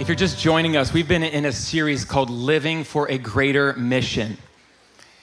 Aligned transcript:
If 0.00 0.08
you're 0.08 0.16
just 0.16 0.38
joining 0.38 0.78
us, 0.78 0.94
we've 0.94 1.06
been 1.06 1.22
in 1.22 1.44
a 1.44 1.52
series 1.52 2.06
called 2.06 2.30
Living 2.30 2.84
for 2.84 3.10
a 3.10 3.18
Greater 3.18 3.74
Mission. 3.74 4.38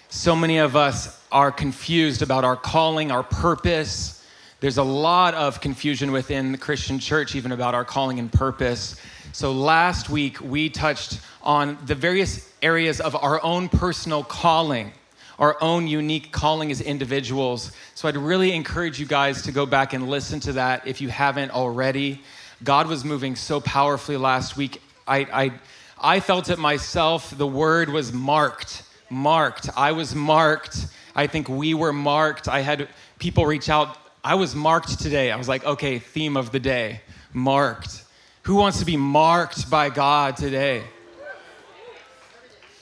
So 0.10 0.36
many 0.36 0.60
of 0.60 0.76
us 0.76 1.20
are 1.32 1.52
confused 1.52 2.22
about 2.22 2.46
our 2.46 2.56
calling, 2.56 3.12
our 3.12 3.24
purpose. 3.24 4.24
There's 4.60 4.78
a 4.78 4.84
lot 4.84 5.34
of 5.34 5.62
confusion 5.62 6.12
within 6.12 6.52
the 6.52 6.60
Christian 6.60 7.00
church, 7.00 7.34
even 7.34 7.54
about 7.54 7.74
our 7.74 7.84
calling 7.84 8.20
and 8.20 8.32
purpose. 8.32 9.02
So 9.32 9.52
last 9.52 10.12
week, 10.12 10.40
we 10.42 10.70
touched 10.70 11.22
on 11.42 11.80
the 11.88 11.96
various 11.96 12.48
areas 12.62 13.02
of 13.02 13.16
our 13.16 13.44
own 13.44 13.70
personal 13.70 14.24
calling, 14.24 14.94
our 15.40 15.58
own 15.60 15.88
unique 15.88 16.32
calling 16.32 16.70
as 16.70 16.82
individuals. 16.82 17.72
So 17.96 18.08
I'd 18.08 18.16
really 18.16 18.52
encourage 18.52 19.00
you 19.00 19.08
guys 19.08 19.42
to 19.42 19.52
go 19.52 19.66
back 19.66 19.94
and 19.94 20.08
listen 20.08 20.40
to 20.42 20.54
that 20.54 20.86
if 20.86 21.02
you 21.02 21.10
haven't 21.10 21.50
already. 21.50 22.22
God 22.64 22.88
was 22.88 23.06
moving 23.06 23.36
so 23.36 23.60
powerfully 23.60 24.18
last 24.18 24.58
week. 24.58 24.82
I, 25.08 25.18
I, 25.32 25.52
I 26.00 26.20
felt 26.20 26.50
it 26.50 26.60
myself. 26.60 27.36
The 27.38 27.48
word 27.48 27.90
was 27.90 28.12
marked. 28.12 28.84
Marked. 29.10 29.70
I 29.78 29.92
was 29.92 30.16
marked. 30.16 30.88
I 31.16 31.28
think 31.28 31.50
we 31.50 31.74
were 31.74 31.94
marked. 31.94 32.48
I 32.48 32.62
had 32.62 32.90
people 33.20 33.46
reach 33.46 33.70
out. 33.70 33.98
I 34.24 34.36
was 34.36 34.56
marked 34.56 35.00
today. 35.00 35.32
I 35.32 35.38
was 35.38 35.48
like, 35.48 35.66
okay, 35.66 36.00
theme 36.00 36.36
of 36.36 36.52
the 36.52 36.60
day 36.60 37.02
marked. 37.34 38.04
Who 38.44 38.56
wants 38.56 38.80
to 38.80 38.86
be 38.86 38.98
marked 38.98 39.70
by 39.70 39.90
God 39.90 40.38
today? 40.38 40.84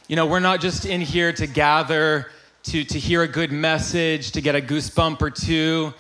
You 0.08 0.16
know, 0.16 0.28
we're 0.28 0.40
not 0.40 0.62
just 0.62 0.86
in 0.86 1.02
here 1.02 1.34
to 1.34 1.48
gather 1.48 2.28
to, 2.66 2.84
to 2.84 3.00
hear 3.00 3.22
a 3.22 3.28
good 3.28 3.52
message, 3.52 4.32
to 4.32 4.42
get 4.42 4.56
a 4.56 4.62
goosebump 4.62 5.22
or 5.22 5.30
two, 5.30 5.94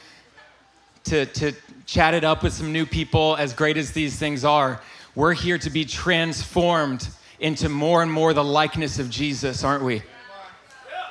to, 1.05 1.25
to 1.27 1.51
chatted 1.85 2.23
up 2.23 2.43
with 2.43 2.53
some 2.53 2.71
new 2.71 2.85
people, 2.85 3.35
as 3.37 3.53
great 3.53 3.77
as 3.77 3.91
these 3.91 4.17
things 4.17 4.43
are. 4.43 4.81
We're 5.13 5.33
here 5.33 5.57
to 5.59 5.69
be 5.69 5.85
transformed 5.85 7.07
into 7.39 7.69
more 7.69 8.01
and 8.01 8.11
more 8.11 8.33
the 8.33 8.43
likeness 8.43 8.99
of 8.99 9.09
Jesus, 9.09 9.63
aren't 9.63 9.83
we? 9.83 10.01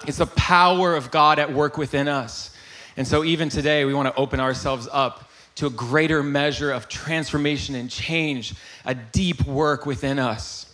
It's 0.07 0.19
the 0.19 0.27
power 0.27 0.95
of 0.95 1.11
God 1.11 1.39
at 1.39 1.53
work 1.53 1.79
within 1.79 2.09
us. 2.09 2.55
And 2.97 3.07
so, 3.07 3.25
even 3.25 3.49
today, 3.49 3.85
we 3.85 3.95
want 3.95 4.09
to 4.09 4.21
open 4.21 4.41
ourselves 4.41 4.89
up 4.93 5.31
to 5.57 5.67
a 5.67 5.71
greater 5.71 6.23
measure 6.23 6.71
of 6.71 6.89
transformation 6.89 7.75
and 7.75 7.89
change, 7.89 8.55
a 8.85 8.95
deep 8.95 9.45
work 9.47 9.87
within 9.87 10.19
us. 10.19 10.67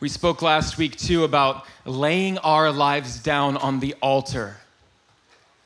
We 0.00 0.08
spoke 0.08 0.42
last 0.42 0.78
week 0.78 0.96
too 0.96 1.22
about 1.24 1.64
laying 1.84 2.38
our 2.38 2.72
lives 2.72 3.22
down 3.22 3.56
on 3.56 3.78
the 3.78 3.94
altar 4.02 4.56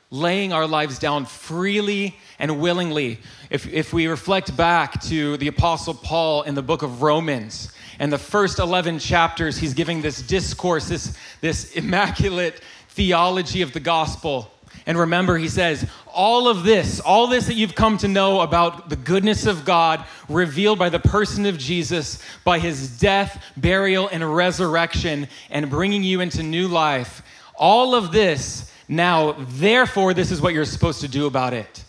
laying 0.09 0.53
our 0.53 0.67
lives 0.67 0.99
down 0.99 1.25
freely 1.25 2.17
and 2.39 2.59
willingly. 2.59 3.19
If, 3.49 3.67
if 3.67 3.93
we 3.93 4.07
reflect 4.07 4.55
back 4.55 5.01
to 5.03 5.37
the 5.37 5.47
Apostle 5.47 5.93
Paul 5.93 6.43
in 6.43 6.55
the 6.55 6.61
book 6.61 6.81
of 6.81 7.01
Romans, 7.01 7.71
and 7.99 8.11
the 8.13 8.17
first 8.17 8.59
11 8.59 8.99
chapters, 8.99 9.57
he's 9.57 9.73
giving 9.73 10.01
this 10.01 10.21
discourse, 10.21 10.87
this, 10.87 11.17
this 11.41 11.71
immaculate 11.73 12.61
theology 12.89 13.61
of 13.61 13.73
the 13.73 13.79
gospel. 13.79 14.51
And 14.85 14.97
remember, 14.97 15.37
he 15.37 15.49
says, 15.49 15.89
all 16.13 16.47
of 16.47 16.63
this, 16.63 16.99
all 16.99 17.27
this 17.27 17.47
that 17.47 17.55
you've 17.55 17.75
come 17.75 17.97
to 17.99 18.07
know 18.07 18.41
about 18.41 18.89
the 18.89 18.95
goodness 18.95 19.45
of 19.45 19.65
God 19.65 20.05
revealed 20.29 20.79
by 20.79 20.89
the 20.89 20.99
person 20.99 21.45
of 21.45 21.57
Jesus, 21.57 22.19
by 22.43 22.59
his 22.59 22.99
death, 22.99 23.43
burial, 23.57 24.07
and 24.07 24.35
resurrection, 24.35 25.27
and 25.49 25.69
bringing 25.69 26.03
you 26.03 26.21
into 26.21 26.43
new 26.43 26.67
life, 26.67 27.21
all 27.55 27.95
of 27.95 28.11
this 28.11 28.71
now, 28.87 29.33
therefore, 29.37 30.13
this 30.13 30.31
is 30.31 30.41
what 30.41 30.53
you're 30.53 30.65
supposed 30.65 31.01
to 31.01 31.07
do 31.07 31.25
about 31.25 31.53
it. 31.53 31.83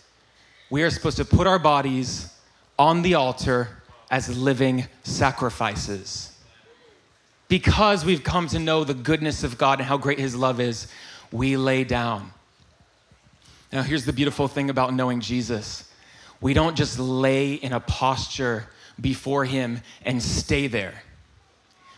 We 0.69 0.83
are 0.83 0.89
supposed 0.89 1.17
to 1.17 1.25
put 1.25 1.47
our 1.47 1.59
bodies 1.59 2.33
on 2.77 3.01
the 3.01 3.15
altar 3.15 3.69
as 4.11 4.35
living 4.37 4.85
sacrifices. 5.03 6.35
Because 7.47 8.03
we've 8.03 8.23
come 8.23 8.47
to 8.47 8.59
know 8.59 8.83
the 8.83 8.93
goodness 8.93 9.43
of 9.43 9.57
God 9.57 9.79
and 9.79 9.87
how 9.87 9.97
great 9.97 10.19
His 10.19 10.35
love 10.35 10.59
is, 10.59 10.87
we 11.31 11.57
lay 11.57 11.83
down. 11.83 12.31
Now, 13.71 13.81
here's 13.81 14.05
the 14.05 14.13
beautiful 14.13 14.47
thing 14.47 14.69
about 14.69 14.93
knowing 14.93 15.21
Jesus 15.21 15.85
we 16.41 16.53
don't 16.53 16.77
just 16.77 16.97
lay 16.99 17.55
in 17.55 17.73
a 17.73 17.81
posture 17.81 18.69
before 18.99 19.43
Him 19.45 19.81
and 20.03 20.21
stay 20.23 20.67
there. 20.67 21.03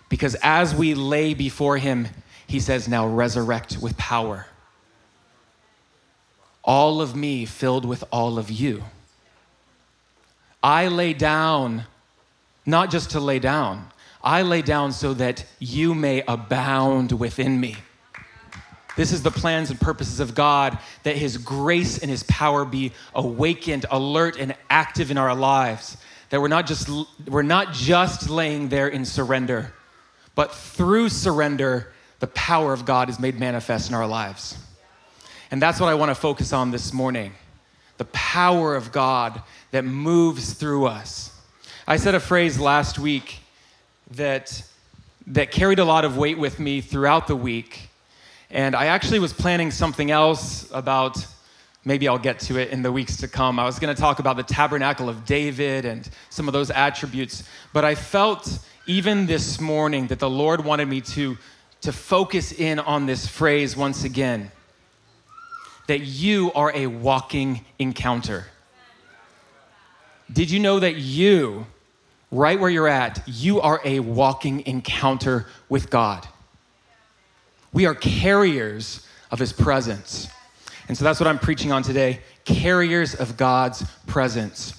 Because 0.10 0.36
as 0.42 0.74
we 0.74 0.96
lay 0.96 1.34
before 1.34 1.78
Him, 1.78 2.08
He 2.48 2.60
says, 2.60 2.88
Now 2.88 3.08
resurrect 3.08 3.78
with 3.78 3.98
power 3.98 4.48
all 6.64 7.02
of 7.02 7.16
me 7.16 7.46
filled 7.46 7.86
with 7.86 8.04
all 8.12 8.38
of 8.38 8.52
you. 8.52 8.84
I 10.64 10.88
lay 10.88 11.14
down, 11.14 11.86
not 12.66 12.92
just 12.92 13.12
to 13.12 13.20
lay 13.20 13.40
down, 13.40 13.88
I 14.24 14.44
lay 14.44 14.62
down 14.62 14.92
so 14.92 15.14
that 15.16 15.46
you 15.60 15.96
may 15.96 16.24
abound 16.28 17.12
within 17.12 17.60
me. 17.60 17.78
This 18.96 19.12
is 19.12 19.24
the 19.24 19.32
plans 19.32 19.70
and 19.72 19.80
purposes 19.80 20.20
of 20.20 20.36
God 20.36 20.78
that 21.04 21.16
His 21.16 21.38
grace 21.38 21.98
and 21.98 22.12
His 22.12 22.24
power 22.24 22.66
be 22.66 22.92
awakened, 23.16 23.86
alert, 23.90 24.38
and 24.38 24.54
active 24.70 25.10
in 25.10 25.18
our 25.18 25.34
lives. 25.34 25.98
That 26.30 26.42
we're 26.42 26.50
not 26.50 26.68
just, 26.68 26.90
we're 27.28 27.42
not 27.42 27.74
just 27.74 28.30
laying 28.30 28.70
there 28.70 28.88
in 28.88 29.06
surrender, 29.06 29.74
but 30.36 30.54
through 30.54 31.10
surrender, 31.10 31.92
the 32.20 32.28
power 32.28 32.74
of 32.74 32.86
God 32.86 33.10
is 33.10 33.20
made 33.20 33.40
manifest 33.40 33.90
in 33.90 33.96
our 33.96 34.08
lives. 34.08 34.58
And 35.52 35.62
that's 35.62 35.82
what 35.82 35.90
I 35.90 35.96
want 35.96 36.10
to 36.10 36.16
focus 36.16 36.54
on 36.54 36.72
this 36.72 36.94
morning 36.94 37.34
the 37.98 38.06
power 38.06 38.76
of 38.76 38.92
God 38.92 39.44
that 39.70 39.86
moves 39.86 40.54
through 40.54 40.88
us. 40.88 41.40
I 41.86 41.98
said 41.98 42.16
a 42.16 42.20
phrase 42.20 42.60
last 42.60 42.98
week 42.98 43.42
that, 44.12 44.64
that 45.28 45.52
carried 45.52 45.78
a 45.78 45.86
lot 45.86 46.04
of 46.04 46.18
weight 46.18 46.40
with 46.40 46.60
me 46.60 46.82
throughout 46.82 47.28
the 47.28 47.36
week. 47.36 47.90
And 48.50 48.76
I 48.76 48.88
actually 48.88 49.20
was 49.20 49.34
planning 49.34 49.70
something 49.70 50.10
else 50.10 50.68
about, 50.72 51.24
maybe 51.86 52.08
I'll 52.08 52.18
get 52.18 52.40
to 52.40 52.58
it 52.58 52.70
in 52.70 52.82
the 52.82 52.92
weeks 52.92 53.18
to 53.18 53.28
come. 53.28 53.60
I 53.60 53.66
was 53.66 53.78
going 53.78 53.94
to 53.94 54.02
talk 54.02 54.18
about 54.18 54.36
the 54.36 54.44
tabernacle 54.44 55.08
of 55.08 55.24
David 55.26 55.86
and 55.86 56.10
some 56.32 56.48
of 56.48 56.54
those 56.54 56.72
attributes. 56.72 57.44
But 57.72 57.86
I 57.86 57.94
felt 57.94 58.66
even 58.88 59.28
this 59.28 59.62
morning 59.62 60.08
that 60.08 60.18
the 60.18 60.30
Lord 60.30 60.66
wanted 60.66 60.88
me 60.88 61.02
to, 61.02 61.38
to 61.82 61.92
focus 61.92 62.52
in 62.52 62.80
on 62.80 63.06
this 63.06 63.28
phrase 63.28 63.78
once 63.78 64.06
again 64.06 64.52
that 65.92 66.00
you 66.00 66.54
are 66.54 66.72
a 66.74 66.88
walking 66.88 67.66
encounter. 67.78 68.46
Did 70.32 70.50
you 70.50 70.58
know 70.58 70.80
that 70.80 70.96
you, 70.96 71.66
right 72.32 72.58
where 72.58 72.70
you're 72.70 72.88
at, 72.88 73.22
you 73.28 73.60
are 73.60 73.82
a 73.84 74.00
walking 74.00 74.66
encounter 74.66 75.48
with 75.68 75.90
God? 75.90 76.26
We 77.74 77.88
are 77.88 77.94
carriers 77.94 79.06
of 79.32 79.40
His 79.40 79.52
presence. 79.52 80.30
And 80.88 80.98
so 80.98 81.04
that's 81.04 81.20
what 81.20 81.28
I'm 81.28 81.40
preaching 81.40 81.74
on 81.74 81.84
today 81.84 82.22
carriers 82.46 83.14
of 83.14 83.36
God's 83.36 83.84
presence. 84.08 84.74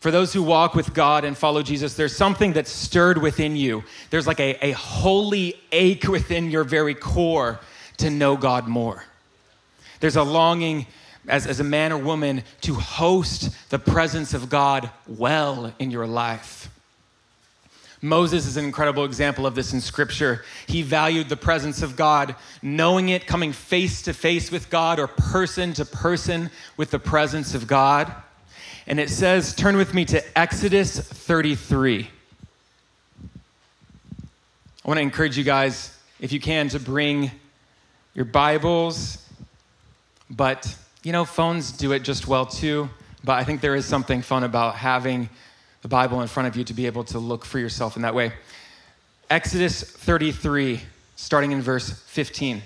For 0.00 0.10
those 0.10 0.32
who 0.32 0.42
walk 0.42 0.74
with 0.74 0.94
God 0.94 1.24
and 1.24 1.38
follow 1.38 1.62
Jesus, 1.62 1.94
there's 1.94 2.16
something 2.16 2.54
that's 2.54 2.72
stirred 2.72 3.18
within 3.18 3.54
you. 3.54 3.84
There's 4.10 4.26
like 4.26 4.40
a, 4.40 4.58
a 4.66 4.72
holy 4.72 5.54
ache 5.70 6.08
within 6.08 6.50
your 6.50 6.64
very 6.64 6.96
core 6.96 7.60
to 8.00 8.10
know 8.10 8.36
God 8.36 8.68
more. 8.68 9.04
There's 10.00 10.16
a 10.16 10.22
longing 10.22 10.86
as, 11.28 11.46
as 11.46 11.60
a 11.60 11.64
man 11.64 11.92
or 11.92 11.98
woman 11.98 12.42
to 12.62 12.74
host 12.74 13.50
the 13.70 13.78
presence 13.78 14.34
of 14.34 14.48
God 14.48 14.90
well 15.06 15.72
in 15.78 15.90
your 15.90 16.06
life. 16.06 16.68
Moses 18.02 18.46
is 18.46 18.56
an 18.56 18.64
incredible 18.64 19.04
example 19.04 19.46
of 19.46 19.54
this 19.54 19.74
in 19.74 19.80
scripture. 19.80 20.42
He 20.66 20.80
valued 20.80 21.28
the 21.28 21.36
presence 21.36 21.82
of 21.82 21.96
God, 21.96 22.34
knowing 22.62 23.10
it, 23.10 23.26
coming 23.26 23.52
face 23.52 24.00
to 24.02 24.14
face 24.14 24.50
with 24.50 24.70
God 24.70 24.98
or 24.98 25.06
person 25.06 25.74
to 25.74 25.84
person 25.84 26.50
with 26.78 26.90
the 26.90 26.98
presence 26.98 27.54
of 27.54 27.66
God. 27.66 28.10
And 28.86 28.98
it 28.98 29.10
says, 29.10 29.54
turn 29.54 29.76
with 29.76 29.92
me 29.92 30.06
to 30.06 30.38
Exodus 30.38 30.98
33. 30.98 32.08
I 34.82 34.88
want 34.88 34.96
to 34.96 35.02
encourage 35.02 35.36
you 35.36 35.44
guys, 35.44 35.94
if 36.20 36.32
you 36.32 36.40
can, 36.40 36.70
to 36.70 36.80
bring 36.80 37.30
your 38.14 38.24
Bibles, 38.24 39.26
but 40.28 40.76
you 41.02 41.12
know, 41.12 41.24
phones 41.24 41.72
do 41.72 41.92
it 41.92 42.00
just 42.00 42.26
well 42.26 42.46
too. 42.46 42.90
But 43.22 43.34
I 43.34 43.44
think 43.44 43.60
there 43.60 43.74
is 43.74 43.84
something 43.84 44.22
fun 44.22 44.44
about 44.44 44.76
having 44.76 45.28
the 45.82 45.88
Bible 45.88 46.20
in 46.20 46.28
front 46.28 46.48
of 46.48 46.56
you 46.56 46.64
to 46.64 46.74
be 46.74 46.86
able 46.86 47.04
to 47.04 47.18
look 47.18 47.44
for 47.44 47.58
yourself 47.58 47.96
in 47.96 48.02
that 48.02 48.14
way. 48.14 48.32
Exodus 49.28 49.82
33, 49.82 50.80
starting 51.16 51.52
in 51.52 51.62
verse 51.62 52.02
15. 52.06 52.62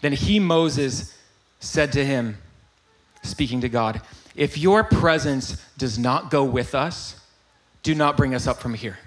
Then 0.00 0.12
he, 0.12 0.38
Moses, 0.38 1.16
said 1.60 1.92
to 1.92 2.04
him, 2.04 2.38
speaking 3.22 3.60
to 3.62 3.68
God, 3.68 4.02
If 4.34 4.58
your 4.58 4.84
presence 4.84 5.62
does 5.78 5.98
not 5.98 6.30
go 6.30 6.44
with 6.44 6.74
us, 6.74 7.20
do 7.82 7.94
not 7.94 8.16
bring 8.16 8.34
us 8.34 8.46
up 8.46 8.58
from 8.58 8.74
here. 8.74 8.98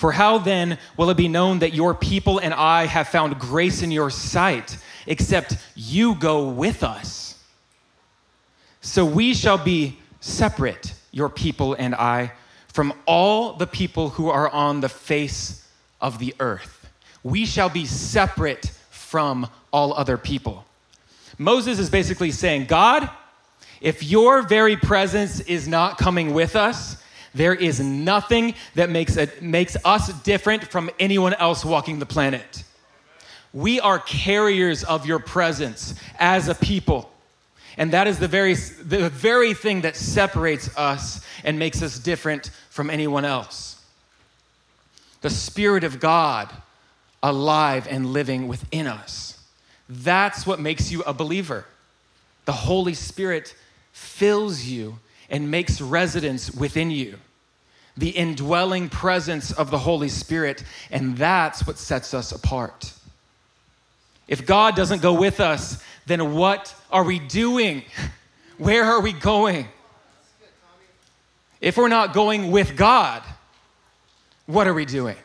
For 0.00 0.12
how 0.12 0.38
then 0.38 0.78
will 0.96 1.10
it 1.10 1.18
be 1.18 1.28
known 1.28 1.58
that 1.58 1.74
your 1.74 1.94
people 1.94 2.38
and 2.38 2.54
I 2.54 2.86
have 2.86 3.08
found 3.08 3.38
grace 3.38 3.82
in 3.82 3.90
your 3.90 4.08
sight, 4.08 4.78
except 5.06 5.58
you 5.74 6.14
go 6.14 6.48
with 6.48 6.82
us? 6.82 7.38
So 8.80 9.04
we 9.04 9.34
shall 9.34 9.58
be 9.58 9.98
separate, 10.20 10.94
your 11.12 11.28
people 11.28 11.74
and 11.74 11.94
I, 11.94 12.32
from 12.68 12.94
all 13.04 13.52
the 13.52 13.66
people 13.66 14.08
who 14.08 14.30
are 14.30 14.48
on 14.48 14.80
the 14.80 14.88
face 14.88 15.68
of 16.00 16.18
the 16.18 16.34
earth. 16.40 16.88
We 17.22 17.44
shall 17.44 17.68
be 17.68 17.84
separate 17.84 18.70
from 18.88 19.48
all 19.70 19.92
other 19.92 20.16
people. 20.16 20.64
Moses 21.36 21.78
is 21.78 21.90
basically 21.90 22.30
saying, 22.30 22.68
God, 22.68 23.10
if 23.82 24.02
your 24.02 24.40
very 24.40 24.78
presence 24.78 25.40
is 25.40 25.68
not 25.68 25.98
coming 25.98 26.32
with 26.32 26.56
us, 26.56 26.96
there 27.34 27.54
is 27.54 27.80
nothing 27.80 28.54
that 28.74 28.90
makes, 28.90 29.16
it, 29.16 29.42
makes 29.42 29.76
us 29.84 30.12
different 30.22 30.64
from 30.64 30.90
anyone 30.98 31.34
else 31.34 31.64
walking 31.64 31.98
the 31.98 32.06
planet. 32.06 32.64
We 33.52 33.80
are 33.80 33.98
carriers 33.98 34.84
of 34.84 35.06
your 35.06 35.18
presence 35.18 35.94
as 36.18 36.48
a 36.48 36.54
people. 36.54 37.10
And 37.76 37.92
that 37.92 38.06
is 38.06 38.18
the 38.18 38.28
very, 38.28 38.54
the 38.54 39.08
very 39.08 39.54
thing 39.54 39.82
that 39.82 39.96
separates 39.96 40.76
us 40.76 41.24
and 41.44 41.58
makes 41.58 41.82
us 41.82 41.98
different 41.98 42.50
from 42.68 42.90
anyone 42.90 43.24
else. 43.24 43.82
The 45.20 45.30
Spirit 45.30 45.84
of 45.84 46.00
God 46.00 46.50
alive 47.22 47.86
and 47.88 48.12
living 48.12 48.48
within 48.48 48.86
us. 48.86 49.38
That's 49.88 50.46
what 50.46 50.60
makes 50.60 50.90
you 50.90 51.02
a 51.02 51.12
believer. 51.12 51.66
The 52.44 52.52
Holy 52.52 52.94
Spirit 52.94 53.54
fills 53.92 54.64
you 54.64 54.98
and 55.30 55.50
makes 55.50 55.80
residence 55.80 56.50
within 56.50 56.90
you. 56.90 57.16
The 57.96 58.10
indwelling 58.10 58.88
presence 58.88 59.52
of 59.52 59.70
the 59.70 59.78
Holy 59.78 60.08
Spirit, 60.08 60.64
and 60.90 61.16
that's 61.16 61.66
what 61.66 61.78
sets 61.78 62.12
us 62.12 62.32
apart. 62.32 62.92
If 64.28 64.46
God 64.46 64.76
doesn't 64.76 65.02
go 65.02 65.14
with 65.14 65.40
us, 65.40 65.82
then 66.06 66.34
what 66.34 66.74
are 66.90 67.04
we 67.04 67.18
doing? 67.18 67.82
Where 68.58 68.84
are 68.84 69.00
we 69.00 69.12
going? 69.12 69.66
If 71.60 71.76
we're 71.76 71.88
not 71.88 72.14
going 72.14 72.50
with 72.50 72.76
God, 72.76 73.22
what 74.46 74.66
are 74.66 74.74
we 74.74 74.84
doing? 74.84 75.16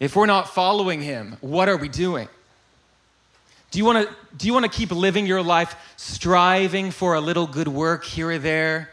If 0.00 0.16
we're 0.16 0.26
not 0.26 0.48
following 0.48 1.02
Him, 1.02 1.36
what 1.40 1.68
are 1.68 1.76
we 1.76 1.88
doing? 1.88 2.28
Do 3.70 3.78
you 3.78 3.84
want 3.84 4.08
to 4.08 4.14
do 4.36 4.46
you 4.46 4.54
want 4.54 4.64
to 4.64 4.70
keep 4.70 4.90
living 4.90 5.26
your 5.26 5.42
life 5.42 5.74
striving 5.96 6.90
for 6.90 7.14
a 7.14 7.20
little 7.20 7.46
good 7.46 7.68
work 7.68 8.04
here 8.04 8.30
or 8.30 8.38
there? 8.38 8.90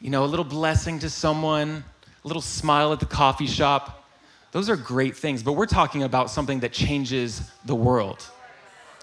You 0.00 0.10
know, 0.10 0.24
a 0.24 0.26
little 0.26 0.44
blessing 0.44 0.98
to 1.00 1.10
someone, 1.10 1.84
a 2.24 2.26
little 2.26 2.42
smile 2.42 2.92
at 2.92 3.00
the 3.00 3.06
coffee 3.06 3.46
shop. 3.46 4.04
Those 4.52 4.68
are 4.68 4.76
great 4.76 5.16
things, 5.16 5.42
but 5.42 5.52
we're 5.52 5.66
talking 5.66 6.02
about 6.02 6.30
something 6.30 6.60
that 6.60 6.72
changes 6.72 7.42
the 7.64 7.74
world. 7.74 8.26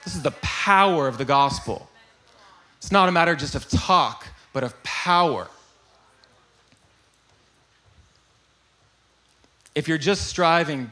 This 0.04 0.16
is 0.16 0.22
the 0.22 0.32
power 0.42 1.08
of 1.08 1.18
the 1.18 1.26
gospel. 1.26 1.88
It's 2.78 2.92
not 2.92 3.08
a 3.08 3.12
matter 3.12 3.36
just 3.36 3.56
of 3.56 3.70
talk, 3.70 4.28
but 4.52 4.64
of 4.64 4.82
power. 4.84 5.48
If 9.76 9.88
you're 9.88 9.98
just 9.98 10.28
striving 10.28 10.92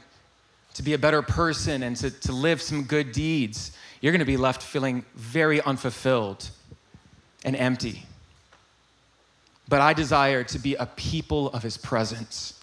to 0.75 0.83
be 0.83 0.93
a 0.93 0.97
better 0.97 1.21
person 1.21 1.83
and 1.83 1.95
to, 1.95 2.11
to 2.11 2.31
live 2.31 2.61
some 2.61 2.83
good 2.83 3.11
deeds, 3.11 3.71
you're 4.01 4.11
going 4.11 4.19
to 4.19 4.25
be 4.25 4.37
left 4.37 4.61
feeling 4.61 5.03
very 5.15 5.61
unfulfilled 5.61 6.49
and 7.43 7.55
empty. 7.55 8.05
But 9.67 9.81
I 9.81 9.93
desire 9.93 10.43
to 10.43 10.59
be 10.59 10.75
a 10.75 10.85
people 10.85 11.47
of 11.49 11.63
his 11.63 11.77
presence. 11.77 12.61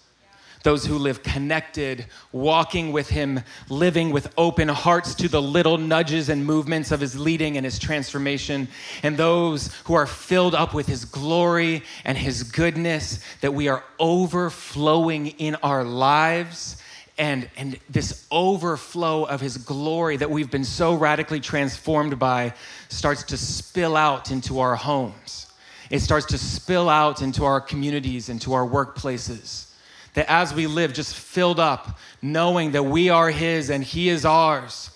Those 0.61 0.85
who 0.85 0.97
live 0.97 1.23
connected, 1.23 2.05
walking 2.31 2.93
with 2.93 3.09
him, 3.09 3.41
living 3.67 4.11
with 4.11 4.31
open 4.37 4.69
hearts 4.69 5.15
to 5.15 5.27
the 5.27 5.41
little 5.41 5.77
nudges 5.77 6.29
and 6.29 6.45
movements 6.45 6.91
of 6.91 7.01
his 7.01 7.19
leading 7.19 7.57
and 7.57 7.65
his 7.65 7.79
transformation, 7.79 8.69
and 9.01 9.17
those 9.17 9.73
who 9.85 9.95
are 9.95 10.05
filled 10.05 10.55
up 10.55 10.73
with 10.73 10.87
his 10.87 11.03
glory 11.03 11.83
and 12.05 12.17
his 12.17 12.43
goodness, 12.43 13.19
that 13.41 13.53
we 13.53 13.67
are 13.67 13.83
overflowing 13.99 15.27
in 15.27 15.55
our 15.55 15.83
lives 15.83 16.77
and, 17.17 17.47
and 17.55 17.79
this 17.89 18.25
overflow 18.31 19.23
of 19.23 19.39
his 19.39 19.57
glory 19.57 20.17
that 20.17 20.31
we've 20.31 20.49
been 20.49 20.63
so 20.63 20.95
radically 20.95 21.39
transformed 21.39 22.17
by 22.17 22.53
starts 22.89 23.23
to 23.23 23.37
spill 23.37 23.95
out 23.95 24.31
into 24.31 24.59
our 24.59 24.75
homes. 24.75 25.47
It 25.89 25.99
starts 25.99 26.25
to 26.27 26.37
spill 26.37 26.89
out 26.89 27.21
into 27.21 27.45
our 27.45 27.61
communities, 27.61 28.29
into 28.29 28.53
our 28.53 28.67
workplaces. 28.67 29.71
That 30.15 30.29
as 30.29 30.53
we 30.53 30.65
live 30.65 30.93
just 30.93 31.15
filled 31.15 31.59
up, 31.59 31.99
knowing 32.21 32.71
that 32.71 32.83
we 32.83 33.09
are 33.09 33.29
his 33.29 33.69
and 33.69 33.83
he 33.83 34.09
is 34.09 34.25
ours, 34.25 34.89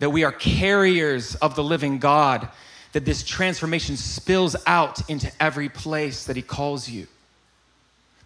that 0.00 0.10
we 0.10 0.24
are 0.24 0.32
carriers 0.32 1.34
of 1.36 1.54
the 1.54 1.64
living 1.64 1.98
God, 1.98 2.48
that 2.92 3.06
this 3.06 3.22
transformation 3.22 3.96
spills 3.96 4.54
out 4.66 5.08
into 5.08 5.32
every 5.40 5.68
place 5.68 6.26
that 6.26 6.36
he 6.36 6.42
calls 6.42 6.88
you. 6.88 7.06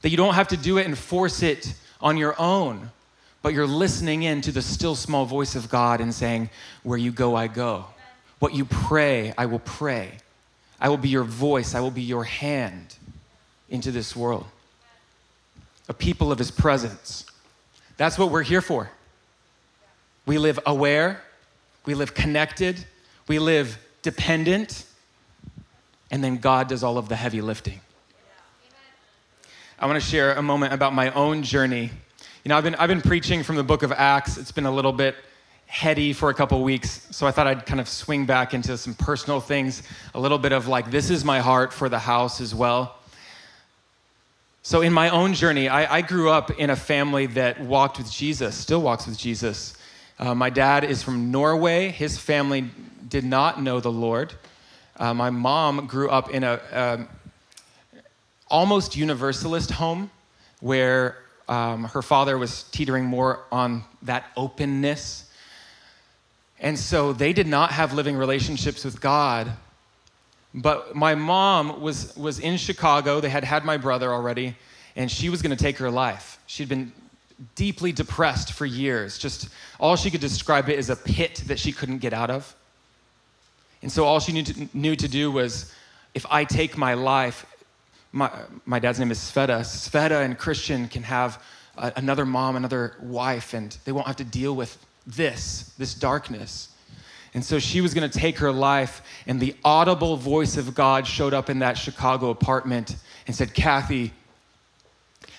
That 0.03 0.11
you 0.11 0.17
don't 0.17 0.35
have 0.35 0.49
to 0.49 0.57
do 0.57 0.79
it 0.79 0.87
and 0.87 0.99
force 0.99 1.43
it 1.43 1.73
on 2.01 2.17
your 2.17 2.35
own 2.41 2.91
but 3.43 3.55
you're 3.55 3.67
listening 3.67 4.25
in 4.25 4.41
to 4.43 4.53
the 4.53 4.63
still 4.63 4.95
small 4.95 5.25
voice 5.25 5.55
of 5.55 5.69
God 5.69 6.01
and 6.01 6.13
saying, 6.15 6.51
Where 6.83 6.99
you 6.99 7.13
go, 7.13 7.35
I 7.35 7.47
go. 7.47 7.87
What 8.39 8.55
you 8.55 8.65
pray, 8.65 9.33
I 9.37 9.47
will 9.47 9.61
pray. 9.61 10.13
I 10.81 10.89
will 10.89 10.97
be 10.97 11.09
your 11.09 11.25
voice, 11.25 11.75
I 11.75 11.81
will 11.81 11.91
be 11.91 12.03
your 12.03 12.25
hand 12.25 12.97
into 13.69 13.91
this 13.91 14.15
world. 14.15 14.47
A 15.89 15.95
people 15.95 16.31
of 16.31 16.39
his 16.39 16.51
presence. 16.51 17.25
That's 17.97 18.19
what 18.19 18.31
we're 18.31 18.43
here 18.43 18.61
for. 18.61 18.91
We 20.27 20.39
live 20.39 20.61
aware, 20.67 21.23
we 21.85 21.95
live 21.95 22.15
connected, 22.15 22.85
we 23.27 23.39
live 23.39 23.79
dependent, 24.03 24.85
and 26.11 26.23
then 26.23 26.37
God 26.37 26.69
does 26.69 26.85
all 26.85 26.99
of 26.99 27.09
the 27.09 27.17
heavy 27.17 27.41
lifting. 27.41 27.81
I 29.81 29.87
want 29.87 30.01
to 30.01 30.07
share 30.07 30.35
a 30.35 30.43
moment 30.43 30.73
about 30.73 30.93
my 30.93 31.11
own 31.13 31.43
journey 31.43 31.91
you 32.49 32.55
know, 32.55 32.57
I've 32.57 32.65
been, 32.65 32.75
I've 32.77 32.89
been 32.89 33.03
preaching 33.03 33.43
from 33.43 33.57
the 33.57 33.63
book 33.63 33.83
of 33.83 33.93
Acts. 33.93 34.39
It's 34.39 34.53
been 34.53 34.65
a 34.65 34.71
little 34.71 34.95
bit 34.95 35.17
heady 35.67 36.15
for 36.15 36.31
a 36.31 36.35
couple 36.35 36.63
weeks, 36.63 37.07
so 37.11 37.27
I 37.27 37.31
thought 37.31 37.47
I'd 37.47 37.67
kind 37.67 37.79
of 37.79 37.87
swing 37.87 38.25
back 38.25 38.55
into 38.55 38.79
some 38.79 38.95
personal 38.95 39.39
things, 39.39 39.83
a 40.15 40.19
little 40.19 40.39
bit 40.39 40.53
of 40.53 40.67
like, 40.67 40.91
this 40.91 41.11
is 41.11 41.27
my 41.27 41.41
heart 41.41 41.75
for 41.75 41.91
the 41.91 41.99
house 41.99 42.41
as 42.41 42.55
well. 42.55 42.97
So, 44.63 44.81
in 44.81 44.95
my 44.95 45.11
own 45.11 45.35
journey, 45.35 45.69
I, 45.69 45.99
I 45.99 46.01
grew 46.01 46.31
up 46.31 46.51
in 46.53 46.71
a 46.71 46.77
family 46.77 47.27
that 47.27 47.61
walked 47.61 47.99
with 47.99 48.11
Jesus, 48.11 48.57
still 48.57 48.81
walks 48.81 49.07
with 49.07 49.19
Jesus. 49.19 49.77
Uh, 50.19 50.35
my 50.35 50.49
dad 50.49 50.85
is 50.85 51.03
from 51.03 51.31
Norway. 51.31 51.91
His 51.91 52.17
family 52.17 52.71
did 53.07 53.25
not 53.25 53.63
know 53.63 53.79
the 53.79 53.93
Lord. 53.93 54.33
Uh, 54.97 55.13
my 55.13 55.29
mom 55.29 55.87
grew 55.87 56.09
up 56.09 56.31
in 56.31 56.45
a, 56.45 56.59
um, 56.73 57.09
almost 58.49 58.97
universalist 58.97 59.73
home 59.73 60.11
where 60.61 61.19
um, 61.49 61.85
her 61.85 62.03
father 62.03 62.37
was 62.37 62.65
teetering 62.65 63.05
more 63.05 63.41
on 63.51 63.85
that 64.03 64.27
openness. 64.37 65.31
And 66.61 66.79
so 66.79 67.13
they 67.13 67.33
did 67.33 67.47
not 67.47 67.73
have 67.73 67.95
living 67.95 68.17
relationships 68.17 68.85
with 68.85 69.01
God. 69.01 69.53
But 70.55 70.95
my 70.95 71.15
mom 71.15 71.81
was, 71.81 72.17
was 72.17 72.39
in 72.39 72.57
Chicago. 72.57 73.21
They 73.21 73.29
had 73.29 73.45
had 73.45 73.65
my 73.65 73.77
brother 73.77 74.13
already, 74.13 74.57
and 74.97 75.11
she 75.11 75.29
was 75.29 75.43
going 75.43 75.57
to 75.57 75.63
take 75.63 75.79
her 75.79 75.91
life. 75.91 76.39
She'd 76.47 76.69
been 76.69 76.93
deeply 77.55 77.93
depressed 77.93 78.53
for 78.53 78.67
years. 78.67 79.19
Just 79.19 79.49
all 79.79 79.95
she 79.97 80.11
could 80.11 80.21
describe 80.21 80.69
it 80.69 80.79
as 80.79 80.91
a 80.91 80.97
pit 80.97 81.43
that 81.47 81.59
she 81.59 81.73
couldn't 81.73 81.99
get 81.99 82.13
out 82.13 82.31
of. 82.31 82.55
And 83.83 83.93
so 83.93 84.05
all 84.05 84.21
she 84.21 84.33
knew 84.33 84.43
to, 84.43 84.69
knew 84.75 84.97
to 84.97 85.07
do 85.07 85.31
was 85.31 85.73
if 86.15 86.27
I 86.31 86.45
take 86.45 86.77
my 86.77 86.95
life, 86.95 87.47
my, 88.13 88.31
my 88.65 88.79
dad's 88.79 88.99
name 88.99 89.11
is 89.11 89.19
Sveta. 89.19 89.61
Sveta 89.61 90.25
and 90.25 90.39
Christian 90.39 90.89
can 90.89 91.03
have 91.03 91.43
a, 91.77 91.93
another 91.97 92.25
mom, 92.25 92.57
another 92.57 92.97
wife, 93.01 93.55
and 93.55 93.77
they 93.85 93.93
won't 93.93 94.07
have 94.07 94.17
to 94.17 94.25
deal 94.25 94.55
with 94.55 94.79
this, 95.07 95.73
this 95.79 95.95
darkness. 95.95 96.71
And 97.35 97.45
so 97.45 97.59
she 97.59 97.81
was 97.81 97.95
going 97.95 98.09
to 98.09 98.19
take 98.19 98.39
her 98.39 98.53
life, 98.53 99.03
and 99.27 99.39
the 99.39 99.55
audible 99.65 100.17
voice 100.17 100.57
of 100.57 100.75
God 100.75 101.07
showed 101.07 101.35
up 101.35 101.51
in 101.51 101.59
that 101.59 101.77
Chicago 101.77 102.31
apartment 102.31 102.97
and 103.27 103.37
said, 103.37 103.53
Kathy, 103.53 104.13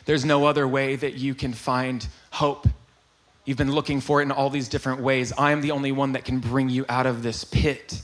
there's 0.06 0.24
no 0.24 0.46
other 0.46 0.68
way 0.68 0.96
that 0.96 1.16
you 1.16 1.34
can 1.36 1.54
find 1.54 2.08
hope. 2.32 2.68
You've 3.46 3.58
been 3.58 3.72
looking 3.72 4.02
for 4.02 4.22
it 4.22 4.26
in 4.26 4.32
all 4.32 4.50
these 4.50 4.70
different 4.70 5.02
ways. 5.02 5.34
I'm 5.38 5.62
the 5.62 5.72
only 5.72 5.92
one 5.92 6.14
that 6.14 6.26
can 6.26 6.40
bring 6.40 6.70
you 6.70 6.86
out 6.88 7.08
of 7.08 7.24
this 7.24 7.44
pit. 7.44 8.02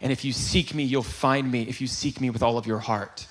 And 0.00 0.12
if 0.12 0.24
you 0.24 0.32
seek 0.32 0.74
me, 0.74 0.84
you'll 0.84 1.02
find 1.02 1.50
me 1.50 1.62
if 1.62 1.80
you 1.80 1.88
seek 1.88 2.20
me 2.20 2.30
with 2.30 2.42
all 2.42 2.56
of 2.56 2.66
your 2.66 2.78
heart. 2.78 3.26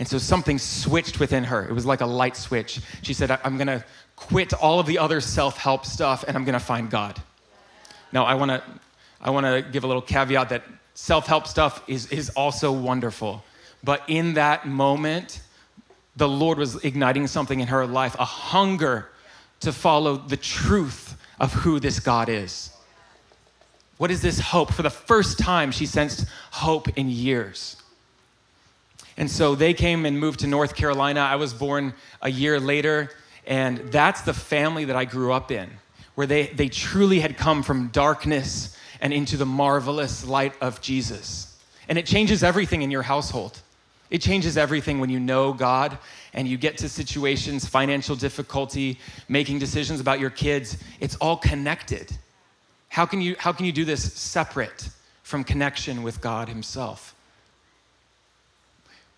And 0.00 0.08
so 0.08 0.16
something 0.16 0.58
switched 0.58 1.20
within 1.20 1.44
her. 1.44 1.68
It 1.68 1.72
was 1.72 1.84
like 1.84 2.00
a 2.00 2.06
light 2.06 2.34
switch. 2.34 2.80
She 3.02 3.12
said, 3.12 3.30
I'm 3.44 3.58
going 3.58 3.66
to 3.66 3.84
quit 4.16 4.54
all 4.54 4.80
of 4.80 4.86
the 4.86 4.98
other 4.98 5.20
self 5.20 5.58
help 5.58 5.84
stuff 5.84 6.24
and 6.26 6.36
I'm 6.36 6.44
going 6.44 6.54
to 6.54 6.58
find 6.58 6.90
God. 6.90 7.20
Now, 8.10 8.24
I 8.24 8.34
want 8.34 8.50
to 8.50 8.62
I 9.20 9.28
want 9.28 9.44
to 9.44 9.60
give 9.70 9.84
a 9.84 9.86
little 9.86 10.02
caveat 10.02 10.48
that 10.48 10.64
self 10.94 11.26
help 11.26 11.46
stuff 11.46 11.82
is, 11.86 12.06
is 12.06 12.30
also 12.30 12.72
wonderful. 12.72 13.44
But 13.84 14.02
in 14.08 14.34
that 14.34 14.66
moment, 14.66 15.42
the 16.16 16.28
Lord 16.28 16.56
was 16.56 16.82
igniting 16.82 17.26
something 17.26 17.60
in 17.60 17.68
her 17.68 17.86
life 17.86 18.16
a 18.18 18.24
hunger 18.24 19.10
to 19.60 19.70
follow 19.70 20.16
the 20.16 20.38
truth 20.38 21.14
of 21.38 21.52
who 21.52 21.78
this 21.78 22.00
God 22.00 22.30
is. 22.30 22.70
What 23.98 24.10
is 24.10 24.22
this 24.22 24.40
hope? 24.40 24.72
For 24.72 24.82
the 24.82 24.88
first 24.88 25.38
time, 25.38 25.70
she 25.70 25.84
sensed 25.84 26.24
hope 26.52 26.88
in 26.96 27.10
years. 27.10 27.76
And 29.20 29.30
so 29.30 29.54
they 29.54 29.74
came 29.74 30.06
and 30.06 30.18
moved 30.18 30.40
to 30.40 30.46
North 30.46 30.74
Carolina. 30.74 31.20
I 31.20 31.36
was 31.36 31.52
born 31.52 31.92
a 32.22 32.30
year 32.30 32.58
later, 32.58 33.10
and 33.46 33.76
that's 33.92 34.22
the 34.22 34.32
family 34.32 34.86
that 34.86 34.96
I 34.96 35.04
grew 35.04 35.30
up 35.30 35.50
in, 35.50 35.68
where 36.14 36.26
they, 36.26 36.46
they 36.46 36.70
truly 36.70 37.20
had 37.20 37.36
come 37.36 37.62
from 37.62 37.88
darkness 37.88 38.74
and 38.98 39.12
into 39.12 39.36
the 39.36 39.44
marvelous 39.44 40.24
light 40.24 40.54
of 40.62 40.80
Jesus. 40.80 41.58
And 41.86 41.98
it 41.98 42.06
changes 42.06 42.42
everything 42.42 42.80
in 42.80 42.90
your 42.90 43.02
household. 43.02 43.60
It 44.08 44.22
changes 44.22 44.56
everything 44.56 45.00
when 45.00 45.10
you 45.10 45.20
know 45.20 45.52
God 45.52 45.98
and 46.32 46.48
you 46.48 46.56
get 46.56 46.78
to 46.78 46.88
situations, 46.88 47.66
financial 47.66 48.16
difficulty, 48.16 48.98
making 49.28 49.58
decisions 49.58 50.00
about 50.00 50.18
your 50.18 50.30
kids. 50.30 50.78
It's 50.98 51.16
all 51.16 51.36
connected. 51.36 52.10
How 52.88 53.04
can 53.04 53.20
you, 53.20 53.36
how 53.38 53.52
can 53.52 53.66
you 53.66 53.72
do 53.72 53.84
this 53.84 54.14
separate 54.14 54.88
from 55.24 55.44
connection 55.44 56.02
with 56.02 56.22
God 56.22 56.48
Himself? 56.48 57.14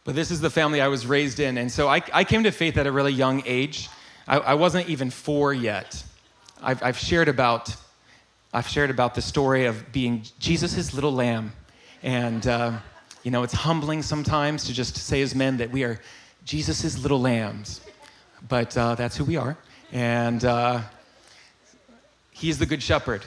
But 0.04 0.16
this 0.16 0.30
is 0.30 0.40
the 0.40 0.50
family 0.50 0.80
I 0.80 0.88
was 0.88 1.06
raised 1.06 1.38
in. 1.38 1.58
And 1.58 1.70
so 1.70 1.88
I, 1.88 2.02
I 2.12 2.24
came 2.24 2.42
to 2.42 2.50
faith 2.50 2.76
at 2.76 2.86
a 2.86 2.92
really 2.92 3.12
young 3.12 3.42
age. 3.46 3.88
I, 4.26 4.38
I 4.38 4.54
wasn't 4.54 4.88
even 4.88 5.10
four 5.10 5.54
yet. 5.54 6.02
I've, 6.60 6.82
I've, 6.82 6.98
shared 6.98 7.28
about, 7.28 7.74
I've 8.52 8.66
shared 8.66 8.90
about 8.90 9.14
the 9.14 9.22
story 9.22 9.66
of 9.66 9.92
being 9.92 10.24
Jesus' 10.40 10.92
little 10.92 11.12
lamb. 11.12 11.52
And, 12.02 12.44
uh, 12.46 12.78
you 13.22 13.30
know, 13.30 13.44
it's 13.44 13.52
humbling 13.52 14.02
sometimes 14.02 14.64
to 14.64 14.72
just 14.72 14.96
say 14.96 15.22
as 15.22 15.36
men 15.36 15.58
that 15.58 15.70
we 15.70 15.84
are 15.84 16.00
Jesus' 16.44 16.98
little 16.98 17.20
lambs. 17.20 17.80
But 18.48 18.76
uh, 18.76 18.96
that's 18.96 19.16
who 19.16 19.24
we 19.24 19.36
are. 19.36 19.56
And 19.92 20.44
uh, 20.44 20.80
he's 22.32 22.58
the 22.58 22.66
good 22.66 22.82
shepherd. 22.82 23.22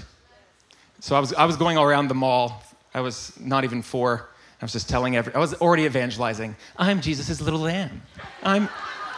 So 1.00 1.16
I 1.16 1.20
was, 1.20 1.34
I 1.34 1.46
was 1.46 1.56
going 1.56 1.78
all 1.78 1.86
around 1.86 2.10
the 2.10 2.16
mall. 2.16 2.64
I 2.94 3.00
was 3.00 3.32
not 3.40 3.64
even 3.64 3.82
four. 3.82 4.30
I 4.66 4.66
was 4.66 4.74
just 4.74 4.90
telling 4.90 5.16
every, 5.16 5.32
I 5.36 5.38
was 5.38 5.54
already 5.54 5.84
evangelizing. 5.84 6.56
I'm 6.76 7.00
Jesus' 7.00 7.40
little 7.40 7.60
lamb. 7.60 8.02
I'm, 8.42 8.68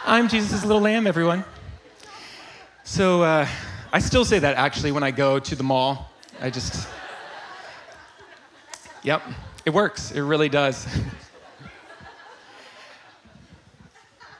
I'm 0.04 0.28
Jesus' 0.28 0.62
little 0.62 0.82
lamb, 0.82 1.06
everyone. 1.06 1.42
So 2.84 3.22
uh, 3.22 3.48
I 3.90 4.00
still 4.00 4.26
say 4.26 4.40
that 4.40 4.58
actually 4.58 4.92
when 4.92 5.02
I 5.02 5.10
go 5.10 5.38
to 5.38 5.56
the 5.56 5.62
mall. 5.62 6.12
I 6.38 6.50
just, 6.50 6.86
yep, 9.02 9.22
it 9.64 9.70
works. 9.70 10.10
It 10.10 10.20
really 10.20 10.50
does. 10.50 10.86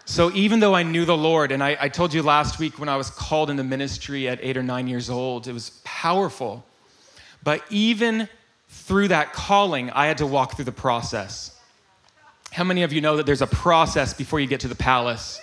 so 0.05 0.31
even 0.33 0.61
though 0.61 0.75
I 0.75 0.83
knew 0.83 1.07
the 1.07 1.17
Lord, 1.17 1.53
and 1.53 1.65
I, 1.65 1.75
I 1.81 1.89
told 1.89 2.13
you 2.13 2.23
last 2.23 2.59
week 2.59 2.79
when 2.79 2.91
I 2.91 2.99
was 2.99 3.09
called 3.09 3.49
into 3.49 3.65
ministry 3.65 4.29
at 4.29 4.41
eight 4.43 4.59
or 4.59 4.63
nine 4.63 4.87
years 4.87 5.09
old, 5.09 5.49
it 5.49 5.55
was 5.55 5.81
powerful. 5.85 6.67
But 7.43 7.65
even 7.71 8.29
through 8.89 9.09
that 9.09 9.35
calling, 9.35 9.91
I 9.91 10.07
had 10.07 10.17
to 10.19 10.27
walk 10.27 10.57
through 10.57 10.65
the 10.65 10.73
process. 10.73 11.55
How 12.51 12.65
many 12.65 12.85
of 12.85 12.93
you 12.93 13.03
know 13.03 13.19
that 13.19 13.27
there's 13.27 13.43
a 13.43 13.47
process 13.47 14.15
before 14.15 14.41
you 14.41 14.47
get 14.47 14.61
to 14.61 14.69
the 14.69 14.75
palace? 14.75 15.43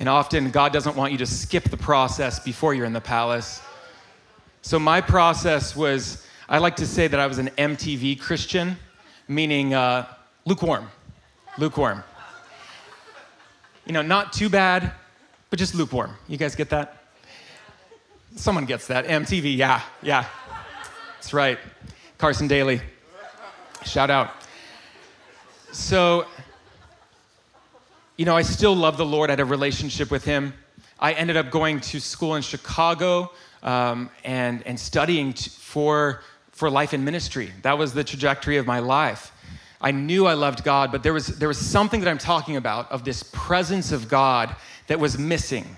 And 0.00 0.08
often 0.08 0.50
God 0.50 0.72
doesn't 0.72 0.96
want 0.96 1.12
you 1.12 1.18
to 1.18 1.26
skip 1.26 1.70
the 1.70 1.76
process 1.76 2.40
before 2.40 2.74
you're 2.74 2.86
in 2.86 2.92
the 2.92 3.00
palace. 3.00 3.62
So 4.62 4.80
my 4.80 5.00
process 5.00 5.76
was, 5.76 6.26
I 6.48 6.58
like 6.58 6.74
to 6.76 6.86
say 6.88 7.06
that 7.06 7.20
I 7.20 7.26
was 7.28 7.38
an 7.38 7.50
MTV 7.50 8.18
Christian, 8.20 8.76
meaning 9.28 9.72
uh, 9.72 10.06
lukewarm. 10.44 10.88
Lukewarm. 11.56 12.02
You 13.86 13.92
know, 13.92 14.02
not 14.02 14.32
too 14.32 14.48
bad, 14.48 14.90
but 15.50 15.60
just 15.60 15.72
lukewarm. 15.76 16.16
You 16.26 16.36
guys 16.36 16.56
get 16.56 16.68
that? 16.70 17.04
Someone 18.34 18.64
gets 18.64 18.88
that. 18.88 19.06
MTV, 19.06 19.56
yeah, 19.56 19.82
yeah. 20.02 20.26
That's 21.14 21.32
right. 21.32 21.58
Carson 22.18 22.48
Daly. 22.48 22.80
Shout 23.84 24.08
out. 24.08 24.30
So, 25.70 26.24
you 28.16 28.24
know, 28.24 28.34
I 28.34 28.40
still 28.40 28.74
love 28.74 28.96
the 28.96 29.04
Lord. 29.04 29.28
I 29.28 29.32
had 29.32 29.40
a 29.40 29.44
relationship 29.44 30.10
with 30.10 30.24
Him. 30.24 30.54
I 30.98 31.12
ended 31.12 31.36
up 31.36 31.50
going 31.50 31.78
to 31.80 32.00
school 32.00 32.36
in 32.36 32.40
Chicago 32.40 33.32
um, 33.62 34.08
and, 34.24 34.62
and 34.66 34.80
studying 34.80 35.34
t- 35.34 35.50
for, 35.50 36.22
for 36.52 36.70
life 36.70 36.94
in 36.94 37.04
ministry. 37.04 37.52
That 37.60 37.76
was 37.76 37.92
the 37.92 38.02
trajectory 38.02 38.56
of 38.56 38.66
my 38.66 38.78
life. 38.78 39.30
I 39.82 39.90
knew 39.90 40.26
I 40.26 40.32
loved 40.32 40.64
God, 40.64 40.90
but 40.90 41.02
there 41.02 41.12
was, 41.12 41.26
there 41.26 41.48
was 41.48 41.58
something 41.58 42.00
that 42.00 42.08
I'm 42.08 42.16
talking 42.16 42.56
about 42.56 42.90
of 42.90 43.04
this 43.04 43.24
presence 43.34 43.92
of 43.92 44.08
God 44.08 44.56
that 44.86 44.98
was 44.98 45.18
missing, 45.18 45.76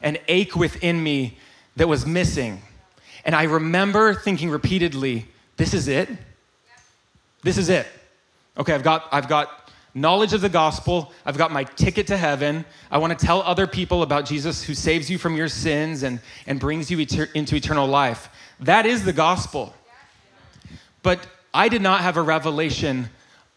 an 0.00 0.16
ache 0.28 0.56
within 0.56 1.02
me 1.02 1.36
that 1.76 1.88
was 1.88 2.06
missing. 2.06 2.62
And 3.26 3.34
I 3.34 3.42
remember 3.42 4.14
thinking 4.14 4.48
repeatedly, 4.48 5.26
this 5.56 5.74
is 5.74 5.88
it. 5.88 6.08
This 7.42 7.58
is 7.58 7.68
it. 7.68 7.86
Okay, 8.56 8.72
I've 8.72 8.82
got, 8.82 9.06
I've 9.12 9.28
got 9.28 9.70
knowledge 9.94 10.32
of 10.32 10.40
the 10.40 10.48
gospel. 10.48 11.12
I've 11.24 11.38
got 11.38 11.52
my 11.52 11.64
ticket 11.64 12.06
to 12.08 12.16
heaven. 12.16 12.64
I 12.90 12.98
want 12.98 13.18
to 13.18 13.26
tell 13.26 13.42
other 13.42 13.66
people 13.66 14.02
about 14.02 14.24
Jesus 14.24 14.62
who 14.62 14.74
saves 14.74 15.10
you 15.10 15.18
from 15.18 15.36
your 15.36 15.48
sins 15.48 16.02
and, 16.02 16.20
and 16.46 16.58
brings 16.58 16.90
you 16.90 16.98
eter- 16.98 17.32
into 17.34 17.54
eternal 17.54 17.86
life. 17.86 18.28
That 18.60 18.86
is 18.86 19.04
the 19.04 19.12
gospel. 19.12 19.74
But 21.02 21.26
I 21.52 21.68
did 21.68 21.82
not 21.82 22.00
have 22.00 22.16
a 22.16 22.22
revelation 22.22 23.08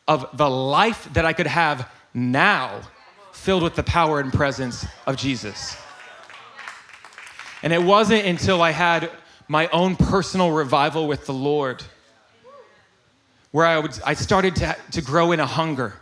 of 0.08 0.30
the 0.38 0.50
life 0.50 1.10
that 1.13 1.25
I 1.25 1.34
could 1.34 1.48
have 1.48 1.89
now 2.13 2.82
filled 3.32 3.63
with 3.63 3.75
the 3.75 3.84
power 3.84 4.20
and 4.20 4.32
presence 4.32 4.86
of 5.06 5.16
Jesus. 5.18 5.77
And 7.63 7.74
it 7.74 7.82
wasn't 7.82 8.25
until 8.25 8.62
I 8.62 8.72
had 8.72 9.10
my 9.48 9.68
own 9.68 9.96
personal 9.96 10.51
revival 10.51 11.08
with 11.08 11.25
the 11.25 11.34
Lord, 11.34 11.84
where 13.51 13.66
I, 13.66 13.80
would, 13.80 13.98
I 14.06 14.13
started 14.13 14.56
to, 14.58 14.75
to 14.92 15.01
grow 15.01 15.32
in 15.32 15.39
a 15.39 15.46
hunger. 15.46 15.94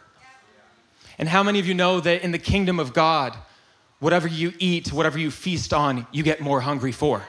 And 1.18 1.30
how 1.30 1.44
many 1.44 1.60
of 1.60 1.68
you 1.68 1.74
know 1.74 2.00
that 2.00 2.24
in 2.24 2.32
the 2.32 2.40
kingdom 2.40 2.80
of 2.80 2.94
God, 2.94 3.36
whatever 4.00 4.28
you 4.28 4.54
eat, 4.60 4.92
whatever 4.92 5.18
you 5.18 5.32
feast 5.32 5.74
on, 5.74 6.06
you 6.12 6.24
get 6.24 6.42
more 6.42 6.60
hungry 6.62 6.92
for? 6.92 7.22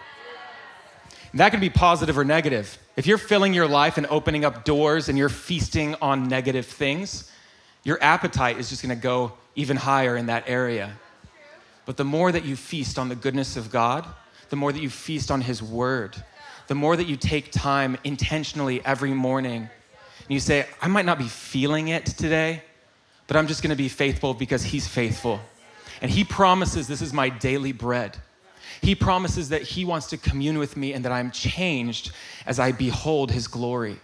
And 1.33 1.41
that 1.41 1.51
can 1.51 1.61
be 1.61 1.71
positive 1.71 2.17
or 2.17 2.25
negative. 2.25 2.79
If 2.97 3.07
you're 3.07 3.19
filling 3.19 3.53
your 3.53 3.69
life 3.69 3.99
and 3.99 4.07
opening 4.07 4.45
up 4.45 4.65
doors 4.65 5.09
and 5.09 5.19
you're 5.19 5.29
feasting 5.29 5.95
on 6.01 6.29
negative 6.29 6.67
things, 6.67 7.31
your 7.85 8.03
appetite 8.03 8.59
is 8.59 8.71
just 8.71 8.83
gonna 8.83 8.97
go 8.97 9.33
even 9.55 9.77
higher 9.77 10.17
in 10.17 10.27
that 10.27 10.45
area. 10.47 10.97
But 11.85 11.97
the 11.97 12.05
more 12.05 12.33
that 12.33 12.45
you 12.45 12.57
feast 12.57 12.99
on 12.99 13.09
the 13.09 13.15
goodness 13.15 13.57
of 13.57 13.71
God, 13.71 14.07
the 14.51 14.57
more 14.57 14.73
that 14.73 14.81
you 14.81 14.91
feast 14.91 15.31
on 15.31 15.41
His 15.41 15.63
Word, 15.63 16.17
the 16.67 16.75
more 16.75 16.97
that 16.97 17.07
you 17.07 17.17
take 17.17 17.53
time 17.53 17.97
intentionally 18.05 18.85
every 18.85 19.13
morning. 19.13 19.63
And 19.63 20.31
you 20.31 20.41
say, 20.41 20.67
I 20.81 20.89
might 20.89 21.05
not 21.05 21.19
be 21.19 21.29
feeling 21.29 21.89
it 21.89 22.07
today, 22.07 22.63
but 23.27 23.37
I'm 23.37 23.47
just 23.47 23.63
gonna 23.63 23.77
be 23.77 23.89
faithful 23.89 24.35
because 24.35 24.65
He's 24.65 24.87
faithful. 24.87 25.41
And 26.01 26.11
He 26.11 26.25
promises 26.25 26.89
this 26.89 27.03
is 27.03 27.13
my 27.13 27.29
daily 27.29 27.73
bread. 27.73 28.17
He 28.81 28.95
promises 28.95 29.49
that 29.51 29.63
He 29.63 29.85
wants 29.85 30.07
to 30.09 30.17
commune 30.17 30.59
with 30.59 30.77
me 30.77 30.93
and 30.93 31.05
that 31.05 31.13
I'm 31.13 31.31
changed 31.31 32.13
as 32.47 32.59
I 32.59 32.73
behold 32.73 33.31
His 33.31 33.49
glory. 33.49 33.99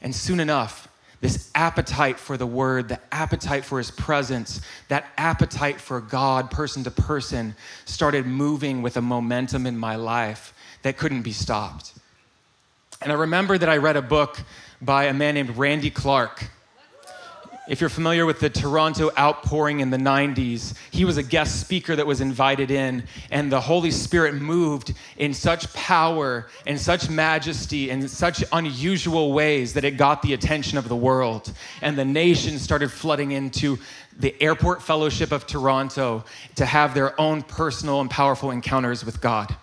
And 0.00 0.14
soon 0.14 0.40
enough, 0.40 0.87
this 1.20 1.50
appetite 1.54 2.18
for 2.18 2.36
the 2.36 2.46
word, 2.46 2.88
the 2.88 3.00
appetite 3.10 3.64
for 3.64 3.78
his 3.78 3.90
presence, 3.90 4.60
that 4.88 5.06
appetite 5.16 5.80
for 5.80 6.00
God, 6.00 6.50
person 6.50 6.84
to 6.84 6.90
person, 6.90 7.56
started 7.84 8.26
moving 8.26 8.82
with 8.82 8.96
a 8.96 9.02
momentum 9.02 9.66
in 9.66 9.76
my 9.76 9.96
life 9.96 10.54
that 10.82 10.96
couldn't 10.96 11.22
be 11.22 11.32
stopped. 11.32 11.92
And 13.02 13.10
I 13.10 13.16
remember 13.16 13.58
that 13.58 13.68
I 13.68 13.76
read 13.76 13.96
a 13.96 14.02
book 14.02 14.40
by 14.80 15.04
a 15.04 15.14
man 15.14 15.34
named 15.34 15.56
Randy 15.56 15.90
Clark. 15.90 16.50
If 17.68 17.82
you're 17.82 17.90
familiar 17.90 18.24
with 18.24 18.40
the 18.40 18.48
Toronto 18.48 19.10
outpouring 19.18 19.80
in 19.80 19.90
the 19.90 19.98
90s, 19.98 20.74
he 20.90 21.04
was 21.04 21.18
a 21.18 21.22
guest 21.22 21.60
speaker 21.60 21.94
that 21.94 22.06
was 22.06 22.22
invited 22.22 22.70
in, 22.70 23.04
and 23.30 23.52
the 23.52 23.60
Holy 23.60 23.90
Spirit 23.90 24.34
moved 24.34 24.94
in 25.18 25.34
such 25.34 25.70
power 25.74 26.48
and 26.66 26.80
such 26.80 27.10
majesty 27.10 27.90
and 27.90 28.10
such 28.10 28.42
unusual 28.52 29.34
ways 29.34 29.74
that 29.74 29.84
it 29.84 29.98
got 29.98 30.22
the 30.22 30.32
attention 30.32 30.78
of 30.78 30.88
the 30.88 30.96
world. 30.96 31.52
And 31.82 31.98
the 31.98 32.06
nation 32.06 32.58
started 32.58 32.90
flooding 32.90 33.32
into 33.32 33.78
the 34.18 34.34
Airport 34.42 34.82
Fellowship 34.82 35.30
of 35.30 35.46
Toronto 35.46 36.24
to 36.54 36.64
have 36.64 36.94
their 36.94 37.20
own 37.20 37.42
personal 37.42 38.00
and 38.00 38.08
powerful 38.08 38.50
encounters 38.50 39.04
with 39.04 39.20
God. 39.20 39.54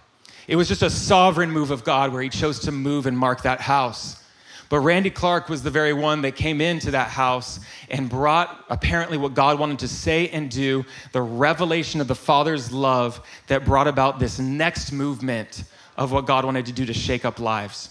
It 0.47 0.57
was 0.57 0.67
just 0.67 0.83
a 0.83 0.91
sovereign 0.91 1.49
move 1.49 1.71
of 1.71 1.83
God 1.83 2.13
where 2.13 2.21
he 2.21 2.29
chose 2.29 2.59
to 2.59 2.71
move 2.71 3.07
and 3.07 3.17
mark 3.17 3.41
that 3.41 3.61
house. 3.61 4.21
But 4.69 4.79
Randy 4.79 5.09
Clark 5.09 5.47
was 5.47 5.61
the 5.61 5.69
very 5.69 5.93
one 5.93 6.21
that 6.23 6.35
came 6.35 6.59
into 6.59 6.91
that 6.91 7.09
house 7.09 7.59
and 7.89 8.09
brought 8.09 8.65
apparently 8.69 9.17
what 9.17 9.33
God 9.33 9.59
wanted 9.59 9.79
to 9.79 9.87
say 9.87 10.29
and 10.29 10.49
do, 10.49 10.85
the 11.11 11.21
revelation 11.21 12.01
of 12.01 12.07
the 12.07 12.15
Father's 12.15 12.71
love 12.71 13.21
that 13.47 13.63
brought 13.63 13.87
about 13.87 14.19
this 14.19 14.39
next 14.39 14.91
movement 14.91 15.63
of 15.97 16.11
what 16.11 16.25
God 16.25 16.45
wanted 16.45 16.65
to 16.65 16.71
do 16.71 16.85
to 16.85 16.93
shake 16.93 17.25
up 17.25 17.39
lives. 17.39 17.89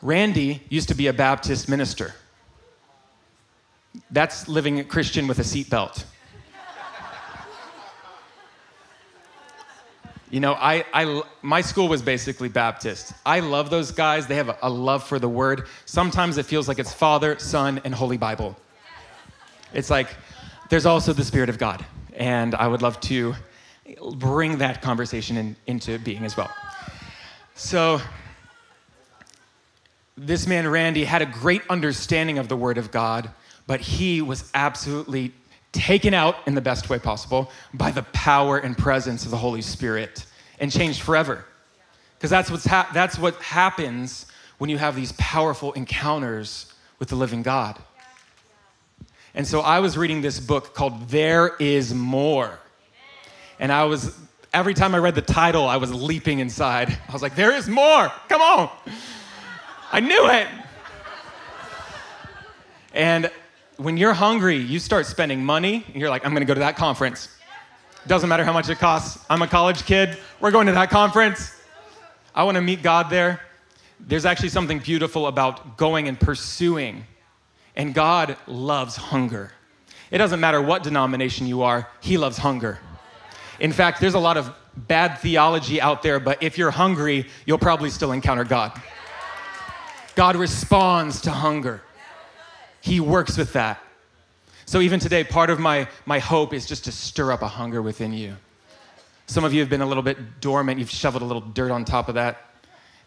Randy 0.00 0.62
used 0.68 0.88
to 0.88 0.94
be 0.94 1.08
a 1.08 1.12
Baptist 1.12 1.68
minister. 1.68 2.14
That's 4.10 4.48
living 4.48 4.78
a 4.78 4.84
Christian 4.84 5.26
with 5.26 5.38
a 5.38 5.42
seatbelt. 5.42 6.04
You 10.30 10.40
know, 10.40 10.52
I, 10.52 10.84
I, 10.92 11.22
my 11.40 11.62
school 11.62 11.88
was 11.88 12.02
basically 12.02 12.50
Baptist. 12.50 13.14
I 13.24 13.40
love 13.40 13.70
those 13.70 13.92
guys. 13.92 14.26
They 14.26 14.34
have 14.34 14.50
a, 14.50 14.58
a 14.62 14.68
love 14.68 15.04
for 15.04 15.18
the 15.18 15.28
word. 15.28 15.66
Sometimes 15.86 16.36
it 16.36 16.44
feels 16.44 16.68
like 16.68 16.78
it's 16.78 16.92
Father, 16.92 17.38
Son, 17.38 17.80
and 17.84 17.94
Holy 17.94 18.18
Bible. 18.18 18.54
It's 19.72 19.88
like 19.88 20.14
there's 20.68 20.84
also 20.84 21.14
the 21.14 21.24
Spirit 21.24 21.48
of 21.48 21.58
God. 21.58 21.84
And 22.14 22.54
I 22.54 22.68
would 22.68 22.82
love 22.82 23.00
to 23.02 23.34
bring 24.16 24.58
that 24.58 24.82
conversation 24.82 25.38
in, 25.38 25.56
into 25.66 25.98
being 25.98 26.24
as 26.24 26.36
well. 26.36 26.50
So, 27.54 28.00
this 30.16 30.46
man, 30.46 30.68
Randy, 30.68 31.04
had 31.04 31.22
a 31.22 31.26
great 31.26 31.62
understanding 31.70 32.38
of 32.38 32.48
the 32.48 32.56
Word 32.56 32.76
of 32.76 32.90
God, 32.90 33.30
but 33.66 33.80
he 33.80 34.20
was 34.20 34.50
absolutely 34.52 35.32
taken 35.72 36.14
out 36.14 36.36
in 36.46 36.54
the 36.54 36.60
best 36.60 36.88
way 36.88 36.98
possible 36.98 37.50
by 37.74 37.90
the 37.90 38.02
power 38.02 38.58
and 38.58 38.76
presence 38.76 39.24
of 39.24 39.30
the 39.30 39.36
Holy 39.36 39.62
Spirit 39.62 40.24
and 40.58 40.72
changed 40.72 41.02
forever. 41.02 41.44
Because 42.16 42.30
that's, 42.30 42.50
what's 42.50 42.64
ha- 42.64 42.90
that's 42.92 43.18
what 43.18 43.34
happens 43.36 44.26
when 44.58 44.70
you 44.70 44.78
have 44.78 44.96
these 44.96 45.12
powerful 45.12 45.72
encounters 45.74 46.72
with 46.98 47.08
the 47.08 47.16
living 47.16 47.42
God. 47.42 47.78
And 49.34 49.46
so 49.46 49.60
I 49.60 49.78
was 49.78 49.96
reading 49.96 50.20
this 50.20 50.40
book 50.40 50.74
called 50.74 51.08
There 51.08 51.54
Is 51.60 51.94
More. 51.94 52.58
And 53.60 53.70
I 53.70 53.84
was, 53.84 54.18
every 54.52 54.74
time 54.74 54.94
I 54.94 54.98
read 54.98 55.14
the 55.14 55.22
title, 55.22 55.68
I 55.68 55.76
was 55.76 55.94
leaping 55.94 56.40
inside. 56.40 56.96
I 57.08 57.12
was 57.12 57.22
like, 57.22 57.36
There 57.36 57.52
is 57.52 57.68
more. 57.68 58.10
Come 58.28 58.40
on. 58.40 58.70
I 59.92 60.00
knew 60.00 60.28
it. 60.30 60.48
And 62.92 63.30
when 63.78 63.96
you're 63.96 64.12
hungry, 64.12 64.56
you 64.56 64.80
start 64.80 65.06
spending 65.06 65.44
money. 65.44 65.84
You're 65.94 66.10
like, 66.10 66.26
I'm 66.26 66.32
going 66.32 66.42
to 66.42 66.46
go 66.46 66.54
to 66.54 66.60
that 66.60 66.76
conference. 66.76 67.28
Doesn't 68.08 68.28
matter 68.28 68.44
how 68.44 68.52
much 68.52 68.68
it 68.68 68.78
costs. 68.78 69.24
I'm 69.30 69.40
a 69.40 69.46
college 69.46 69.84
kid. 69.84 70.18
We're 70.40 70.50
going 70.50 70.66
to 70.66 70.72
that 70.72 70.90
conference. 70.90 71.54
I 72.34 72.42
want 72.42 72.56
to 72.56 72.60
meet 72.60 72.82
God 72.82 73.08
there. 73.08 73.40
There's 74.00 74.24
actually 74.24 74.48
something 74.48 74.80
beautiful 74.80 75.28
about 75.28 75.76
going 75.76 76.08
and 76.08 76.18
pursuing. 76.18 77.04
And 77.76 77.94
God 77.94 78.36
loves 78.48 78.96
hunger. 78.96 79.52
It 80.10 80.18
doesn't 80.18 80.40
matter 80.40 80.60
what 80.60 80.82
denomination 80.82 81.46
you 81.46 81.62
are, 81.62 81.88
He 82.00 82.18
loves 82.18 82.38
hunger. 82.38 82.80
In 83.60 83.72
fact, 83.72 84.00
there's 84.00 84.14
a 84.14 84.18
lot 84.18 84.36
of 84.36 84.52
bad 84.74 85.18
theology 85.18 85.80
out 85.80 86.02
there, 86.02 86.18
but 86.18 86.42
if 86.42 86.58
you're 86.58 86.70
hungry, 86.70 87.26
you'll 87.46 87.58
probably 87.58 87.90
still 87.90 88.12
encounter 88.12 88.44
God. 88.44 88.80
God 90.14 90.34
responds 90.34 91.20
to 91.22 91.30
hunger. 91.30 91.82
He 92.88 93.00
works 93.00 93.36
with 93.36 93.52
that. 93.52 93.82
So 94.64 94.80
even 94.80 94.98
today, 94.98 95.22
part 95.22 95.50
of 95.50 95.60
my, 95.60 95.88
my 96.06 96.20
hope 96.20 96.54
is 96.54 96.64
just 96.64 96.84
to 96.86 96.92
stir 96.92 97.30
up 97.32 97.42
a 97.42 97.46
hunger 97.46 97.82
within 97.82 98.14
you. 98.14 98.34
Some 99.26 99.44
of 99.44 99.52
you 99.52 99.60
have 99.60 99.68
been 99.68 99.82
a 99.82 99.86
little 99.86 100.02
bit 100.02 100.40
dormant. 100.40 100.78
You've 100.78 100.88
shoveled 100.88 101.22
a 101.22 101.26
little 101.26 101.42
dirt 101.42 101.70
on 101.70 101.84
top 101.84 102.08
of 102.08 102.14
that. 102.14 102.46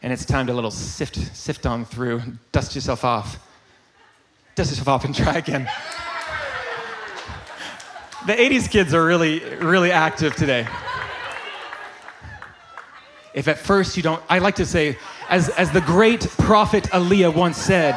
And 0.04 0.14
it's 0.14 0.24
time 0.24 0.46
to 0.46 0.54
a 0.54 0.56
little 0.56 0.70
sift, 0.70 1.16
sift 1.36 1.66
on 1.66 1.84
through, 1.84 2.22
dust 2.52 2.76
yourself 2.76 3.04
off. 3.04 3.40
Dust 4.54 4.70
yourself 4.70 4.88
off 4.88 5.04
and 5.04 5.16
try 5.16 5.38
again. 5.38 5.68
the 8.28 8.34
80s 8.34 8.70
kids 8.70 8.94
are 8.94 9.04
really, 9.04 9.40
really 9.56 9.92
active 9.92 10.36
today. 10.36 10.68
If 13.34 13.48
at 13.48 13.58
first 13.58 13.98
you 13.98 14.04
don't, 14.04 14.22
I 14.30 14.38
like 14.38 14.58
to 14.58 14.66
say, 14.68 15.00
as, 15.28 15.50
as 15.50 15.72
the 15.72 15.82
great 15.82 16.22
prophet 16.38 16.84
Aaliyah 16.84 17.34
once 17.34 17.58
said, 17.58 17.96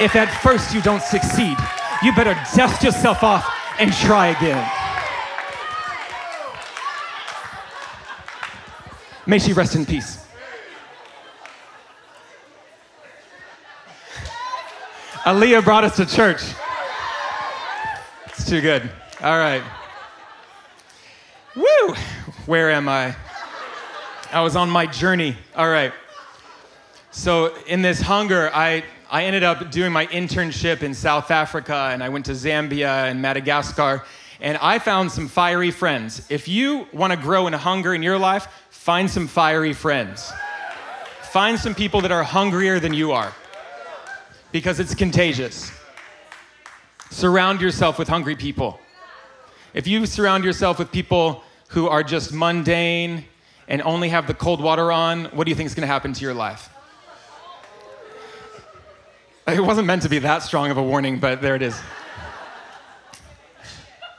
if 0.00 0.16
at 0.16 0.26
first 0.42 0.74
you 0.74 0.80
don't 0.80 1.02
succeed, 1.02 1.56
you 2.02 2.14
better 2.14 2.34
dust 2.54 2.82
yourself 2.82 3.22
off 3.22 3.46
and 3.78 3.92
try 3.92 4.28
again. 4.28 4.70
May 9.26 9.38
she 9.38 9.52
rest 9.52 9.74
in 9.74 9.84
peace. 9.84 10.24
Aaliyah 15.24 15.62
brought 15.62 15.84
us 15.84 15.96
to 15.96 16.06
church. 16.06 16.42
It's 18.26 18.48
too 18.48 18.62
good. 18.62 18.90
All 19.20 19.36
right. 19.36 19.62
Woo! 21.54 21.94
Where 22.46 22.70
am 22.70 22.88
I? 22.88 23.14
I 24.32 24.40
was 24.40 24.56
on 24.56 24.70
my 24.70 24.86
journey. 24.86 25.36
All 25.54 25.68
right. 25.68 25.92
So, 27.10 27.54
in 27.66 27.82
this 27.82 28.00
hunger, 28.00 28.50
I 28.54 28.84
I 29.10 29.24
ended 29.24 29.42
up 29.42 29.70
doing 29.70 29.90
my 29.90 30.06
internship 30.08 30.82
in 30.82 30.92
South 30.92 31.30
Africa 31.30 31.88
and 31.92 32.04
I 32.04 32.10
went 32.10 32.26
to 32.26 32.32
Zambia 32.32 33.10
and 33.10 33.22
Madagascar 33.22 34.04
and 34.38 34.58
I 34.58 34.78
found 34.78 35.10
some 35.10 35.28
fiery 35.28 35.70
friends. 35.70 36.26
If 36.28 36.46
you 36.46 36.86
want 36.92 37.14
to 37.14 37.18
grow 37.18 37.46
in 37.46 37.54
hunger 37.54 37.94
in 37.94 38.02
your 38.02 38.18
life, 38.18 38.48
find 38.68 39.10
some 39.10 39.26
fiery 39.26 39.72
friends. 39.72 40.30
Find 41.22 41.58
some 41.58 41.74
people 41.74 42.02
that 42.02 42.12
are 42.12 42.22
hungrier 42.22 42.78
than 42.80 42.92
you 42.92 43.12
are 43.12 43.32
because 44.52 44.78
it's 44.78 44.94
contagious. 44.94 45.72
Surround 47.10 47.62
yourself 47.62 47.98
with 47.98 48.08
hungry 48.08 48.36
people. 48.36 48.78
If 49.72 49.86
you 49.86 50.04
surround 50.04 50.44
yourself 50.44 50.78
with 50.78 50.92
people 50.92 51.44
who 51.68 51.88
are 51.88 52.02
just 52.02 52.34
mundane 52.34 53.24
and 53.68 53.80
only 53.80 54.10
have 54.10 54.26
the 54.26 54.34
cold 54.34 54.62
water 54.62 54.92
on, 54.92 55.24
what 55.26 55.44
do 55.44 55.50
you 55.50 55.56
think 55.56 55.68
is 55.68 55.74
going 55.74 55.86
to 55.86 55.92
happen 55.92 56.12
to 56.12 56.20
your 56.20 56.34
life? 56.34 56.68
It 59.48 59.60
wasn't 59.60 59.86
meant 59.86 60.02
to 60.02 60.10
be 60.10 60.18
that 60.18 60.42
strong 60.42 60.70
of 60.70 60.76
a 60.76 60.82
warning, 60.82 61.18
but 61.20 61.40
there 61.40 61.54
it 61.54 61.62
is. 61.62 61.80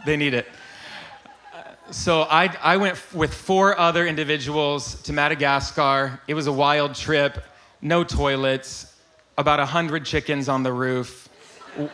they 0.03 0.17
need 0.17 0.33
it. 0.33 0.47
So 1.91 2.23
I, 2.23 2.55
I 2.63 2.77
went 2.77 2.99
with 3.13 3.31
four 3.31 3.77
other 3.77 4.07
individuals 4.07 4.99
to 5.03 5.13
Madagascar. 5.13 6.19
It 6.27 6.33
was 6.33 6.47
a 6.47 6.51
wild 6.51 6.95
trip, 6.95 7.43
no 7.79 8.03
toilets, 8.03 8.97
about 9.37 9.59
100 9.59 10.03
chickens 10.03 10.49
on 10.49 10.63
the 10.63 10.73
roof, 10.73 11.29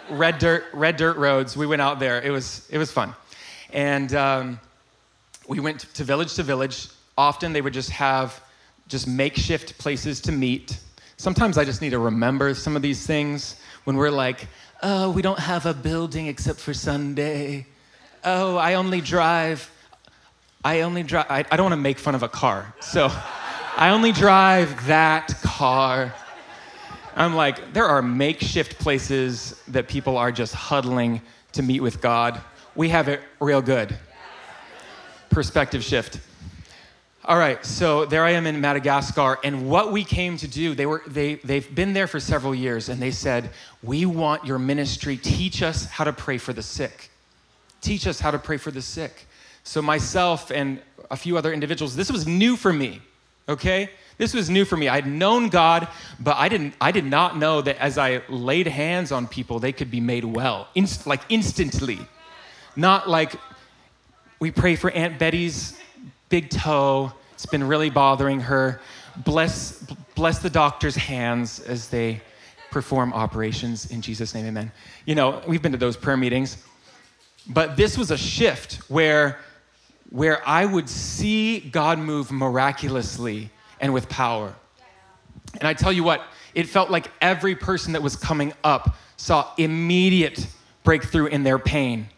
red 0.09 0.37
dirt, 0.37 0.63
red 0.71 0.95
dirt 0.95 1.17
roads. 1.17 1.57
We 1.57 1.67
went 1.67 1.81
out 1.81 1.99
there. 1.99 2.21
It 2.21 2.31
was, 2.31 2.65
it 2.71 2.77
was 2.77 2.89
fun. 2.89 3.13
And 3.73 4.13
um, 4.15 4.61
we 5.45 5.59
went 5.59 5.93
to 5.95 6.05
village 6.05 6.35
to 6.35 6.43
village. 6.43 6.87
Often 7.17 7.51
they 7.51 7.61
would 7.61 7.73
just 7.73 7.89
have 7.89 8.41
just 8.87 9.09
makeshift 9.09 9.77
places 9.77 10.21
to 10.21 10.31
meet 10.31 10.79
Sometimes 11.17 11.57
I 11.57 11.63
just 11.63 11.81
need 11.81 11.91
to 11.91 11.99
remember 11.99 12.53
some 12.53 12.75
of 12.75 12.81
these 12.81 13.05
things 13.05 13.59
when 13.85 13.95
we're 13.95 14.11
like, 14.11 14.47
oh, 14.83 15.09
we 15.11 15.21
don't 15.21 15.39
have 15.39 15.65
a 15.65 15.73
building 15.73 16.27
except 16.27 16.59
for 16.59 16.73
Sunday. 16.73 17.67
Oh, 18.23 18.57
I 18.57 18.73
only 18.73 19.01
drive. 19.01 19.71
I 20.63 20.81
only 20.81 21.03
drive. 21.03 21.27
I, 21.29 21.45
I 21.49 21.57
don't 21.57 21.65
want 21.65 21.73
to 21.73 21.81
make 21.81 21.99
fun 21.99 22.15
of 22.15 22.23
a 22.23 22.27
car. 22.27 22.73
So 22.81 23.09
I 23.77 23.89
only 23.89 24.11
drive 24.11 24.87
that 24.87 25.27
car. 25.41 26.13
I'm 27.15 27.33
like, 27.33 27.73
there 27.73 27.85
are 27.85 28.01
makeshift 28.01 28.77
places 28.77 29.61
that 29.69 29.87
people 29.87 30.17
are 30.17 30.33
just 30.33 30.53
huddling 30.53 31.21
to 31.53 31.63
meet 31.63 31.79
with 31.79 32.01
God. 32.01 32.41
We 32.75 32.89
have 32.89 33.07
it 33.07 33.21
real 33.39 33.61
good. 33.61 33.95
Perspective 35.29 35.81
shift. 35.83 36.19
All 37.27 37.39
right, 37.39 37.65
so 37.65 38.05
there 38.05 38.23
I 38.23 38.31
am 38.31 38.45
in 38.45 38.61
Madagascar, 38.61 39.39
and 39.43 39.67
what 39.67 39.91
we 39.91 40.03
came 40.03 40.37
to 40.37 40.47
do, 40.47 40.75
they 40.75 40.85
were, 40.85 41.01
they, 41.07 41.35
they've 41.35 41.73
been 41.73 41.93
there 41.93 42.05
for 42.05 42.19
several 42.19 42.53
years, 42.53 42.87
and 42.87 43.01
they 43.01 43.09
said, 43.09 43.49
We 43.81 44.05
want 44.05 44.45
your 44.45 44.59
ministry. 44.59 45.17
Teach 45.17 45.63
us 45.63 45.85
how 45.85 46.03
to 46.03 46.13
pray 46.13 46.37
for 46.37 46.53
the 46.53 46.61
sick. 46.61 47.09
Teach 47.81 48.05
us 48.05 48.19
how 48.19 48.29
to 48.29 48.37
pray 48.37 48.57
for 48.57 48.69
the 48.69 48.81
sick. 48.81 49.25
So, 49.63 49.81
myself 49.81 50.51
and 50.51 50.79
a 51.09 51.17
few 51.17 51.35
other 51.35 51.51
individuals, 51.51 51.95
this 51.95 52.11
was 52.11 52.27
new 52.27 52.55
for 52.55 52.71
me, 52.71 53.01
okay? 53.49 53.89
This 54.19 54.35
was 54.35 54.47
new 54.47 54.63
for 54.63 54.77
me. 54.77 54.87
I'd 54.87 55.07
known 55.07 55.49
God, 55.49 55.87
but 56.19 56.37
I 56.37 56.47
didn't 56.47 56.75
I 56.79 56.91
did 56.91 57.05
not 57.05 57.39
know 57.39 57.59
that 57.59 57.77
as 57.77 57.97
I 57.97 58.21
laid 58.29 58.67
hands 58.67 59.11
on 59.11 59.25
people, 59.25 59.57
they 59.57 59.71
could 59.71 59.89
be 59.89 59.99
made 59.99 60.25
well, 60.25 60.67
inst- 60.75 61.07
like 61.07 61.21
instantly. 61.29 61.97
Not 62.75 63.09
like 63.09 63.33
we 64.39 64.51
pray 64.51 64.75
for 64.75 64.91
Aunt 64.91 65.17
Betty's 65.17 65.75
big 66.29 66.49
toe. 66.49 67.11
It's 67.33 67.45
been 67.45 67.63
really 67.63 67.89
bothering 67.89 68.39
her. 68.41 68.81
Bless, 69.17 69.85
bless 70.15 70.39
the 70.39 70.49
doctor's 70.49 70.95
hands 70.95 71.59
as 71.59 71.89
they 71.89 72.21
perform 72.71 73.13
operations 73.13 73.89
in 73.91 74.01
Jesus' 74.01 74.33
name, 74.33 74.45
amen. 74.45 74.71
You 75.05 75.15
know, 75.15 75.41
we've 75.47 75.61
been 75.61 75.71
to 75.71 75.77
those 75.77 75.95
prayer 75.95 76.17
meetings, 76.17 76.57
but 77.47 77.77
this 77.77 77.97
was 77.97 78.11
a 78.11 78.17
shift 78.17 78.75
where, 78.89 79.39
where 80.09 80.45
I 80.47 80.65
would 80.65 80.89
see 80.89 81.61
God 81.61 81.99
move 81.99 82.31
miraculously 82.31 83.49
and 83.79 83.93
with 83.93 84.09
power. 84.09 84.53
And 85.53 85.67
I 85.67 85.73
tell 85.73 85.93
you 85.93 86.03
what, 86.03 86.21
it 86.53 86.67
felt 86.67 86.89
like 86.89 87.09
every 87.21 87.55
person 87.55 87.93
that 87.93 88.01
was 88.01 88.15
coming 88.15 88.53
up 88.63 88.97
saw 89.17 89.53
immediate 89.57 90.45
breakthrough 90.83 91.27
in 91.27 91.43
their 91.43 91.59
pain. 91.59 92.09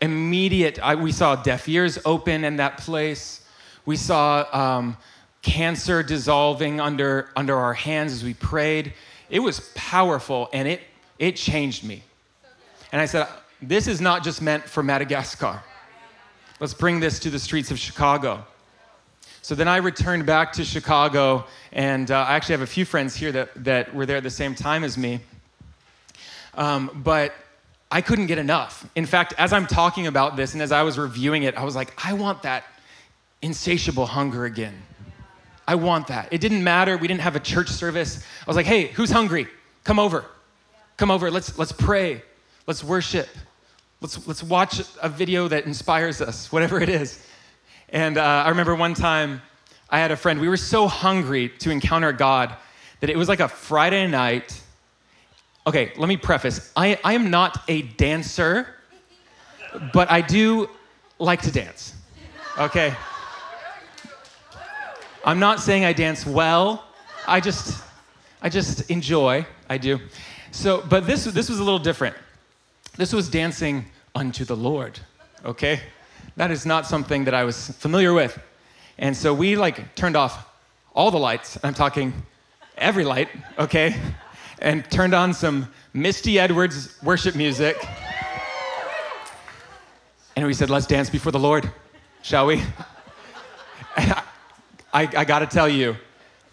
Immediate, 0.00 0.78
I, 0.80 0.94
we 0.94 1.12
saw 1.12 1.36
deaf 1.36 1.68
ears 1.68 1.98
open 2.04 2.44
in 2.44 2.56
that 2.56 2.78
place. 2.78 3.43
We 3.86 3.96
saw 3.96 4.46
um, 4.52 4.96
cancer 5.42 6.02
dissolving 6.02 6.80
under, 6.80 7.28
under 7.36 7.56
our 7.56 7.74
hands 7.74 8.12
as 8.12 8.24
we 8.24 8.34
prayed. 8.34 8.94
It 9.30 9.40
was 9.40 9.70
powerful 9.74 10.48
and 10.52 10.66
it, 10.66 10.80
it 11.18 11.36
changed 11.36 11.84
me. 11.84 12.02
And 12.92 13.00
I 13.00 13.06
said, 13.06 13.28
This 13.60 13.86
is 13.86 14.00
not 14.00 14.24
just 14.24 14.40
meant 14.40 14.64
for 14.64 14.82
Madagascar. 14.82 15.62
let's 16.60 16.74
bring 16.74 17.00
this 17.00 17.18
to 17.20 17.30
the 17.30 17.38
streets 17.38 17.70
of 17.70 17.78
Chicago. 17.78 18.44
So 19.42 19.54
then 19.54 19.68
I 19.68 19.76
returned 19.76 20.24
back 20.24 20.54
to 20.54 20.64
Chicago, 20.64 21.44
and 21.70 22.10
uh, 22.10 22.20
I 22.20 22.34
actually 22.34 22.54
have 22.54 22.62
a 22.62 22.66
few 22.66 22.86
friends 22.86 23.14
here 23.14 23.30
that, 23.32 23.64
that 23.64 23.94
were 23.94 24.06
there 24.06 24.16
at 24.16 24.22
the 24.22 24.30
same 24.30 24.54
time 24.54 24.84
as 24.84 24.96
me. 24.96 25.20
Um, 26.54 27.02
but 27.04 27.34
I 27.90 28.00
couldn't 28.00 28.26
get 28.26 28.38
enough. 28.38 28.88
In 28.94 29.04
fact, 29.04 29.34
as 29.36 29.52
I'm 29.52 29.66
talking 29.66 30.06
about 30.06 30.36
this 30.36 30.54
and 30.54 30.62
as 30.62 30.72
I 30.72 30.82
was 30.82 30.98
reviewing 30.98 31.42
it, 31.42 31.56
I 31.56 31.64
was 31.64 31.76
like, 31.76 31.92
I 32.02 32.14
want 32.14 32.42
that 32.44 32.64
insatiable 33.44 34.06
hunger 34.06 34.46
again. 34.46 34.74
I 35.68 35.74
want 35.76 36.08
that. 36.08 36.28
It 36.32 36.40
didn't 36.40 36.64
matter. 36.64 36.96
We 36.96 37.08
didn't 37.08 37.20
have 37.20 37.36
a 37.36 37.40
church 37.40 37.68
service. 37.68 38.24
I 38.40 38.44
was 38.46 38.56
like, 38.56 38.66
hey, 38.66 38.88
who's 38.88 39.10
hungry? 39.10 39.46
Come 39.84 39.98
over. 39.98 40.24
Come 40.96 41.10
over. 41.10 41.30
Let's, 41.30 41.58
let's 41.58 41.72
pray. 41.72 42.22
Let's 42.66 42.82
worship. 42.82 43.28
Let's, 44.00 44.26
let's 44.26 44.42
watch 44.42 44.82
a 45.02 45.08
video 45.08 45.48
that 45.48 45.66
inspires 45.66 46.20
us, 46.20 46.50
whatever 46.52 46.80
it 46.80 46.88
is. 46.88 47.24
And 47.90 48.18
uh, 48.18 48.44
I 48.46 48.48
remember 48.48 48.74
one 48.74 48.94
time 48.94 49.42
I 49.90 49.98
had 49.98 50.10
a 50.10 50.16
friend, 50.16 50.40
we 50.40 50.48
were 50.48 50.56
so 50.56 50.88
hungry 50.88 51.50
to 51.60 51.70
encounter 51.70 52.12
God 52.12 52.54
that 53.00 53.10
it 53.10 53.16
was 53.16 53.28
like 53.28 53.40
a 53.40 53.48
Friday 53.48 54.06
night. 54.06 54.60
Okay, 55.66 55.92
let 55.96 56.08
me 56.08 56.16
preface 56.16 56.72
I, 56.76 56.98
I 57.04 57.12
am 57.12 57.30
not 57.30 57.62
a 57.68 57.82
dancer, 57.82 58.66
but 59.92 60.10
I 60.10 60.22
do 60.22 60.68
like 61.18 61.42
to 61.42 61.50
dance. 61.50 61.94
Okay? 62.58 62.94
I'm 65.24 65.38
not 65.38 65.60
saying 65.60 65.84
I 65.84 65.94
dance 65.94 66.26
well. 66.26 66.84
I 67.26 67.40
just 67.40 67.82
I 68.42 68.50
just 68.50 68.90
enjoy. 68.90 69.46
I 69.70 69.78
do. 69.78 69.98
So, 70.50 70.84
but 70.88 71.06
this 71.06 71.24
this 71.24 71.48
was 71.48 71.58
a 71.58 71.64
little 71.64 71.78
different. 71.78 72.14
This 72.96 73.12
was 73.12 73.28
dancing 73.28 73.86
unto 74.14 74.44
the 74.44 74.54
Lord. 74.54 75.00
Okay? 75.44 75.80
That 76.36 76.50
is 76.50 76.66
not 76.66 76.86
something 76.86 77.24
that 77.24 77.34
I 77.34 77.44
was 77.44 77.70
familiar 77.70 78.12
with. 78.12 78.38
And 78.98 79.16
so 79.16 79.32
we 79.32 79.56
like 79.56 79.94
turned 79.94 80.16
off 80.16 80.46
all 80.94 81.10
the 81.10 81.18
lights. 81.18 81.58
I'm 81.64 81.74
talking 81.74 82.12
every 82.76 83.04
light, 83.04 83.28
okay? 83.58 83.96
And 84.60 84.88
turned 84.90 85.14
on 85.14 85.32
some 85.32 85.68
Misty 85.92 86.38
Edwards 86.38 86.96
worship 87.02 87.34
music. 87.34 87.76
And 90.36 90.46
we 90.46 90.54
said, 90.54 90.70
let's 90.70 90.86
dance 90.86 91.10
before 91.10 91.32
the 91.32 91.38
Lord, 91.38 91.70
shall 92.22 92.46
we? 92.46 92.62
I, 94.94 95.08
I 95.16 95.24
got 95.24 95.40
to 95.40 95.46
tell 95.46 95.68
you, 95.68 95.96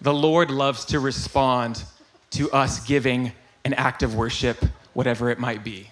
the 0.01 0.13
Lord 0.13 0.49
loves 0.49 0.85
to 0.85 0.99
respond 0.99 1.83
to 2.31 2.51
us 2.51 2.83
giving 2.85 3.33
an 3.63 3.75
act 3.75 4.01
of 4.01 4.15
worship, 4.15 4.65
whatever 4.93 5.29
it 5.29 5.37
might 5.37 5.63
be. 5.63 5.91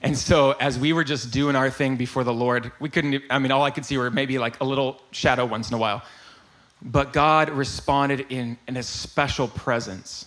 And 0.00 0.16
so, 0.16 0.52
as 0.52 0.78
we 0.78 0.94
were 0.94 1.04
just 1.04 1.30
doing 1.30 1.54
our 1.54 1.68
thing 1.68 1.96
before 1.96 2.24
the 2.24 2.32
Lord, 2.32 2.72
we 2.80 2.88
couldn't, 2.88 3.22
I 3.28 3.38
mean, 3.38 3.52
all 3.52 3.62
I 3.62 3.70
could 3.70 3.84
see 3.84 3.98
were 3.98 4.10
maybe 4.10 4.38
like 4.38 4.58
a 4.60 4.64
little 4.64 5.02
shadow 5.10 5.44
once 5.44 5.68
in 5.68 5.74
a 5.74 5.78
while. 5.78 6.02
But 6.80 7.12
God 7.12 7.50
responded 7.50 8.26
in, 8.30 8.56
in 8.66 8.78
a 8.78 8.82
special 8.82 9.48
presence. 9.48 10.26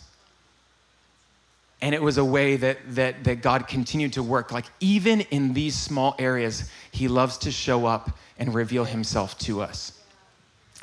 And 1.81 1.95
it 1.95 2.01
was 2.01 2.17
a 2.17 2.25
way 2.25 2.57
that, 2.57 2.77
that, 2.89 3.23
that 3.23 3.41
God 3.41 3.67
continued 3.67 4.13
to 4.13 4.23
work. 4.23 4.51
Like, 4.51 4.65
even 4.79 5.21
in 5.21 5.53
these 5.53 5.75
small 5.75 6.15
areas, 6.19 6.69
He 6.91 7.07
loves 7.07 7.39
to 7.39 7.51
show 7.51 7.87
up 7.87 8.17
and 8.37 8.53
reveal 8.53 8.85
Himself 8.85 9.37
to 9.39 9.61
us. 9.61 9.96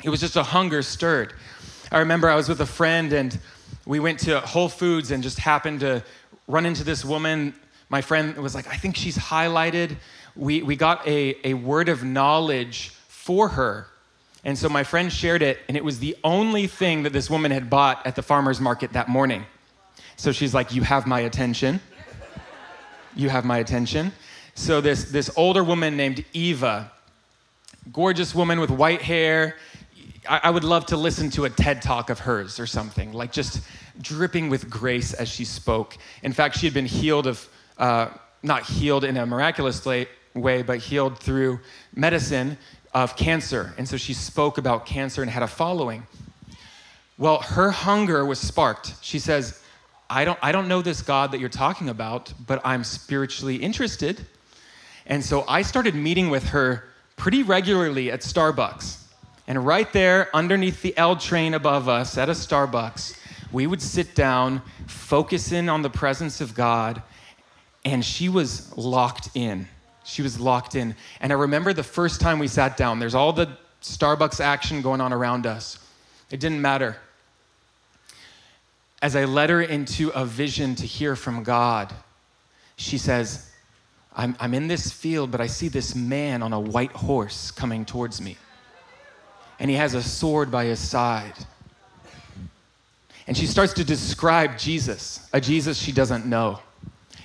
It 0.03 0.09
was 0.09 0.19
just 0.19 0.35
a 0.35 0.43
hunger 0.43 0.81
stirred. 0.81 1.33
I 1.91 1.99
remember 1.99 2.29
I 2.29 2.35
was 2.35 2.49
with 2.49 2.61
a 2.61 2.65
friend 2.65 3.13
and 3.13 3.37
we 3.85 3.99
went 3.99 4.19
to 4.21 4.39
Whole 4.41 4.69
Foods 4.69 5.11
and 5.11 5.23
just 5.23 5.39
happened 5.39 5.79
to 5.81 6.03
run 6.47 6.65
into 6.65 6.83
this 6.83 7.05
woman. 7.05 7.53
My 7.89 8.01
friend 8.01 8.35
was 8.37 8.55
like, 8.55 8.67
I 8.67 8.75
think 8.75 8.95
she's 8.95 9.17
highlighted. 9.17 9.97
We, 10.35 10.63
we 10.63 10.75
got 10.75 11.05
a, 11.07 11.35
a 11.47 11.53
word 11.53 11.89
of 11.89 12.03
knowledge 12.03 12.89
for 13.07 13.49
her. 13.49 13.87
And 14.43 14.57
so 14.57 14.69
my 14.69 14.83
friend 14.83 15.11
shared 15.11 15.41
it, 15.41 15.59
and 15.67 15.75
it 15.75 15.83
was 15.83 15.97
the 15.97 16.15
only 16.23 16.67
thing 16.67 17.01
that 17.03 17.13
this 17.13 17.31
woman 17.31 17.49
had 17.49 17.67
bought 17.67 18.05
at 18.05 18.15
the 18.15 18.21
farmer's 18.21 18.61
market 18.61 18.93
that 18.93 19.07
morning. 19.09 19.43
So 20.17 20.31
she's 20.31 20.53
like, 20.53 20.73
You 20.73 20.83
have 20.83 21.07
my 21.07 21.21
attention. 21.21 21.79
You 23.15 23.29
have 23.29 23.43
my 23.43 23.57
attention. 23.57 24.11
So 24.53 24.81
this, 24.81 25.05
this 25.05 25.31
older 25.35 25.63
woman 25.63 25.97
named 25.97 26.23
Eva, 26.33 26.91
gorgeous 27.91 28.35
woman 28.35 28.59
with 28.59 28.69
white 28.69 29.01
hair, 29.01 29.55
I, 30.27 30.41
I 30.43 30.49
would 30.49 30.63
love 30.63 30.85
to 30.87 30.97
listen 30.97 31.29
to 31.31 31.45
a 31.45 31.49
TED 31.49 31.81
talk 31.81 32.09
of 32.09 32.19
hers 32.19 32.59
or 32.59 32.67
something, 32.67 33.13
like 33.13 33.31
just 33.31 33.61
dripping 34.01 34.49
with 34.49 34.69
grace 34.69 35.13
as 35.13 35.29
she 35.29 35.45
spoke. 35.45 35.97
In 36.23 36.33
fact, 36.33 36.57
she 36.57 36.65
had 36.65 36.73
been 36.73 36.85
healed 36.85 37.27
of, 37.27 37.47
uh, 37.77 38.09
not 38.43 38.63
healed 38.63 39.03
in 39.03 39.17
a 39.17 39.25
miraculous 39.25 39.85
way, 39.85 40.61
but 40.61 40.79
healed 40.79 41.17
through 41.19 41.59
medicine 41.93 42.57
of 42.93 43.15
cancer. 43.15 43.73
And 43.77 43.87
so 43.87 43.97
she 43.97 44.13
spoke 44.13 44.57
about 44.57 44.85
cancer 44.85 45.21
and 45.21 45.31
had 45.31 45.43
a 45.43 45.47
following. 45.47 46.07
Well, 47.17 47.39
her 47.39 47.71
hunger 47.71 48.25
was 48.25 48.39
sparked. 48.39 48.93
She 49.01 49.19
says, 49.19 49.61
I 50.09 50.25
don't, 50.25 50.39
I 50.41 50.51
don't 50.51 50.67
know 50.67 50.81
this 50.81 51.01
God 51.01 51.31
that 51.31 51.39
you're 51.39 51.49
talking 51.49 51.89
about, 51.89 52.33
but 52.45 52.61
I'm 52.65 52.83
spiritually 52.83 53.55
interested. 53.55 54.25
And 55.05 55.23
so 55.23 55.45
I 55.47 55.61
started 55.61 55.95
meeting 55.95 56.29
with 56.29 56.49
her 56.49 56.83
pretty 57.15 57.43
regularly 57.43 58.11
at 58.11 58.21
Starbucks. 58.21 59.04
And 59.47 59.65
right 59.65 59.91
there, 59.93 60.35
underneath 60.35 60.81
the 60.81 60.97
L 60.97 61.15
train 61.15 61.53
above 61.53 61.87
us 61.87 62.17
at 62.17 62.29
a 62.29 62.33
Starbucks, 62.33 63.15
we 63.51 63.67
would 63.67 63.81
sit 63.81 64.15
down, 64.15 64.61
focus 64.87 65.51
in 65.51 65.69
on 65.69 65.81
the 65.81 65.89
presence 65.89 66.41
of 66.41 66.55
God, 66.55 67.01
and 67.83 68.03
she 68.03 68.27
was 68.27 68.75
locked 68.75 69.29
in. 69.35 69.67
She 70.03 70.23
was 70.23 70.39
locked 70.39 70.75
in. 70.75 70.95
And 71.21 71.31
I 71.31 71.35
remember 71.35 71.73
the 71.73 71.83
first 71.83 72.19
time 72.19 72.39
we 72.39 72.47
sat 72.47 72.75
down, 72.75 72.99
there's 72.99 73.15
all 73.15 73.33
the 73.33 73.49
Starbucks 73.81 74.39
action 74.39 74.81
going 74.81 74.99
on 74.99 75.13
around 75.13 75.45
us. 75.45 75.77
It 76.31 76.39
didn't 76.39 76.61
matter. 76.61 76.97
As 79.01 79.15
I 79.15 79.25
led 79.25 79.51
her 79.51 79.61
into 79.61 80.09
a 80.09 80.25
vision 80.25 80.73
to 80.75 80.87
hear 80.87 81.15
from 81.15 81.43
God, 81.43 81.93
she 82.77 82.97
says, 82.97 83.51
I'm, 84.15 84.35
I'm 84.39 84.55
in 84.55 84.67
this 84.67 84.91
field, 84.91 85.29
but 85.29 85.39
I 85.39 85.45
see 85.45 85.67
this 85.67 85.93
man 85.93 86.41
on 86.41 86.51
a 86.51 86.59
white 86.59 86.93
horse 86.93 87.51
coming 87.51 87.85
towards 87.85 88.19
me 88.19 88.37
and 89.59 89.69
he 89.69 89.75
has 89.75 89.93
a 89.93 90.03
sword 90.03 90.51
by 90.51 90.65
his 90.65 90.79
side. 90.79 91.33
And 93.27 93.35
she 93.35 93.47
starts 93.47 93.73
to 93.73 93.83
describe 93.83 94.57
Jesus, 94.57 95.27
a 95.33 95.41
Jesus 95.41 95.77
she 95.77 95.91
doesn't 95.91 96.25
know. 96.25 96.59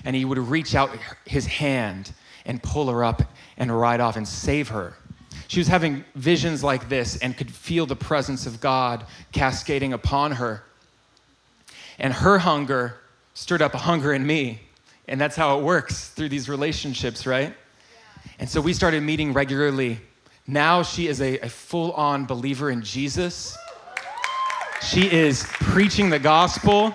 And 0.05 0.17
he 0.17 0.25
would 0.25 0.39
reach 0.39 0.75
out 0.75 0.91
his 1.27 1.47
hand 1.47 2.13
and 2.47 2.63
pull 2.63 2.89
her 2.89 3.05
up 3.05 3.23
and 3.59 3.77
ride 3.77 4.01
off 4.01 4.17
and 4.17 4.27
save 4.27 4.69
her. 4.69 4.95
She 5.49 5.61
was 5.61 5.69
having 5.69 6.05
visions 6.15 6.65
like 6.65 6.89
this 6.89 7.17
and 7.19 7.37
could 7.37 7.51
feel 7.51 7.85
the 7.85 7.97
presence 7.97 8.47
of 8.47 8.61
God 8.61 9.05
cascading 9.33 9.93
upon 9.93 10.33
her. 10.33 10.63
And 11.99 12.15
her 12.15 12.39
hunger 12.39 12.95
stirred 13.35 13.61
up 13.61 13.75
a 13.75 13.79
hunger 13.79 14.15
in 14.15 14.27
me. 14.27 14.61
And 15.07 15.21
that's 15.21 15.37
how 15.37 15.59
it 15.59 15.63
works 15.63 16.09
through 16.09 16.29
these 16.29 16.49
relationships, 16.49 17.27
right? 17.27 17.55
And 18.39 18.49
so 18.49 18.61
we 18.61 18.73
started 18.73 19.03
meeting 19.03 19.33
regularly 19.33 20.01
now 20.47 20.83
she 20.83 21.07
is 21.07 21.21
a, 21.21 21.39
a 21.39 21.49
full 21.49 21.93
on 21.93 22.27
believer 22.27 22.71
in 22.71 22.83
Jesus. 22.83 23.57
She 24.83 25.11
is 25.11 25.45
preaching 25.45 26.11
the 26.11 26.19
gospel. 26.19 26.95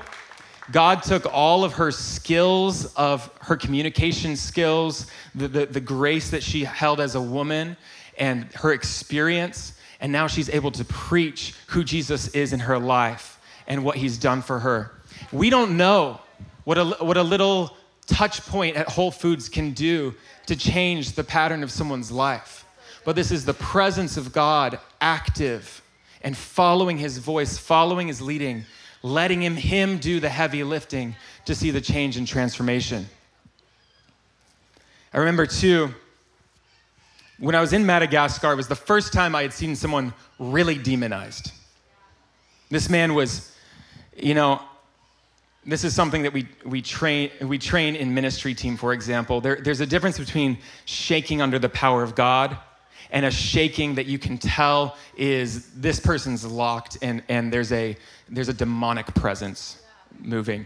God 0.72 1.04
took 1.04 1.32
all 1.32 1.64
of 1.64 1.74
her 1.74 1.92
skills, 1.92 2.86
of 2.96 3.30
her 3.42 3.56
communication 3.56 4.36
skills, 4.36 5.06
the, 5.36 5.48
the, 5.48 5.66
the, 5.68 5.80
grace 5.80 6.32
that 6.32 6.42
she 6.42 6.64
held 6.64 7.00
as 7.00 7.14
a 7.14 7.22
woman, 7.22 7.78
and 8.18 8.52
her 8.56 8.74
experience, 8.74 9.74
and 10.02 10.12
now 10.12 10.26
she's 10.26 10.50
able 10.50 10.72
to 10.72 10.84
preach 10.86 11.54
who 11.68 11.84
Jesus 11.84 12.30
is 12.30 12.52
in 12.52 12.60
her 12.60 12.80
life 12.80 13.40
and 13.68 13.86
what 13.86 13.98
he's 13.98 14.18
done 14.18 14.42
for 14.42 14.60
her. 14.60 15.00
We 15.32 15.52
don't 15.52 15.78
know 15.78 16.20
what 16.64 16.80
a, 16.80 16.86
what 16.86 17.18
a 17.18 17.24
little 17.24 17.78
touch 18.08 18.44
point 18.48 18.76
at 18.76 18.90
Whole 18.90 19.12
Foods 19.12 19.48
can 19.48 19.72
do 19.74 20.16
to 20.48 20.56
change 20.56 21.12
the 21.12 21.24
pattern 21.24 21.62
of 21.62 21.72
someone's 21.72 22.12
life 22.12 22.65
but 23.06 23.16
this 23.16 23.32
is 23.32 23.46
the 23.46 23.54
presence 23.54 24.18
of 24.18 24.34
God 24.34 24.80
active 25.00 25.82
and 26.22 26.36
following 26.36 26.98
his 26.98 27.20
voice, 27.20 27.58
following 27.58 28.08
his 28.08 28.20
leading, 28.20 28.66
letting 29.04 29.44
him, 29.44 29.56
him 29.56 30.00
do 30.00 30.20
the 30.20 30.28
heavy 30.28 30.64
lifting 30.64 31.16
to 31.46 31.54
see 31.54 31.70
the 31.70 31.80
change 31.80 32.18
and 32.18 32.28
transformation. 32.28 33.06
I 35.14 35.20
remember 35.20 35.46
too, 35.46 35.94
when 37.38 37.54
I 37.54 37.62
was 37.62 37.74
in 37.74 37.86
Madagascar, 37.86 38.52
it 38.52 38.56
was 38.56 38.68
the 38.68 38.76
first 38.76 39.14
time 39.14 39.36
I 39.36 39.44
had 39.44 39.54
seen 39.54 39.76
someone 39.76 40.14
really 40.40 40.76
demonized. 40.76 41.52
This 42.72 42.90
man 42.90 43.14
was, 43.14 43.56
you 44.18 44.34
know, 44.34 44.62
this 45.64 45.84
is 45.84 45.94
something 45.94 46.24
that 46.24 46.34
we, 46.34 46.48
we, 46.66 46.82
train, 46.82 47.30
we 47.42 47.60
train 47.60 47.96
in 47.96 48.14
ministry 48.14 48.56
team, 48.56 48.78
for 48.78 48.94
example. 48.94 49.42
There, 49.42 49.58
there's 49.58 49.80
a 49.80 49.86
difference 49.86 50.18
between 50.18 50.58
shaking 50.86 51.42
under 51.42 51.60
the 51.60 51.70
power 51.70 52.02
of 52.02 52.16
God 52.16 52.58
and 53.16 53.26
a 53.26 53.32
shaking 53.32 53.96
that 53.96 54.08
you 54.08 54.20
can 54.20 54.38
tell 54.38 54.98
is 55.16 55.70
this 55.72 56.02
person's 56.02 56.46
locked 56.46 56.98
and, 57.02 57.24
and 57.30 57.52
there's, 57.52 57.72
a, 57.72 57.96
there's 58.28 58.50
a 58.50 58.54
demonic 58.54 59.06
presence 59.16 59.82
moving. 60.20 60.66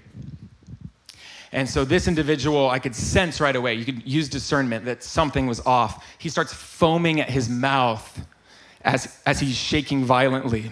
And 1.52 1.70
so 1.70 1.86
this 1.86 2.08
individual, 2.08 2.68
I 2.68 2.80
could 2.80 2.96
sense 2.96 3.40
right 3.40 3.56
away, 3.56 3.76
you 3.76 3.86
could 3.86 4.06
use 4.06 4.28
discernment 4.28 4.86
that 4.86 5.04
something 5.04 5.46
was 5.46 5.60
off. 5.60 6.04
He 6.18 6.28
starts 6.28 6.52
foaming 6.52 7.22
at 7.22 7.30
his 7.30 7.50
mouth 7.50 8.26
as, 8.82 9.20
as 9.28 9.40
he's 9.40 9.56
shaking 9.56 10.04
violently. 10.04 10.72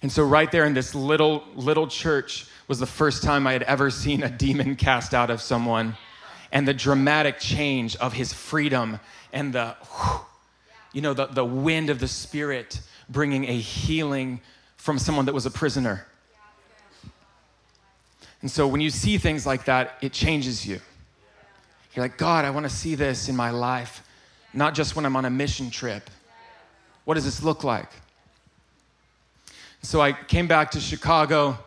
And 0.00 0.10
so, 0.10 0.22
right 0.24 0.50
there 0.50 0.64
in 0.64 0.74
this 0.74 0.94
little, 0.94 1.44
little 1.54 1.86
church 1.86 2.46
was 2.68 2.78
the 2.78 2.86
first 2.86 3.22
time 3.22 3.46
I 3.46 3.52
had 3.52 3.62
ever 3.64 3.90
seen 3.90 4.22
a 4.22 4.30
demon 4.30 4.76
cast 4.76 5.14
out 5.14 5.30
of 5.30 5.40
someone. 5.40 5.96
And 6.52 6.66
the 6.68 6.74
dramatic 6.74 7.38
change 7.38 7.96
of 7.96 8.12
his 8.12 8.32
freedom 8.32 9.00
and 9.32 9.52
the, 9.52 9.74
you 10.96 11.02
know, 11.02 11.12
the, 11.12 11.26
the 11.26 11.44
wind 11.44 11.90
of 11.90 12.00
the 12.00 12.08
Spirit 12.08 12.80
bringing 13.10 13.44
a 13.44 13.52
healing 13.52 14.40
from 14.78 14.98
someone 14.98 15.26
that 15.26 15.34
was 15.34 15.44
a 15.44 15.50
prisoner. 15.50 16.06
And 18.40 18.50
so 18.50 18.66
when 18.66 18.80
you 18.80 18.88
see 18.88 19.18
things 19.18 19.44
like 19.44 19.66
that, 19.66 19.98
it 20.00 20.14
changes 20.14 20.66
you. 20.66 20.80
You're 21.92 22.02
like, 22.02 22.16
God, 22.16 22.46
I 22.46 22.50
want 22.50 22.64
to 22.64 22.74
see 22.74 22.94
this 22.94 23.28
in 23.28 23.36
my 23.36 23.50
life, 23.50 24.08
not 24.54 24.74
just 24.74 24.96
when 24.96 25.04
I'm 25.04 25.16
on 25.16 25.26
a 25.26 25.30
mission 25.30 25.68
trip. 25.68 26.08
What 27.04 27.16
does 27.16 27.26
this 27.26 27.42
look 27.42 27.62
like? 27.62 27.90
So 29.82 30.00
I 30.00 30.12
came 30.12 30.46
back 30.46 30.70
to 30.70 30.80
Chicago, 30.80 31.58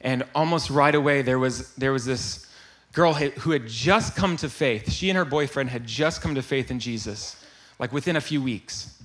and 0.00 0.24
almost 0.34 0.70
right 0.70 0.94
away, 0.94 1.20
there 1.20 1.38
was, 1.38 1.74
there 1.74 1.92
was 1.92 2.06
this 2.06 2.46
girl 2.94 3.12
who 3.12 3.50
had 3.50 3.68
just 3.68 4.16
come 4.16 4.38
to 4.38 4.48
faith. 4.48 4.90
She 4.90 5.10
and 5.10 5.18
her 5.18 5.26
boyfriend 5.26 5.68
had 5.68 5.86
just 5.86 6.22
come 6.22 6.34
to 6.36 6.42
faith 6.42 6.70
in 6.70 6.80
Jesus, 6.80 7.37
like 7.78 7.92
within 7.92 8.16
a 8.16 8.20
few 8.20 8.42
weeks. 8.42 9.00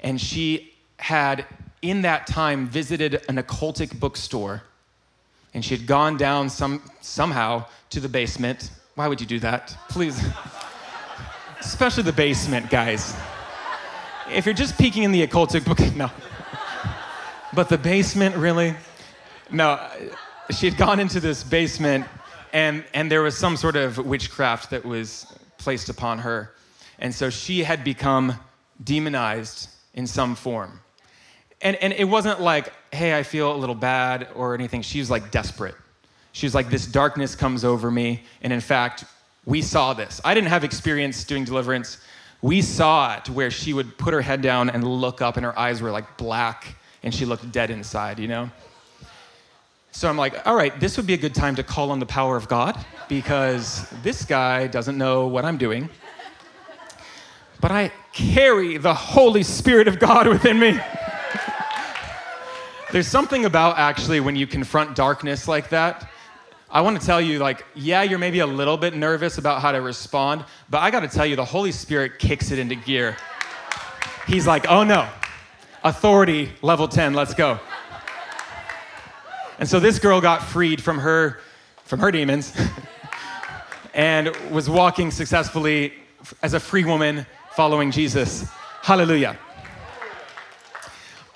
And 0.00 0.20
she 0.20 0.74
had, 0.98 1.46
in 1.80 2.02
that 2.02 2.26
time, 2.26 2.66
visited 2.66 3.22
an 3.28 3.36
occultic 3.36 3.98
bookstore 3.98 4.62
and 5.54 5.64
she 5.64 5.76
had 5.76 5.86
gone 5.86 6.16
down 6.16 6.48
some, 6.48 6.82
somehow 7.00 7.64
to 7.90 8.00
the 8.00 8.08
basement. 8.08 8.70
Why 8.94 9.08
would 9.08 9.20
you 9.20 9.26
do 9.26 9.38
that? 9.40 9.76
Please. 9.88 10.22
Especially 11.60 12.02
the 12.02 12.12
basement, 12.12 12.70
guys. 12.70 13.14
If 14.30 14.46
you're 14.46 14.54
just 14.54 14.78
peeking 14.78 15.02
in 15.02 15.12
the 15.12 15.26
occultic 15.26 15.64
book, 15.64 15.78
no. 15.96 16.10
But 17.52 17.68
the 17.68 17.78
basement, 17.78 18.34
really? 18.36 18.74
No, 19.50 19.86
she 20.50 20.68
had 20.68 20.78
gone 20.78 20.98
into 20.98 21.20
this 21.20 21.44
basement 21.44 22.06
and, 22.52 22.84
and 22.94 23.10
there 23.10 23.22
was 23.22 23.36
some 23.36 23.56
sort 23.56 23.76
of 23.76 23.98
witchcraft 23.98 24.70
that 24.70 24.84
was 24.84 25.26
placed 25.58 25.88
upon 25.88 26.18
her. 26.18 26.52
And 27.02 27.12
so 27.14 27.28
she 27.28 27.64
had 27.64 27.84
become 27.84 28.38
demonized 28.82 29.68
in 29.92 30.06
some 30.06 30.34
form. 30.36 30.80
And, 31.60 31.76
and 31.76 31.92
it 31.92 32.04
wasn't 32.04 32.40
like, 32.40 32.72
hey, 32.92 33.18
I 33.18 33.24
feel 33.24 33.54
a 33.54 33.58
little 33.58 33.74
bad 33.74 34.28
or 34.34 34.54
anything. 34.54 34.82
She 34.82 35.00
was 35.00 35.10
like 35.10 35.30
desperate. 35.32 35.74
She 36.30 36.46
was 36.46 36.54
like, 36.54 36.70
this 36.70 36.86
darkness 36.86 37.34
comes 37.34 37.64
over 37.64 37.90
me. 37.90 38.22
And 38.40 38.52
in 38.52 38.60
fact, 38.60 39.04
we 39.44 39.62
saw 39.62 39.92
this. 39.94 40.20
I 40.24 40.32
didn't 40.32 40.48
have 40.48 40.62
experience 40.62 41.24
doing 41.24 41.44
deliverance. 41.44 41.98
We 42.40 42.62
saw 42.62 43.16
it 43.16 43.28
where 43.28 43.50
she 43.50 43.72
would 43.72 43.98
put 43.98 44.14
her 44.14 44.22
head 44.22 44.40
down 44.40 44.70
and 44.70 44.82
look 44.84 45.20
up, 45.20 45.36
and 45.36 45.44
her 45.44 45.56
eyes 45.58 45.82
were 45.82 45.90
like 45.90 46.16
black, 46.16 46.76
and 47.02 47.12
she 47.12 47.24
looked 47.24 47.50
dead 47.50 47.70
inside, 47.70 48.20
you 48.20 48.28
know? 48.28 48.50
So 49.90 50.08
I'm 50.08 50.16
like, 50.16 50.46
all 50.46 50.54
right, 50.54 50.78
this 50.80 50.96
would 50.96 51.06
be 51.06 51.14
a 51.14 51.18
good 51.18 51.34
time 51.34 51.56
to 51.56 51.62
call 51.62 51.90
on 51.90 51.98
the 51.98 52.06
power 52.06 52.36
of 52.36 52.48
God 52.48 52.82
because 53.08 53.88
this 54.02 54.24
guy 54.24 54.66
doesn't 54.68 54.96
know 54.96 55.26
what 55.26 55.44
I'm 55.44 55.58
doing. 55.58 55.88
But 57.62 57.70
I 57.70 57.92
carry 58.12 58.76
the 58.76 58.92
Holy 58.92 59.44
Spirit 59.44 59.86
of 59.86 60.00
God 60.00 60.26
within 60.26 60.58
me. 60.58 60.78
There's 62.90 63.06
something 63.06 63.44
about 63.44 63.78
actually 63.78 64.18
when 64.18 64.34
you 64.34 64.48
confront 64.48 64.96
darkness 64.96 65.46
like 65.46 65.68
that. 65.68 66.10
I 66.68 66.80
want 66.80 67.00
to 67.00 67.06
tell 67.06 67.20
you, 67.20 67.38
like, 67.38 67.64
yeah, 67.76 68.02
you're 68.02 68.18
maybe 68.18 68.40
a 68.40 68.46
little 68.46 68.76
bit 68.76 68.96
nervous 68.96 69.38
about 69.38 69.62
how 69.62 69.70
to 69.70 69.80
respond, 69.80 70.44
but 70.70 70.78
I 70.78 70.90
got 70.90 71.00
to 71.00 71.08
tell 71.08 71.24
you, 71.24 71.36
the 71.36 71.44
Holy 71.44 71.70
Spirit 71.70 72.18
kicks 72.18 72.50
it 72.50 72.58
into 72.58 72.74
gear. 72.74 73.16
He's 74.26 74.46
like, 74.46 74.68
oh 74.68 74.82
no, 74.82 75.08
authority 75.84 76.50
level 76.62 76.88
10, 76.88 77.14
let's 77.14 77.32
go. 77.32 77.60
And 79.60 79.68
so 79.68 79.78
this 79.78 80.00
girl 80.00 80.20
got 80.20 80.42
freed 80.42 80.82
from 80.82 80.98
her, 80.98 81.38
from 81.84 82.00
her 82.00 82.10
demons 82.10 82.52
and 83.94 84.34
was 84.50 84.68
walking 84.68 85.12
successfully 85.12 85.92
as 86.42 86.54
a 86.54 86.60
free 86.60 86.84
woman 86.84 87.24
following 87.54 87.90
Jesus. 87.90 88.46
Hallelujah. 88.80 89.38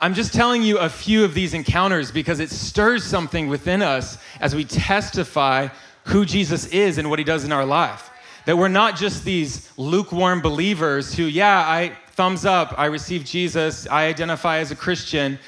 I'm 0.01 0.15
just 0.15 0.33
telling 0.33 0.63
you 0.63 0.79
a 0.79 0.89
few 0.89 1.25
of 1.25 1.35
these 1.35 1.53
encounters 1.53 2.11
because 2.11 2.41
it 2.41 2.51
stirs 2.51 3.05
something 3.05 3.49
within 3.49 3.83
us 3.83 4.19
as 4.41 4.55
we 4.55 4.65
testify 4.65 5.69
who 6.05 6.25
Jesus 6.25 6.67
is 6.69 6.99
and 6.99 7.11
what 7.11 7.19
he 7.19 7.25
does 7.25 7.45
in 7.45 7.53
our 7.53 7.65
life. 7.65 8.11
That 8.47 8.57
we're 8.57 8.69
not 8.69 8.97
just 8.97 9.25
these 9.25 9.71
lukewarm 9.77 10.41
believers 10.41 11.15
who, 11.15 11.25
yeah, 11.25 11.59
I 11.59 11.97
thumbs 12.13 12.47
up, 12.47 12.79
I 12.79 12.87
receive 12.87 13.25
Jesus, 13.25 13.87
I 13.87 14.07
identify 14.07 14.59
as 14.59 14.71
a 14.71 14.77
Christian. 14.77 15.39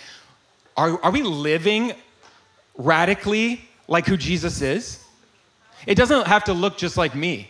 Are, 0.76 1.02
are 1.02 1.10
we 1.10 1.22
living 1.22 1.92
radically 2.76 3.66
like 3.86 4.06
who 4.06 4.16
Jesus 4.16 4.60
is? 4.60 5.02
It 5.86 5.94
doesn't 5.94 6.26
have 6.26 6.44
to 6.44 6.52
look 6.52 6.76
just 6.76 6.96
like 6.98 7.14
me. 7.14 7.48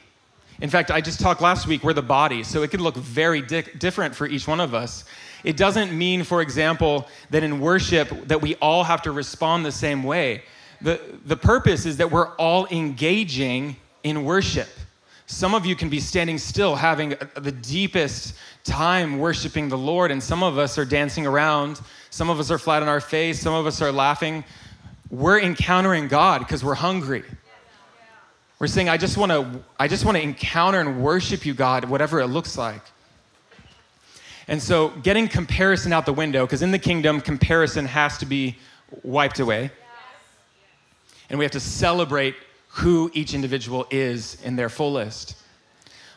In 0.61 0.71
fact, 0.71 0.91
I 0.91 1.01
just 1.01 1.21
talked 1.21 1.41
last 1.41 1.69
week, 1.69 1.85
we're 1.85 1.93
the 1.93 2.03
body, 2.03 2.43
so 2.43 2.63
it 2.63 2.71
could 2.71 2.81
look 2.81 2.97
very 2.97 3.43
di- 3.43 3.63
different 3.79 4.15
for 4.15 4.27
each 4.27 4.49
one 4.49 4.59
of 4.61 4.75
us. 4.75 5.05
It 5.45 5.57
doesn't 5.57 5.97
mean, 5.97 6.25
for 6.25 6.43
example, 6.43 7.07
that 7.31 7.45
in 7.45 7.61
worship 7.61 8.09
that 8.27 8.43
we 8.43 8.57
all 8.57 8.83
have 8.83 9.03
to 9.03 9.13
respond 9.13 9.65
the 9.65 9.73
same 9.73 10.03
way. 10.03 10.43
The, 10.81 11.01
the 11.25 11.37
purpose 11.37 11.87
is 11.87 11.97
that 11.99 12.11
we're 12.11 12.35
all 12.37 12.67
engaging 12.73 13.77
in 14.03 14.25
worship. 14.25 14.69
Some 15.27 15.55
of 15.55 15.65
you 15.65 15.77
can 15.77 15.89
be 15.89 16.01
standing 16.01 16.39
still, 16.39 16.75
having 16.75 17.15
uh, 17.15 17.27
the 17.37 17.53
deepest 17.53 18.35
time 18.65 19.19
worshiping 19.19 19.69
the 19.69 19.79
Lord, 19.79 20.11
and 20.11 20.21
some 20.21 20.43
of 20.43 20.59
us 20.59 20.77
are 20.77 20.85
dancing 20.85 21.27
around. 21.27 21.81
Some 22.11 22.31
of 22.31 22.41
us 22.41 22.51
are 22.51 22.59
flat 22.59 22.83
on 22.83 22.89
our 22.89 23.01
face. 23.01 23.39
Some 23.41 23.55
of 23.55 23.67
us 23.67 23.81
are 23.81 23.93
laughing. 23.93 24.43
We're 25.11 25.41
encountering 25.41 26.09
God 26.09 26.41
because 26.41 26.65
we're 26.65 26.75
hungry. 26.75 27.23
We're 28.59 28.67
saying, 28.67 28.89
I 28.89 28.97
just 28.97 29.17
want 29.17 29.31
to 29.31 29.63
I 29.79 29.87
just 29.87 30.05
want 30.05 30.17
to 30.17 30.23
encounter 30.23 30.81
and 30.81 31.01
worship 31.03 31.47
you, 31.47 31.55
God, 31.55 31.85
whatever 31.85 32.21
it 32.21 32.27
looks 32.27 32.59
like. 32.59 32.83
And 34.49 34.63
so 34.63 34.89
getting 34.89 35.29
comparison 35.29 35.93
out 35.93 36.07
the 36.07 36.13
window, 36.13 36.47
because 36.47 36.63
in 36.63 36.71
the 36.71 36.79
kingdom, 36.79 37.21
comparison 37.21 37.85
has 37.85 38.19
to 38.19 38.27
be 38.27 38.57
wiped 39.03 39.39
away. 39.39 39.71
And 41.31 41.39
we 41.39 41.45
have 41.45 41.53
to 41.53 41.61
celebrate 41.61 42.35
who 42.69 43.11
each 43.13 43.35
individual 43.35 43.87
is 43.91 44.43
in 44.43 44.57
their 44.57 44.69
fullest. 44.71 45.37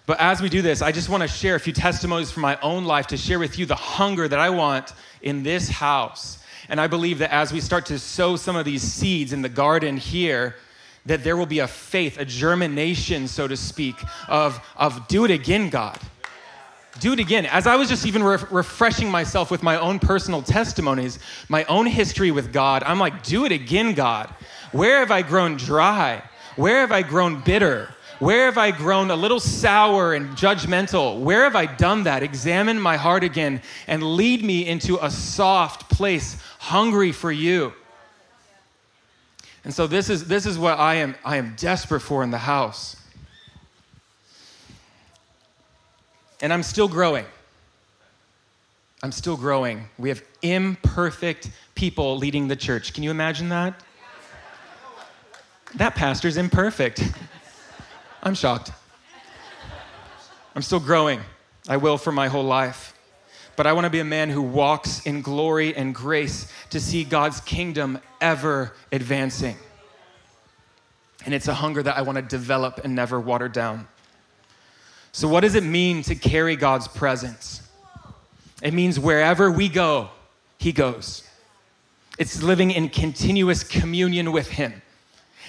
But 0.06 0.20
as 0.20 0.42
we 0.42 0.50
do 0.50 0.62
this, 0.62 0.82
I 0.82 0.92
just 0.92 1.10
want 1.10 1.22
to 1.22 1.28
share 1.28 1.56
a 1.56 1.60
few 1.60 1.74
testimonies 1.74 2.32
from 2.32 2.42
my 2.42 2.58
own 2.62 2.86
life 2.86 3.08
to 3.08 3.18
share 3.18 3.38
with 3.38 3.60
you 3.60 3.66
the 3.66 3.76
hunger 3.76 4.28
that 4.28 4.40
I 4.40 4.50
want 4.50 4.94
in 5.22 5.44
this 5.44 5.70
house. 5.70 6.40
And 6.70 6.80
I 6.80 6.88
believe 6.88 7.20
that 7.20 7.32
as 7.32 7.52
we 7.52 7.60
start 7.60 7.86
to 7.88 8.00
sow 8.00 8.36
some 8.36 8.56
of 8.56 8.66
these 8.66 8.82
seeds 8.82 9.34
in 9.34 9.42
the 9.42 9.50
garden 9.50 9.98
here, 9.98 10.56
that 11.06 11.24
there 11.24 11.36
will 11.36 11.46
be 11.46 11.60
a 11.60 11.68
faith, 11.68 12.20
a 12.20 12.26
germination, 12.26 13.28
so 13.28 13.48
to 13.48 13.58
speak, 13.58 13.96
of, 14.28 14.60
of 14.76 15.08
do 15.08 15.26
it 15.26 15.32
again, 15.32 15.70
God 15.70 16.00
do 17.00 17.14
it 17.14 17.20
again. 17.20 17.46
As 17.46 17.68
I 17.68 17.76
was 17.78 17.90
just 17.90 18.06
even 18.06 18.22
re- 18.22 18.38
refreshing 18.52 19.10
myself 19.10 19.50
with 19.50 19.64
my 19.64 19.78
own 19.78 19.98
personal 19.98 20.42
testimonies, 20.42 21.20
my 21.50 21.64
own 21.66 21.86
history 21.86 22.32
with 22.32 22.54
God, 22.54 22.84
I'm 22.84 23.00
like, 23.00 23.24
do 23.24 23.46
it 23.46 23.52
again, 23.52 23.94
God. 23.94 24.34
Where 24.72 25.00
have 25.00 25.10
I 25.12 25.22
grown 25.22 25.58
dry? 25.58 26.22
Where 26.56 26.82
have 26.82 26.92
I 26.92 27.02
grown 27.02 27.42
bitter? 27.42 27.94
Where 28.20 28.46
have 28.46 28.58
I 28.58 28.70
grown 28.70 29.10
a 29.10 29.16
little 29.16 29.40
sour 29.40 30.14
and 30.14 30.30
judgmental? 30.38 31.20
Where 31.20 31.44
have 31.44 31.56
I 31.56 31.66
done 31.66 32.04
that? 32.04 32.22
Examine 32.22 32.80
my 32.80 32.96
heart 32.96 33.24
again 33.24 33.62
and 33.88 34.04
lead 34.04 34.44
me 34.44 34.68
into 34.68 35.04
a 35.04 35.10
soft 35.10 35.90
place, 35.90 36.38
hungry 36.60 37.12
for 37.12 37.32
you. 37.32 37.74
And 39.64 39.74
so 39.74 39.88
this 39.88 40.10
is 40.10 40.26
this 40.26 40.46
is 40.46 40.58
what 40.58 40.80
I 40.80 40.96
am 40.96 41.16
I 41.24 41.38
am 41.38 41.54
desperate 41.56 42.02
for 42.02 42.24
in 42.24 42.32
the 42.32 42.38
house. 42.38 42.96
And 46.42 46.52
I'm 46.52 46.64
still 46.64 46.88
growing. 46.88 47.26
I'm 49.04 49.12
still 49.12 49.38
growing. 49.38 49.88
We 49.98 50.10
have 50.10 50.24
imperfect 50.42 51.50
people 51.76 52.18
leading 52.18 52.48
the 52.48 52.56
church. 52.56 52.94
Can 52.94 53.04
you 53.04 53.12
imagine 53.12 53.50
that? 53.50 53.80
That 55.76 55.96
pastor's 55.96 56.38
imperfect. 56.38 57.04
I'm 58.24 58.36
shocked. 58.36 58.72
I'm 60.56 60.62
still 60.62 60.80
growing. 60.80 61.22
I 61.70 61.78
will 61.78 61.98
for 61.98 62.12
my 62.12 62.28
whole 62.28 62.44
life. 62.44 62.94
But 63.56 63.68
I 63.68 63.74
want 63.74 63.86
to 63.86 63.90
be 63.90 64.00
a 64.00 64.06
man 64.06 64.30
who 64.30 64.42
walks 64.42 65.06
in 65.06 65.22
glory 65.22 65.76
and 65.76 65.94
grace 65.94 66.52
to 66.70 66.80
see 66.80 67.04
God's 67.04 67.42
kingdom 67.42 68.00
ever 68.20 68.74
advancing. 68.92 69.58
And 71.26 71.34
it's 71.34 71.48
a 71.48 71.54
hunger 71.54 71.84
that 71.84 71.98
I 71.98 72.02
want 72.02 72.18
to 72.18 72.22
develop 72.22 72.82
and 72.84 72.96
never 72.96 73.20
water 73.20 73.48
down. 73.48 73.88
So, 75.12 75.28
what 75.28 75.42
does 75.42 75.56
it 75.56 75.64
mean 75.64 76.04
to 76.04 76.16
carry 76.16 76.56
God's 76.56 76.88
presence? 76.88 77.62
It 78.62 78.74
means 78.74 79.00
wherever 79.00 79.52
we 79.52 79.68
go, 79.68 80.10
He 80.58 80.72
goes. 80.72 81.28
It's 82.18 82.42
living 82.42 82.72
in 82.72 82.90
continuous 82.90 83.64
communion 83.64 84.32
with 84.32 84.50
Him. 84.50 84.82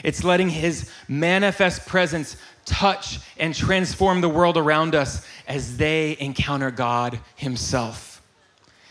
It's 0.03 0.25
letting 0.25 0.49
His 0.49 0.91
manifest 1.09 1.87
presence 1.87 2.37
touch 2.65 3.19
and 3.39 3.55
transform 3.55 4.21
the 4.21 4.29
world 4.29 4.57
around 4.57 4.95
us 4.95 5.27
as 5.47 5.77
they 5.77 6.17
encounter 6.21 6.71
God 6.71 7.21
Himself. 7.37 8.23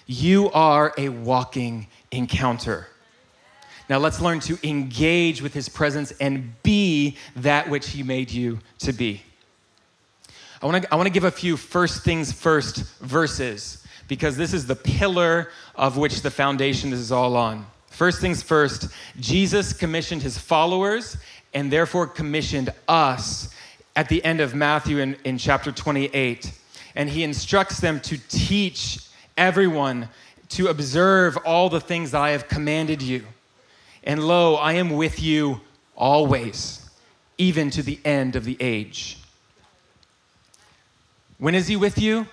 You 0.06 0.52
are 0.52 0.94
a 0.98 1.10
walking 1.10 1.88
encounter. 2.12 2.88
Now 3.90 3.98
let's 3.98 4.22
learn 4.22 4.40
to 4.42 4.58
engage 4.68 5.42
with 5.42 5.54
His 5.54 5.70
presence 5.70 6.12
and 6.20 6.62
be 6.64 7.18
that 7.36 7.70
which 7.70 7.90
He 7.90 8.04
made 8.04 8.32
you 8.32 8.60
to 8.80 8.94
be. 8.94 9.24
I 10.62 10.66
wanna, 10.66 10.84
I 10.92 10.96
wanna 10.96 11.10
give 11.10 11.24
a 11.24 11.32
few 11.32 11.58
first 11.58 12.04
things 12.04 12.32
first 12.32 13.00
verses 13.00 13.86
because 14.08 14.38
this 14.38 14.54
is 14.54 14.68
the 14.68 14.76
pillar 14.76 15.50
of 15.76 15.98
which 15.98 16.22
the 16.22 16.30
foundation 16.30 16.94
is 16.94 17.12
all 17.12 17.36
on. 17.36 17.66
First 17.88 18.22
things 18.22 18.44
first, 18.44 18.90
Jesus 19.20 19.74
commissioned 19.74 20.22
his 20.22 20.38
followers 20.38 21.18
and 21.54 21.72
therefore 21.72 22.08
commissioned 22.08 22.74
us 22.88 23.54
at 23.96 24.10
the 24.10 24.24
end 24.24 24.40
of 24.42 24.56
Matthew 24.56 25.00
in, 25.00 25.16
in 25.24 25.38
chapter 25.38 25.72
28. 25.72 26.52
And 26.96 27.10
he 27.10 27.24
instructs 27.24 27.80
them 27.80 28.00
to 28.02 28.18
teach 28.30 29.00
everyone 29.38 30.10
to 30.50 30.68
observe 30.68 31.38
all 31.46 31.70
the 31.70 31.80
things 31.80 32.12
that 32.12 32.22
I 32.22 32.32
have 32.32 32.48
commanded 32.48 33.02
you. 33.02 33.26
And 34.04 34.26
lo, 34.28 34.56
I 34.56 34.74
am 34.74 34.92
with 34.92 35.22
you 35.22 35.62
always, 35.96 36.90
even 37.38 37.70
to 37.72 37.84
the 37.84 38.00
end 38.04 38.36
of 38.36 38.44
the 38.44 38.58
age. 38.60 39.18
When 41.38 41.56
is 41.56 41.68
he 41.68 41.76
with 41.76 41.98
you? 41.98 42.28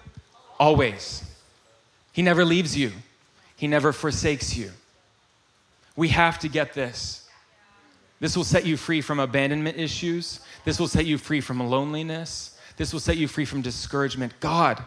Always. 0.59 1.23
He 2.12 2.23
never 2.23 2.44
leaves 2.44 2.77
you, 2.77 2.92
he 3.57 3.68
never 3.68 3.92
forsakes 3.92 4.57
you. 4.57 4.73
We 5.94 6.09
have 6.09 6.38
to 6.40 6.49
get 6.49 6.75
this. 6.75 7.28
This 8.21 8.37
will 8.37 8.45
set 8.45 8.67
you 8.67 8.77
free 8.77 9.01
from 9.01 9.21
abandonment 9.21 9.79
issues. 9.79 10.41
This 10.65 10.81
will 10.81 10.89
set 10.89 11.07
you 11.07 11.19
free 11.19 11.41
from 11.41 11.61
loneliness. 11.61 12.59
This 12.77 12.93
will 12.93 13.01
set 13.01 13.17
you 13.17 13.29
free 13.29 13.45
from 13.45 13.63
discouragement. 13.63 14.33
God, 14.41 14.83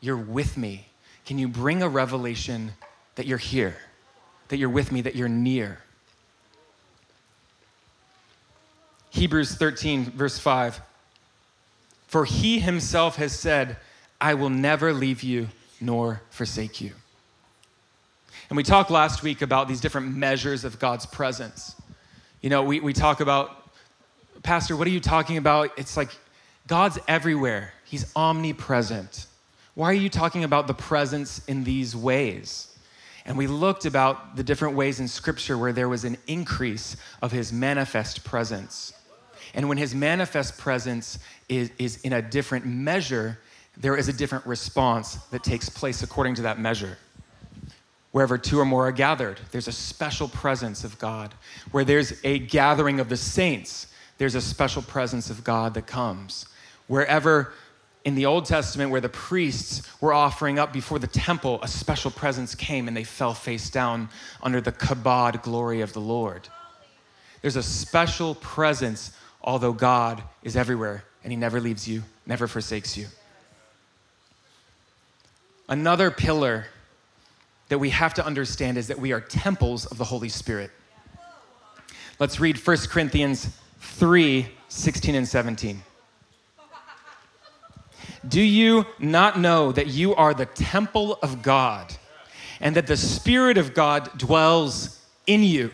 you're 0.00 0.16
with 0.16 0.56
me. 0.56 0.88
Can 1.24 1.38
you 1.38 1.48
bring 1.48 1.82
a 1.82 1.88
revelation 1.88 2.72
that 3.14 3.26
you're 3.26 3.38
here, 3.38 3.76
that 4.48 4.56
you're 4.56 4.68
with 4.68 4.92
me, 4.92 5.00
that 5.02 5.16
you're 5.16 5.28
near? 5.28 5.78
Hebrews 9.10 9.54
13, 9.54 10.04
verse 10.10 10.38
5. 10.38 10.80
For 12.06 12.24
he 12.24 12.60
himself 12.60 13.16
has 13.16 13.32
said, 13.32 13.76
I 14.20 14.34
will 14.34 14.50
never 14.50 14.92
leave 14.92 15.22
you 15.22 15.48
nor 15.80 16.22
forsake 16.30 16.80
you. 16.80 16.92
And 18.48 18.56
we 18.56 18.62
talked 18.62 18.90
last 18.90 19.22
week 19.22 19.42
about 19.42 19.68
these 19.68 19.80
different 19.80 20.14
measures 20.16 20.64
of 20.64 20.78
God's 20.78 21.06
presence. 21.06 21.74
You 22.40 22.50
know, 22.50 22.62
we, 22.62 22.80
we 22.80 22.92
talk 22.92 23.20
about, 23.20 23.70
Pastor, 24.42 24.76
what 24.76 24.86
are 24.86 24.90
you 24.90 25.00
talking 25.00 25.38
about? 25.38 25.70
It's 25.78 25.96
like 25.96 26.10
God's 26.66 26.98
everywhere, 27.08 27.72
He's 27.84 28.12
omnipresent. 28.14 29.26
Why 29.74 29.90
are 29.90 29.94
you 29.94 30.08
talking 30.08 30.44
about 30.44 30.66
the 30.66 30.74
presence 30.74 31.44
in 31.46 31.64
these 31.64 31.94
ways? 31.94 32.76
And 33.24 33.36
we 33.36 33.46
looked 33.46 33.84
about 33.84 34.36
the 34.36 34.42
different 34.42 34.76
ways 34.76 35.00
in 35.00 35.08
Scripture 35.08 35.58
where 35.58 35.72
there 35.72 35.88
was 35.88 36.04
an 36.04 36.16
increase 36.26 36.96
of 37.22 37.32
His 37.32 37.52
manifest 37.52 38.24
presence. 38.24 38.92
And 39.54 39.68
when 39.68 39.78
His 39.78 39.94
manifest 39.94 40.58
presence 40.58 41.18
is, 41.48 41.70
is 41.78 42.00
in 42.02 42.12
a 42.12 42.22
different 42.22 42.66
measure, 42.66 43.38
there 43.76 43.96
is 43.96 44.08
a 44.08 44.12
different 44.12 44.46
response 44.46 45.16
that 45.30 45.42
takes 45.42 45.68
place 45.68 46.02
according 46.02 46.34
to 46.36 46.42
that 46.42 46.58
measure. 46.58 46.98
Wherever 48.16 48.38
two 48.38 48.58
or 48.58 48.64
more 48.64 48.88
are 48.88 48.92
gathered, 48.92 49.38
there's 49.50 49.68
a 49.68 49.72
special 49.72 50.26
presence 50.26 50.84
of 50.84 50.98
God. 50.98 51.34
Where 51.70 51.84
there's 51.84 52.18
a 52.24 52.38
gathering 52.38 52.98
of 52.98 53.10
the 53.10 53.16
saints, 53.18 53.88
there's 54.16 54.34
a 54.34 54.40
special 54.40 54.80
presence 54.80 55.28
of 55.28 55.44
God 55.44 55.74
that 55.74 55.86
comes. 55.86 56.46
Wherever 56.86 57.52
in 58.06 58.14
the 58.14 58.24
Old 58.24 58.46
Testament, 58.46 58.90
where 58.90 59.02
the 59.02 59.10
priests 59.10 59.82
were 60.00 60.14
offering 60.14 60.58
up 60.58 60.72
before 60.72 60.98
the 60.98 61.06
temple, 61.06 61.60
a 61.62 61.68
special 61.68 62.10
presence 62.10 62.54
came 62.54 62.88
and 62.88 62.96
they 62.96 63.04
fell 63.04 63.34
face 63.34 63.68
down 63.68 64.08
under 64.42 64.62
the 64.62 64.72
kabod 64.72 65.42
glory 65.42 65.82
of 65.82 65.92
the 65.92 66.00
Lord. 66.00 66.48
There's 67.42 67.56
a 67.56 67.62
special 67.62 68.34
presence, 68.36 69.14
although 69.42 69.74
God 69.74 70.22
is 70.42 70.56
everywhere 70.56 71.04
and 71.22 71.34
He 71.34 71.36
never 71.36 71.60
leaves 71.60 71.86
you, 71.86 72.02
never 72.24 72.46
forsakes 72.46 72.96
you. 72.96 73.08
Another 75.68 76.10
pillar 76.10 76.68
that 77.68 77.78
we 77.78 77.90
have 77.90 78.14
to 78.14 78.24
understand 78.24 78.78
is 78.78 78.86
that 78.88 78.98
we 78.98 79.12
are 79.12 79.20
temples 79.20 79.86
of 79.86 79.98
the 79.98 80.04
Holy 80.04 80.28
Spirit. 80.28 80.70
Let's 82.18 82.40
read 82.40 82.56
1 82.56 82.76
Corinthians 82.88 83.48
3 83.80 84.48
16 84.68 85.14
and 85.14 85.28
17. 85.28 85.82
Do 88.26 88.40
you 88.40 88.84
not 88.98 89.38
know 89.38 89.70
that 89.72 89.86
you 89.86 90.14
are 90.14 90.34
the 90.34 90.46
temple 90.46 91.18
of 91.22 91.42
God 91.42 91.94
and 92.60 92.74
that 92.74 92.86
the 92.86 92.96
Spirit 92.96 93.58
of 93.58 93.74
God 93.74 94.10
dwells 94.18 95.00
in 95.26 95.42
you? 95.42 95.70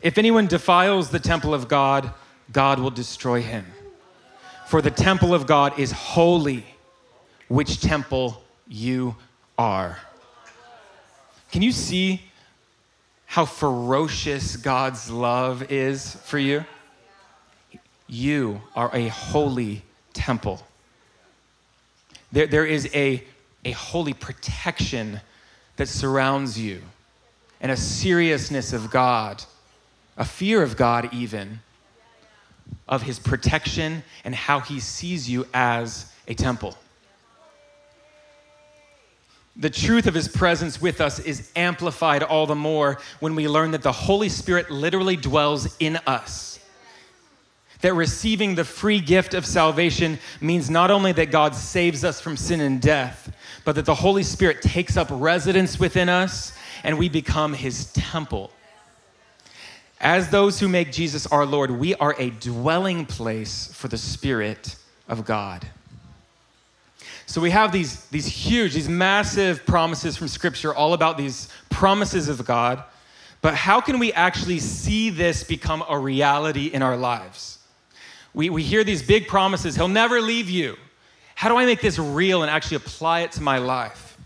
If 0.00 0.18
anyone 0.18 0.46
defiles 0.46 1.10
the 1.10 1.18
temple 1.18 1.54
of 1.54 1.66
God, 1.66 2.12
God 2.52 2.78
will 2.78 2.90
destroy 2.90 3.40
him. 3.40 3.66
For 4.66 4.82
the 4.82 4.90
temple 4.90 5.34
of 5.34 5.46
God 5.46 5.78
is 5.78 5.92
holy, 5.92 6.64
which 7.48 7.80
temple 7.80 8.42
you 8.68 9.16
are. 9.58 9.98
Can 11.54 11.62
you 11.62 11.70
see 11.70 12.20
how 13.26 13.44
ferocious 13.44 14.56
God's 14.56 15.08
love 15.08 15.70
is 15.70 16.16
for 16.24 16.36
you? 16.36 16.64
You 18.08 18.60
are 18.74 18.90
a 18.92 19.06
holy 19.06 19.84
temple. 20.14 20.66
There, 22.32 22.48
there 22.48 22.66
is 22.66 22.88
a, 22.92 23.22
a 23.64 23.70
holy 23.70 24.14
protection 24.14 25.20
that 25.76 25.86
surrounds 25.86 26.58
you, 26.58 26.82
and 27.60 27.70
a 27.70 27.76
seriousness 27.76 28.72
of 28.72 28.90
God, 28.90 29.44
a 30.16 30.24
fear 30.24 30.60
of 30.60 30.76
God, 30.76 31.14
even, 31.14 31.60
of 32.88 33.02
his 33.02 33.20
protection 33.20 34.02
and 34.24 34.34
how 34.34 34.58
he 34.58 34.80
sees 34.80 35.30
you 35.30 35.46
as 35.54 36.12
a 36.26 36.34
temple 36.34 36.76
the 39.56 39.70
truth 39.70 40.06
of 40.06 40.14
his 40.14 40.26
presence 40.26 40.80
with 40.80 41.00
us 41.00 41.20
is 41.20 41.50
amplified 41.54 42.22
all 42.22 42.46
the 42.46 42.56
more 42.56 42.98
when 43.20 43.36
we 43.36 43.46
learn 43.46 43.70
that 43.70 43.82
the 43.82 43.92
Holy 43.92 44.28
Spirit 44.28 44.70
literally 44.70 45.16
dwells 45.16 45.76
in 45.78 45.96
us. 46.06 46.58
That 47.80 47.94
receiving 47.94 48.54
the 48.54 48.64
free 48.64 49.00
gift 49.00 49.34
of 49.34 49.46
salvation 49.46 50.18
means 50.40 50.70
not 50.70 50.90
only 50.90 51.12
that 51.12 51.30
God 51.30 51.54
saves 51.54 52.02
us 52.02 52.20
from 52.20 52.36
sin 52.36 52.60
and 52.60 52.80
death, 52.80 53.32
but 53.64 53.76
that 53.76 53.84
the 53.84 53.94
Holy 53.94 54.22
Spirit 54.22 54.60
takes 54.60 54.96
up 54.96 55.08
residence 55.10 55.78
within 55.78 56.08
us 56.08 56.52
and 56.82 56.98
we 56.98 57.08
become 57.08 57.52
his 57.52 57.92
temple. 57.92 58.50
As 60.00 60.30
those 60.30 60.58
who 60.58 60.68
make 60.68 60.92
Jesus 60.92 61.26
our 61.26 61.46
Lord, 61.46 61.70
we 61.70 61.94
are 61.94 62.14
a 62.18 62.30
dwelling 62.30 63.06
place 63.06 63.72
for 63.72 63.88
the 63.88 63.96
Spirit 63.96 64.76
of 65.08 65.24
God. 65.24 65.66
So 67.26 67.40
we 67.40 67.50
have 67.50 67.72
these, 67.72 68.04
these 68.06 68.26
huge, 68.26 68.74
these 68.74 68.88
massive 68.88 69.64
promises 69.66 70.16
from 70.16 70.28
Scripture 70.28 70.74
all 70.74 70.92
about 70.92 71.16
these 71.16 71.48
promises 71.70 72.28
of 72.28 72.44
God. 72.44 72.84
But 73.40 73.54
how 73.54 73.80
can 73.80 73.98
we 73.98 74.12
actually 74.12 74.58
see 74.58 75.10
this 75.10 75.44
become 75.44 75.84
a 75.88 75.98
reality 75.98 76.66
in 76.66 76.82
our 76.82 76.96
lives? 76.96 77.58
We, 78.32 78.50
we 78.50 78.62
hear 78.62 78.84
these 78.84 79.02
big 79.02 79.28
promises 79.28 79.76
He'll 79.76 79.88
never 79.88 80.20
leave 80.20 80.50
you. 80.50 80.76
How 81.34 81.48
do 81.48 81.56
I 81.56 81.66
make 81.66 81.80
this 81.80 81.98
real 81.98 82.42
and 82.42 82.50
actually 82.50 82.76
apply 82.76 83.20
it 83.20 83.32
to 83.32 83.42
my 83.42 83.58
life? 83.58 84.16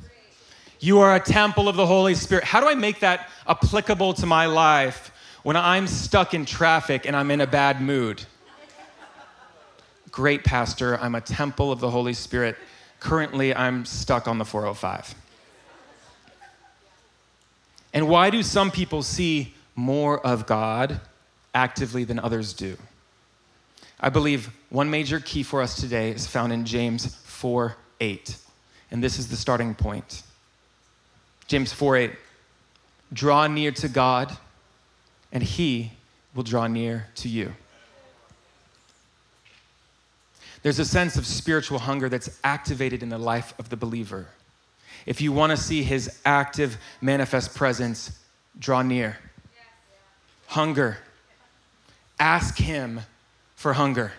You 0.80 1.00
are 1.00 1.16
a 1.16 1.20
temple 1.20 1.68
of 1.68 1.76
the 1.76 1.87
Holy 1.87 2.14
Spirit. 2.14 2.44
How 2.44 2.61
do 2.61 2.68
I 2.68 2.74
make 2.74 3.00
that 3.00 3.28
applicable 3.48 4.14
to 4.14 4.26
my 4.26 4.46
life 4.46 5.11
when 5.42 5.56
I'm 5.56 5.87
stuck 5.87 6.34
in 6.34 6.44
traffic 6.44 7.06
and 7.06 7.16
I'm 7.16 7.30
in 7.30 7.40
a 7.40 7.46
bad 7.46 7.80
mood? 7.80 8.23
Great, 10.10 10.44
Pastor. 10.44 10.98
I'm 11.00 11.14
a 11.14 11.20
temple 11.20 11.73
of 11.73 11.81
the 11.81 11.90
Holy 11.90 12.12
Spirit. 12.12 12.56
Currently, 13.01 13.55
I'm 13.55 13.85
stuck 13.85 14.27
on 14.27 14.38
the 14.38 14.44
405. 14.44 15.15
And 17.94 18.09
why 18.09 18.31
do 18.31 18.42
some 18.42 18.71
people 18.71 19.03
see 19.03 19.55
more 19.75 20.25
of 20.27 20.46
God 20.46 21.01
actively 21.55 22.05
than 22.05 22.19
others 22.19 22.53
do? 22.53 22.77
I 24.01 24.11
believe 24.11 24.51
one 24.71 24.90
major 24.90 25.21
key 25.21 25.42
for 25.42 25.63
us 25.63 25.81
today 25.81 26.11
is 26.11 26.27
found 26.27 26.53
in 26.53 26.65
James 26.65 27.15
4 27.25 27.77
8. 28.01 28.37
And 28.90 29.03
this 29.03 29.19
is 29.19 29.29
the 29.29 29.37
starting 29.37 29.75
point. 29.75 30.23
James 31.46 31.73
4 31.73 31.96
8. 31.96 32.11
Draw 33.13 33.46
near 33.49 33.73
to 33.73 33.88
God, 33.88 34.37
and 35.33 35.42
he 35.42 35.92
will 36.35 36.42
draw 36.42 36.67
near 36.67 37.07
to 37.17 37.29
you. 37.29 37.55
There's 40.63 40.79
a 40.79 40.85
sense 40.85 41.17
of 41.17 41.27
spiritual 41.27 41.79
hunger 41.79 42.09
that's 42.09 42.38
activated 42.42 43.02
in 43.02 43.09
the 43.09 43.19
life 43.19 43.54
of 43.59 43.69
the 43.69 43.77
believer. 43.77 44.27
If 45.06 45.21
you 45.21 45.33
want 45.33 45.50
to 45.50 45.56
see 45.56 45.83
his 45.83 46.19
active, 46.25 46.77
manifest 47.00 47.54
presence, 47.54 48.19
draw 48.59 48.83
near. 48.83 49.19
Hunger. 50.48 50.98
ask 52.19 52.56
Him 52.56 53.00
for 53.54 53.75
hunger. 53.75 54.13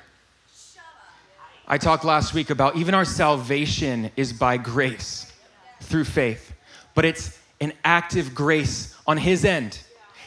I 1.67 1.77
talked 1.77 2.03
last 2.03 2.33
week 2.33 2.49
about 2.49 2.77
even 2.77 2.93
our 2.93 3.05
salvation 3.05 4.09
is 4.15 4.31
by 4.31 4.57
grace 4.57 5.31
through 5.81 6.05
faith, 6.05 6.53
but 6.95 7.05
it's 7.05 7.37
an 7.61 7.73
active 7.83 8.33
grace 8.33 8.95
on 9.05 9.17
His 9.17 9.43
end. 9.43 9.79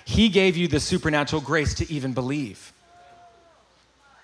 He 0.05 0.29
gave 0.29 0.57
you 0.57 0.69
the 0.69 0.81
supernatural 0.81 1.41
grace 1.41 1.75
to 1.75 1.91
even 1.91 2.13
believe. 2.13 2.72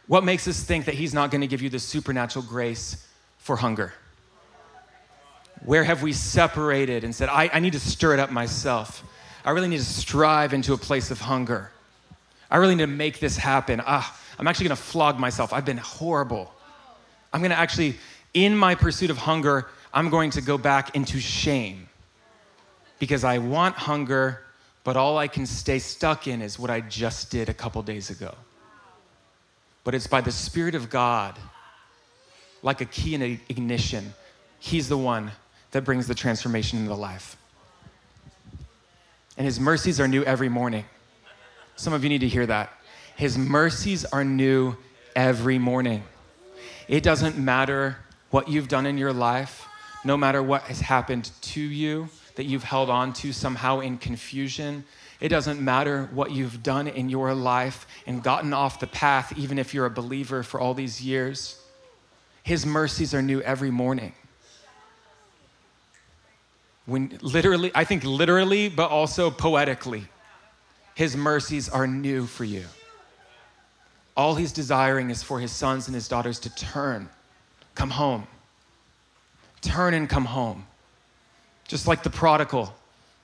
What 0.09 0.25
makes 0.25 0.49
us 0.49 0.63
think 0.63 0.87
that 0.87 0.95
He's 0.95 1.15
not 1.15 1.31
going 1.31 1.43
to 1.43 1.47
give 1.47 1.63
you 1.63 1.69
the 1.69 1.79
supernatural 1.79 2.45
grace 2.45 3.07
for 3.37 3.57
hunger? 3.57 3.95
Where 5.65 5.85
have 5.85 6.03
we 6.03 6.13
separated 6.13 7.05
and 7.05 7.15
said, 7.15 7.29
I, 7.29 7.51
I 7.53 7.61
need 7.61 7.75
to 7.75 7.81
stir 7.81 8.15
it 8.15 8.21
up 8.21 8.31
myself? 8.31 9.05
I 9.45 9.51
really 9.51 9.69
need 9.69 9.79
to 9.79 9.85
strive 9.85 10.53
into 10.53 10.73
a 10.73 10.79
place 10.79 11.11
of 11.11 11.21
hunger. 11.21 11.71
I 12.51 12.57
really 12.57 12.75
need 12.75 12.85
to 12.85 12.87
make 12.87 13.21
this 13.21 13.37
happen. 13.37 13.83
Ah, 13.87 14.19
I'm 14.39 14.47
actually 14.47 14.69
going 14.69 14.77
to 14.77 14.83
flog 14.83 15.19
myself. 15.19 15.53
I've 15.53 15.65
been 15.65 15.77
horrible. 15.77 16.53
I'm 17.33 17.41
going 17.41 17.51
to 17.51 17.59
actually, 17.59 17.97
in 18.33 18.57
my 18.57 18.75
pursuit 18.75 19.11
of 19.11 19.19
hunger, 19.19 19.69
I'm 19.93 20.09
going 20.11 20.31
to 20.31 20.41
go 20.41 20.57
back 20.57 20.95
into 20.97 21.21
shame 21.21 21.89
because 22.99 23.25
I 23.25 23.39
want 23.39 23.75
hunger, 23.75 24.45
but 24.85 24.97
all 24.97 25.19
I 25.19 25.29
can 25.29 25.45
stay 25.45 25.79
stuck 25.79 26.27
in 26.27 26.41
is 26.41 26.59
what 26.59 26.71
I 26.71 26.81
just 26.81 27.31
did 27.31 27.49
a 27.49 27.55
couple 27.55 27.83
days 27.83 28.11
ago. 28.11 28.35
But 29.89 29.95
it's 29.95 30.07
by 30.07 30.21
the 30.21 30.31
Spirit 30.31 30.75
of 30.75 30.91
God, 30.91 31.35
like 32.63 32.83
a 32.83 32.85
key 32.85 33.15
in 33.15 33.23
an 33.23 33.41
ignition. 33.49 34.13
He's 34.59 34.87
the 34.91 34.99
one 34.99 35.33
that 35.71 35.85
brings 35.85 36.07
the 36.07 36.15
transformation 36.15 36.79
into 36.81 36.93
life. 36.93 37.39
And 39.39 39.47
His 39.47 39.59
mercies 39.59 39.99
are 39.99 40.07
new 40.07 40.23
every 40.25 40.51
morning. 40.51 40.85
Some 41.77 41.95
of 41.95 42.03
you 42.03 42.11
need 42.11 42.21
to 42.21 42.29
hear 42.29 42.45
that. 42.45 42.71
His 43.17 43.39
mercies 43.39 44.05
are 44.05 44.25
new 44.25 44.77
every 45.17 45.59
morning. 45.59 46.03
It 46.87 47.03
doesn't 47.03 47.39
matter 47.39 47.97
what 48.29 48.47
you've 48.47 48.69
done 48.69 48.85
in 48.85 48.99
your 48.99 49.15
life, 49.15 49.67
no 50.05 50.19
matter 50.19 50.43
what 50.43 50.65
has 50.65 50.81
happened 50.81 51.31
to 51.41 51.63
you 51.63 52.11
that 52.35 52.45
you've 52.45 52.65
held 52.65 52.91
on 52.91 53.15
to 53.15 53.33
somehow 53.33 53.81
in 53.81 53.97
confusion. 53.97 54.85
It 55.21 55.29
doesn't 55.31 55.61
matter 55.61 56.09
what 56.13 56.31
you've 56.31 56.63
done 56.63 56.87
in 56.87 57.09
your 57.09 57.35
life 57.35 57.87
and 58.07 58.23
gotten 58.23 58.53
off 58.53 58.79
the 58.79 58.87
path, 58.87 59.37
even 59.37 59.59
if 59.59 59.75
you're 59.75 59.87
a 59.87 59.91
believer 59.91 60.43
for 60.43 60.61
all 60.61 60.75
these 60.75 61.03
years. 61.03 61.61
His 62.45 62.65
mercies 62.65 63.15
are 63.15 63.23
new 63.23 63.41
every 63.43 63.71
morning. 63.71 64.13
When 66.87 67.19
literally, 67.21 67.71
I 67.75 67.85
think 67.85 68.05
literally, 68.05 68.69
but 68.69 68.91
also 68.91 69.31
poetically. 69.31 70.05
His 70.95 71.17
mercies 71.17 71.69
are 71.69 71.87
new 71.87 72.27
for 72.27 72.45
you. 72.45 72.65
All 74.17 74.35
he's 74.35 74.53
desiring 74.53 75.11
is 75.11 75.23
for 75.23 75.39
his 75.39 75.53
sons 75.53 75.87
and 75.87 75.95
his 75.95 76.09
daughters 76.09 76.41
to 76.41 76.55
turn, 76.55 77.09
come 77.75 77.91
home. 77.91 78.27
Turn 79.61 79.95
and 79.95 80.09
come 80.09 80.25
home. 80.25 80.67
Just 81.67 81.87
like 81.87 82.03
the 82.03 82.11
prodigal, 82.11 82.75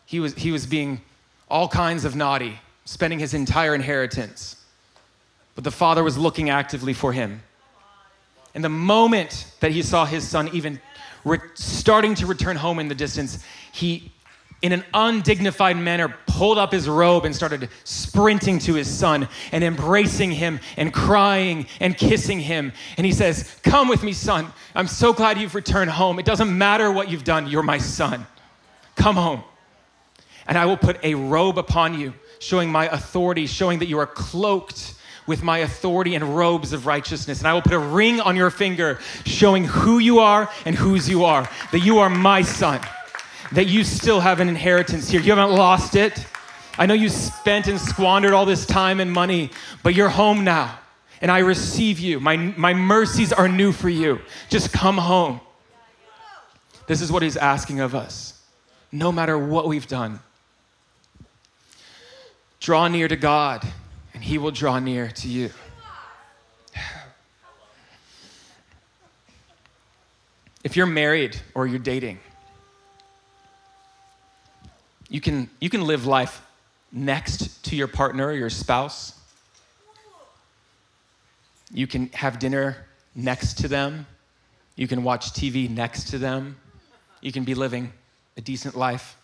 he 0.07 0.21
was, 0.21 0.35
he 0.35 0.53
was 0.53 0.67
being 0.67 1.01
all 1.49 1.69
kinds 1.69 2.05
of 2.05 2.17
naughty, 2.17 2.59
spending 2.85 3.19
his 3.19 3.35
entire 3.35 3.75
inheritance. 3.75 4.57
But 5.55 5.65
the 5.65 5.71
father 5.71 6.03
was 6.03 6.19
looking 6.19 6.51
actively 6.51 6.93
for 6.93 7.13
him. 7.13 7.43
And 8.55 8.65
the 8.65 8.69
moment 8.69 9.53
that 9.61 9.71
he 9.71 9.83
saw 9.83 10.05
his 10.05 10.27
son 10.27 10.49
even 10.53 10.81
re- 11.25 11.39
starting 11.55 12.15
to 12.17 12.27
return 12.27 12.57
home 12.57 12.79
in 12.79 12.89
the 12.89 12.95
distance, 12.95 13.45
he 13.73 14.13
in 14.65 14.73
an 14.73 14.83
undignified 14.95 15.77
manner, 15.77 16.09
pulled 16.27 16.57
up 16.57 16.73
his 16.73 16.89
robe 16.89 17.27
and 17.27 17.37
started 17.37 17.69
sprinting 17.85 18.59
to 18.59 18.73
his 18.73 18.89
son 18.89 19.29
and 19.53 19.63
embracing 19.63 20.33
him 20.33 20.59
and 20.79 20.91
crying 20.91 21.67
and 21.81 21.99
kissing 21.99 22.41
him. 22.41 22.73
And 22.97 23.05
he 23.05 23.13
says, 23.13 23.59
Come 23.63 23.89
with 23.89 24.03
me, 24.03 24.15
son. 24.15 24.51
I'm 24.75 24.87
so 24.87 25.13
glad 25.13 25.39
you've 25.39 25.55
returned 25.55 25.91
home. 25.91 26.19
It 26.19 26.25
doesn't 26.25 26.57
matter 26.57 26.91
what 26.91 27.11
you've 27.11 27.25
done, 27.25 27.47
you're 27.47 27.63
my 27.63 27.77
son. 27.77 28.27
Come 28.97 29.17
home. 29.17 29.45
And 30.47 30.59
I 30.59 30.67
will 30.67 30.77
put 30.77 31.03
a 31.03 31.15
robe 31.15 31.59
upon 31.59 31.99
you, 31.99 32.15
showing 32.39 32.71
my 32.71 32.87
authority, 32.89 33.47
showing 33.47 33.79
that 33.79 33.87
you 33.87 33.99
are 33.99 34.07
cloaked 34.07 34.95
with 35.27 35.43
my 35.43 35.59
authority 35.59 36.15
and 36.15 36.37
robes 36.37 36.73
of 36.73 36.87
righteousness. 36.87 37.39
And 37.39 37.49
I 37.49 37.55
will 37.55 37.63
put 37.63 37.73
a 37.73 37.79
ring 37.79 38.21
on 38.21 38.37
your 38.37 38.51
finger, 38.51 38.99
showing 39.25 39.65
who 39.65 39.99
you 39.99 40.19
are 40.19 40.51
and 40.67 40.75
whose 40.77 41.09
you 41.09 41.25
are, 41.25 41.49
that 41.73 41.81
you 41.81 41.99
are 41.99 42.11
my 42.11 42.43
son 42.43 42.81
that 43.55 43.67
you 43.67 43.85
still 43.85 44.21
have 44.21 44.41
an 44.41 44.49
inheritance 44.49 45.09
here. 45.09 45.21
You 45.21 45.35
haven't 45.35 45.57
lost 45.57 45.97
it. 45.97 46.27
I 46.77 46.87
know 46.87 46.95
you 46.95 47.09
spent 47.09 47.69
and 47.69 47.81
squandered 47.81 48.33
all 48.33 48.47
this 48.47 48.67
time 48.67 49.01
and 49.01 49.11
money, 49.13 49.51
but 49.83 49.95
you're 49.95 50.09
home 50.09 50.45
now. 50.45 50.79
And 51.21 51.31
I 51.31 51.39
receive 51.39 51.99
you. 51.99 52.21
My, 52.21 52.37
my 52.37 52.75
mercies 52.75 53.33
are 53.33 53.49
new 53.49 53.73
for 53.73 53.89
you. 53.89 54.21
Just 54.51 54.73
come 54.73 54.99
home. 54.99 55.41
This 56.87 57.01
is 57.01 57.11
what 57.11 57.23
he's 57.23 57.37
asking 57.37 57.81
of 57.81 57.95
us, 57.95 58.41
no 58.93 59.11
matter 59.13 59.39
what 59.39 59.69
we've 59.69 59.87
done. 59.87 60.21
Draw 62.65 62.89
near 62.89 63.09
to 63.09 63.17
God, 63.17 63.63
and 64.15 64.25
he 64.25 64.39
will 64.39 64.51
draw 64.51 64.79
near 64.79 65.09
to 65.09 65.29
you. 65.29 65.51
If 70.63 70.75
you're 70.75 70.87
married 70.87 71.39
or 71.55 71.67
you're 71.67 71.79
dating, 71.79 72.21
you 75.11 75.21
can, 75.21 75.51
you 75.61 75.69
can 75.69 75.83
live 75.83 76.07
life 76.07 76.41
next 76.91 77.63
to 77.67 77.77
your 77.77 77.87
partner 77.87 78.29
or 78.29 78.33
your 78.33 78.49
spouse. 78.49 79.13
You 81.71 81.87
can 81.87 82.09
have 82.15 82.39
dinner 82.39 82.87
next 83.15 83.59
to 83.59 83.69
them. 83.69 84.07
You 84.75 84.89
can 84.89 85.05
watch 85.05 85.33
TV 85.33 85.69
next 85.69 86.09
to 86.13 86.19
them. 86.19 86.57
You 87.21 87.31
can 87.31 87.45
be 87.45 87.55
living 87.55 87.93
a 88.39 88.41
decent 88.41 88.75
life 88.75 89.19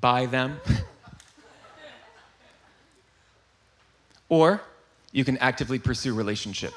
by 0.00 0.26
them. 0.26 0.60
or 4.28 4.60
you 5.12 5.24
can 5.24 5.38
actively 5.38 5.78
pursue 5.78 6.14
relationship. 6.14 6.72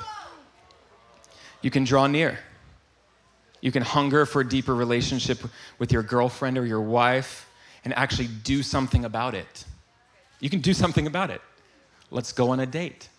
You 1.61 1.69
can 1.71 1.83
draw 1.83 2.07
near. 2.07 2.39
You 3.61 3.71
can 3.71 3.83
hunger 3.83 4.25
for 4.25 4.41
a 4.41 4.47
deeper 4.47 4.73
relationship 4.73 5.39
with 5.77 5.91
your 5.91 6.03
girlfriend 6.03 6.57
or 6.57 6.65
your 6.65 6.81
wife 6.81 7.49
and 7.83 7.93
actually 7.95 8.27
do 8.27 8.63
something 8.63 9.05
about 9.05 9.35
it. 9.35 9.65
You 10.39 10.49
can 10.49 10.61
do 10.61 10.73
something 10.73 11.07
about 11.07 11.29
it. 11.29 11.41
Let's 12.11 12.31
go 12.31 12.51
on 12.51 12.59
a 12.59 12.65
date. 12.65 13.09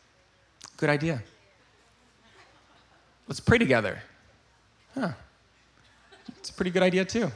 Good 0.76 0.89
idea. 0.89 1.22
Let's 3.28 3.41
pray 3.41 3.59
together. 3.59 4.01
Huh. 4.95 5.11
It's 6.39 6.51
a 6.51 6.53
pretty 6.53 6.70
good 6.70 6.83
idea, 6.83 7.05
too. 7.05 7.31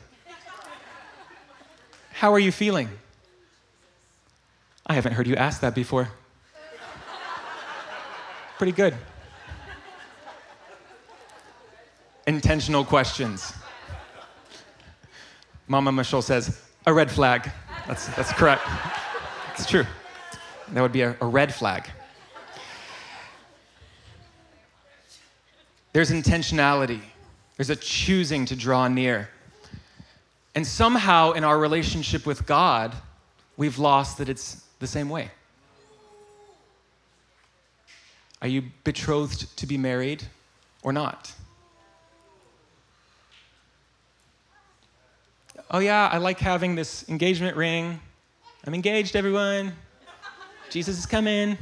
How 2.12 2.32
are 2.32 2.38
you 2.38 2.50
feeling? 2.50 2.88
I 4.86 4.94
haven't 4.94 5.12
heard 5.12 5.26
you 5.26 5.36
ask 5.36 5.60
that 5.60 5.74
before. 5.74 6.08
Pretty 8.58 8.72
good. 8.72 8.94
Intentional 12.26 12.84
questions. 12.84 13.52
Mama 15.66 15.90
Michelle 15.90 16.22
says, 16.22 16.60
a 16.86 16.92
red 16.92 17.10
flag. 17.10 17.50
That's, 17.86 18.06
that's 18.14 18.32
correct. 18.32 18.62
It's 19.54 19.66
true. 19.66 19.84
That 20.72 20.82
would 20.82 20.92
be 20.92 21.02
a, 21.02 21.16
a 21.20 21.26
red 21.26 21.52
flag. 21.52 21.88
There's 25.92 26.10
intentionality, 26.10 27.00
there's 27.56 27.70
a 27.70 27.76
choosing 27.76 28.46
to 28.46 28.56
draw 28.56 28.88
near. 28.88 29.28
And 30.54 30.66
somehow 30.66 31.32
in 31.32 31.44
our 31.44 31.58
relationship 31.58 32.26
with 32.26 32.46
God, 32.46 32.94
we've 33.56 33.78
lost 33.78 34.18
that 34.18 34.28
it's 34.28 34.64
the 34.78 34.86
same 34.86 35.08
way. 35.08 35.30
Are 38.44 38.48
you 38.48 38.62
betrothed 38.84 39.56
to 39.56 39.66
be 39.66 39.78
married 39.78 40.22
or 40.82 40.92
not? 40.92 41.32
oh 45.70 45.78
yeah, 45.78 46.10
I 46.12 46.18
like 46.18 46.38
having 46.40 46.74
this 46.74 47.08
engagement 47.08 47.56
ring. 47.56 47.98
I'm 48.66 48.74
engaged, 48.74 49.16
everyone. 49.16 49.72
Jesus 50.68 50.98
is 50.98 51.06
coming. 51.06 51.56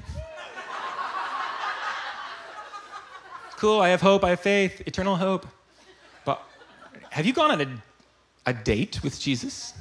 cool, 3.59 3.81
I 3.81 3.91
have 3.91 4.01
hope, 4.01 4.25
I 4.25 4.31
have 4.31 4.41
faith, 4.41 4.83
eternal 4.85 5.15
hope. 5.15 5.47
But 6.25 6.43
have 7.11 7.25
you 7.25 7.33
gone 7.33 7.53
on 7.53 7.61
a, 7.61 8.51
a 8.51 8.53
date 8.53 9.05
with 9.05 9.21
Jesus? 9.21 9.73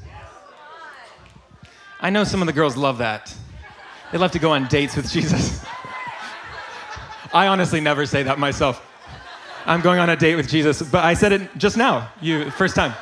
I 1.99 2.11
know 2.11 2.23
some 2.25 2.41
of 2.41 2.45
the 2.45 2.53
girls 2.53 2.77
love 2.77 2.99
that. 2.99 3.35
They 4.11 4.19
love 4.19 4.33
to 4.33 4.39
go 4.39 4.51
on 4.51 4.67
dates 4.67 4.95
with 4.95 5.11
Jesus. 5.11 5.65
I 7.33 7.47
honestly 7.47 7.81
never 7.81 8.05
say 8.05 8.23
that 8.23 8.39
myself. 8.39 8.85
I'm 9.65 9.81
going 9.81 9.99
on 9.99 10.09
a 10.09 10.15
date 10.15 10.35
with 10.35 10.49
Jesus, 10.49 10.81
but 10.81 11.03
I 11.03 11.13
said 11.13 11.31
it 11.31 11.49
just 11.57 11.77
now, 11.77 12.09
you 12.21 12.49
first 12.51 12.75
time. 12.75 12.93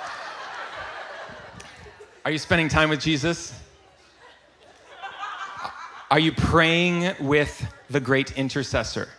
Are 2.25 2.31
you 2.31 2.37
spending 2.37 2.67
time 2.67 2.89
with 2.89 2.99
Jesus? 2.99 3.53
Are 6.11 6.19
you 6.19 6.31
praying 6.31 7.15
with 7.19 7.65
the 7.89 7.99
great 7.99 8.37
intercessor. 8.37 9.09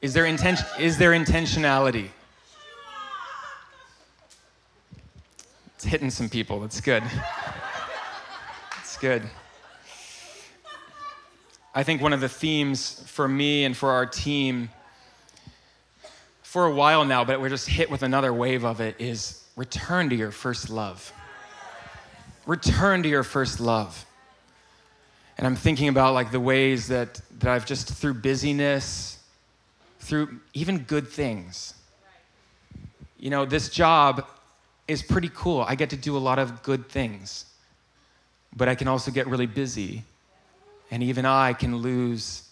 Is 0.00 0.14
there, 0.14 0.26
intention, 0.26 0.66
is 0.80 0.98
there 0.98 1.12
intentionality? 1.12 2.08
It's 5.76 5.84
hitting 5.84 6.10
some 6.10 6.28
people. 6.28 6.60
That's 6.60 6.80
good. 6.80 7.02
It's 8.80 8.96
good. 8.96 9.22
I 11.74 11.82
think 11.82 12.02
one 12.02 12.12
of 12.12 12.20
the 12.20 12.28
themes 12.28 13.02
for 13.06 13.26
me 13.26 13.64
and 13.64 13.74
for 13.76 13.90
our 13.90 14.04
team 14.04 14.68
for 16.42 16.66
a 16.66 16.74
while 16.74 17.06
now, 17.06 17.24
but 17.24 17.40
we're 17.40 17.48
just 17.48 17.66
hit 17.66 17.90
with 17.90 18.02
another 18.02 18.32
wave 18.32 18.62
of 18.62 18.80
it, 18.80 18.96
is 18.98 19.42
return 19.56 20.10
to 20.10 20.16
your 20.16 20.30
first 20.30 20.68
love. 20.68 21.12
Return 22.44 23.02
to 23.04 23.08
your 23.08 23.22
first 23.22 23.58
love. 23.58 24.04
And 25.38 25.46
I'm 25.46 25.56
thinking 25.56 25.88
about 25.88 26.12
like 26.12 26.30
the 26.30 26.40
ways 26.40 26.88
that, 26.88 27.22
that 27.38 27.50
I've 27.50 27.64
just 27.64 27.88
through 27.88 28.14
busyness, 28.14 29.18
through 30.00 30.40
even 30.52 30.80
good 30.80 31.08
things. 31.08 31.72
You 33.18 33.30
know, 33.30 33.46
this 33.46 33.70
job 33.70 34.26
is 34.86 35.02
pretty 35.02 35.30
cool. 35.34 35.62
I 35.66 35.74
get 35.74 35.88
to 35.90 35.96
do 35.96 36.18
a 36.18 36.18
lot 36.18 36.38
of 36.38 36.62
good 36.62 36.88
things, 36.90 37.46
but 38.54 38.68
I 38.68 38.74
can 38.74 38.88
also 38.88 39.10
get 39.10 39.26
really 39.26 39.46
busy. 39.46 40.04
And 40.92 41.02
even 41.02 41.24
I 41.24 41.54
can 41.54 41.78
lose 41.78 42.50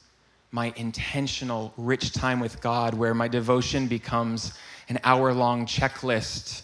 my 0.51 0.73
intentional, 0.77 1.75
rich 1.77 2.13
time 2.13 2.41
with 2.41 2.63
God 2.63 2.95
where 2.95 3.13
my 3.13 3.29
devotion 3.29 3.87
becomes 3.87 4.55
an 4.89 4.99
hour 5.05 5.35
long 5.35 5.67
checklist 5.67 6.63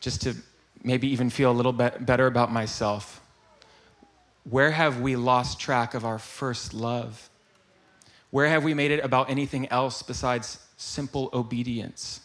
just 0.00 0.20
to 0.22 0.34
maybe 0.82 1.06
even 1.08 1.30
feel 1.30 1.52
a 1.52 1.54
little 1.54 1.72
bit 1.72 2.04
better 2.04 2.26
about 2.26 2.50
myself. 2.50 3.20
Where 4.42 4.72
have 4.72 5.00
we 5.00 5.14
lost 5.14 5.60
track 5.60 5.94
of 5.94 6.04
our 6.04 6.18
first 6.18 6.74
love? 6.74 7.30
Where 8.30 8.48
have 8.48 8.64
we 8.64 8.74
made 8.74 8.90
it 8.90 9.04
about 9.04 9.30
anything 9.30 9.68
else 9.68 10.02
besides 10.02 10.58
simple 10.76 11.30
obedience? 11.32 12.20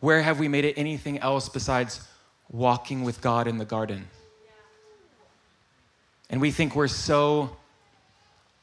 Where 0.00 0.20
have 0.20 0.38
we 0.38 0.48
made 0.48 0.66
it 0.66 0.76
anything 0.76 1.18
else 1.20 1.48
besides 1.48 2.06
walking 2.50 3.04
with 3.04 3.22
God 3.22 3.46
in 3.46 3.56
the 3.56 3.64
garden? 3.64 4.06
And 6.30 6.40
we 6.40 6.50
think 6.50 6.74
we're 6.74 6.88
so 6.88 7.56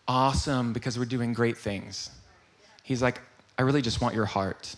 awesome 0.07 0.73
because 0.73 0.99
we're 0.99 1.05
doing 1.05 1.33
great 1.33 1.57
things. 1.57 2.11
He's 2.83 3.01
like, 3.01 3.21
I 3.57 3.63
really 3.63 3.81
just 3.81 4.01
want 4.01 4.13
your 4.13 4.25
heart. 4.25 4.75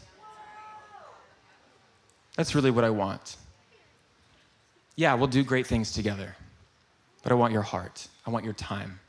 That's 2.35 2.55
really 2.55 2.71
what 2.71 2.83
I 2.83 2.89
want. 2.89 3.35
Yeah, 4.95 5.13
we'll 5.15 5.27
do 5.27 5.43
great 5.43 5.67
things 5.67 5.91
together, 5.91 6.35
but 7.23 7.31
I 7.31 7.35
want 7.35 7.51
your 7.53 7.61
heart. 7.61 8.07
I 8.25 8.29
want 8.29 8.45
your 8.45 8.53
time. 8.53 8.99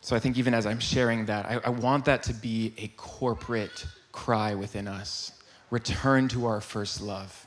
So 0.00 0.16
I 0.16 0.18
think 0.18 0.38
even 0.38 0.54
as 0.54 0.66
I'm 0.66 0.80
sharing 0.80 1.26
that, 1.26 1.46
I, 1.46 1.60
I, 1.64 1.68
want 1.68 2.06
that 2.06 2.22
to 2.24 2.32
be 2.32 2.72
a 2.78 2.88
corporate 2.96 3.84
cry 4.10 4.54
within 4.54 4.88
us. 4.88 5.32
Return 5.70 6.28
to 6.28 6.46
our 6.46 6.62
first 6.62 7.02
love. 7.02 7.46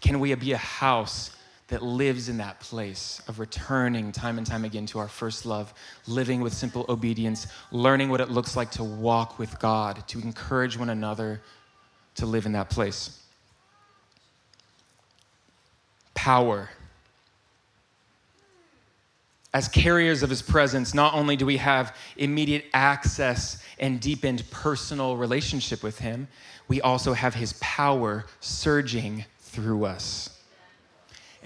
Can 0.00 0.20
we 0.20 0.32
be 0.34 0.52
a 0.52 0.56
house 0.56 1.30
that 1.68 1.82
lives 1.82 2.28
in 2.28 2.36
that 2.38 2.60
place 2.60 3.20
of 3.26 3.38
returning 3.38 4.12
time 4.12 4.38
and 4.38 4.46
time 4.46 4.64
again 4.64 4.86
to 4.86 4.98
our 4.98 5.08
first 5.08 5.44
love, 5.44 5.74
living 6.06 6.40
with 6.40 6.52
simple 6.52 6.86
obedience, 6.88 7.48
learning 7.72 8.08
what 8.08 8.20
it 8.20 8.30
looks 8.30 8.56
like 8.56 8.70
to 8.70 8.84
walk 8.84 9.38
with 9.38 9.58
God, 9.58 10.06
to 10.08 10.20
encourage 10.20 10.78
one 10.78 10.90
another 10.90 11.40
to 12.14 12.26
live 12.26 12.46
in 12.46 12.52
that 12.52 12.70
place? 12.70 13.20
Power 16.14 16.70
as 19.56 19.68
carriers 19.68 20.22
of 20.22 20.28
his 20.28 20.42
presence, 20.42 20.92
not 20.92 21.14
only 21.14 21.34
do 21.34 21.46
we 21.46 21.56
have 21.56 21.96
immediate 22.18 22.66
access 22.74 23.62
and 23.78 23.98
deepened 23.98 24.44
personal 24.50 25.16
relationship 25.16 25.82
with 25.82 25.98
him, 25.98 26.28
we 26.68 26.82
also 26.82 27.14
have 27.14 27.32
his 27.32 27.54
power 27.54 28.26
surging 28.40 29.24
through 29.38 29.86
us. 29.86 30.35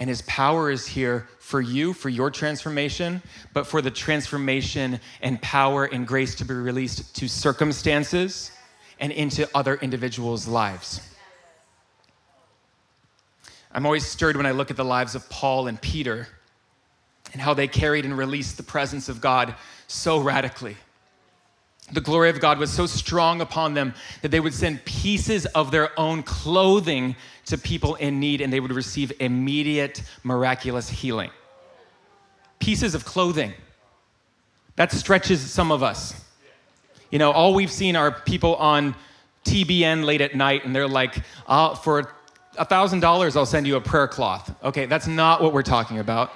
And 0.00 0.08
his 0.08 0.22
power 0.22 0.70
is 0.70 0.86
here 0.86 1.28
for 1.38 1.60
you, 1.60 1.92
for 1.92 2.08
your 2.08 2.30
transformation, 2.30 3.22
but 3.52 3.66
for 3.66 3.82
the 3.82 3.90
transformation 3.90 4.98
and 5.20 5.40
power 5.42 5.84
and 5.84 6.06
grace 6.06 6.34
to 6.36 6.44
be 6.46 6.54
released 6.54 7.14
to 7.16 7.28
circumstances 7.28 8.50
and 8.98 9.12
into 9.12 9.46
other 9.54 9.74
individuals' 9.74 10.48
lives. 10.48 11.02
I'm 13.72 13.84
always 13.84 14.06
stirred 14.06 14.38
when 14.38 14.46
I 14.46 14.52
look 14.52 14.70
at 14.70 14.78
the 14.78 14.86
lives 14.86 15.14
of 15.14 15.28
Paul 15.28 15.68
and 15.68 15.78
Peter 15.78 16.28
and 17.34 17.42
how 17.42 17.52
they 17.52 17.68
carried 17.68 18.06
and 18.06 18.16
released 18.16 18.56
the 18.56 18.62
presence 18.62 19.10
of 19.10 19.20
God 19.20 19.54
so 19.86 20.18
radically. 20.18 20.78
The 21.92 22.00
glory 22.00 22.30
of 22.30 22.40
God 22.40 22.58
was 22.58 22.70
so 22.70 22.86
strong 22.86 23.40
upon 23.40 23.74
them 23.74 23.94
that 24.22 24.30
they 24.30 24.40
would 24.40 24.54
send 24.54 24.84
pieces 24.84 25.46
of 25.46 25.70
their 25.70 25.98
own 25.98 26.22
clothing 26.22 27.16
to 27.46 27.58
people 27.58 27.96
in 27.96 28.20
need 28.20 28.40
and 28.40 28.52
they 28.52 28.60
would 28.60 28.72
receive 28.72 29.12
immediate 29.20 30.02
miraculous 30.22 30.88
healing. 30.88 31.30
Pieces 32.60 32.94
of 32.94 33.04
clothing. 33.04 33.52
That 34.76 34.92
stretches 34.92 35.40
some 35.40 35.72
of 35.72 35.82
us. 35.82 36.14
You 37.10 37.18
know, 37.18 37.32
all 37.32 37.54
we've 37.54 37.72
seen 37.72 37.96
are 37.96 38.12
people 38.12 38.54
on 38.56 38.94
TBN 39.44 40.04
late 40.04 40.20
at 40.20 40.34
night 40.34 40.64
and 40.64 40.74
they're 40.74 40.86
like, 40.86 41.22
uh, 41.46 41.74
for 41.74 42.12
$1,000, 42.56 43.36
I'll 43.36 43.46
send 43.46 43.66
you 43.66 43.76
a 43.76 43.80
prayer 43.80 44.06
cloth. 44.06 44.54
Okay, 44.62 44.86
that's 44.86 45.06
not 45.06 45.42
what 45.42 45.52
we're 45.52 45.62
talking 45.62 45.98
about. 45.98 46.30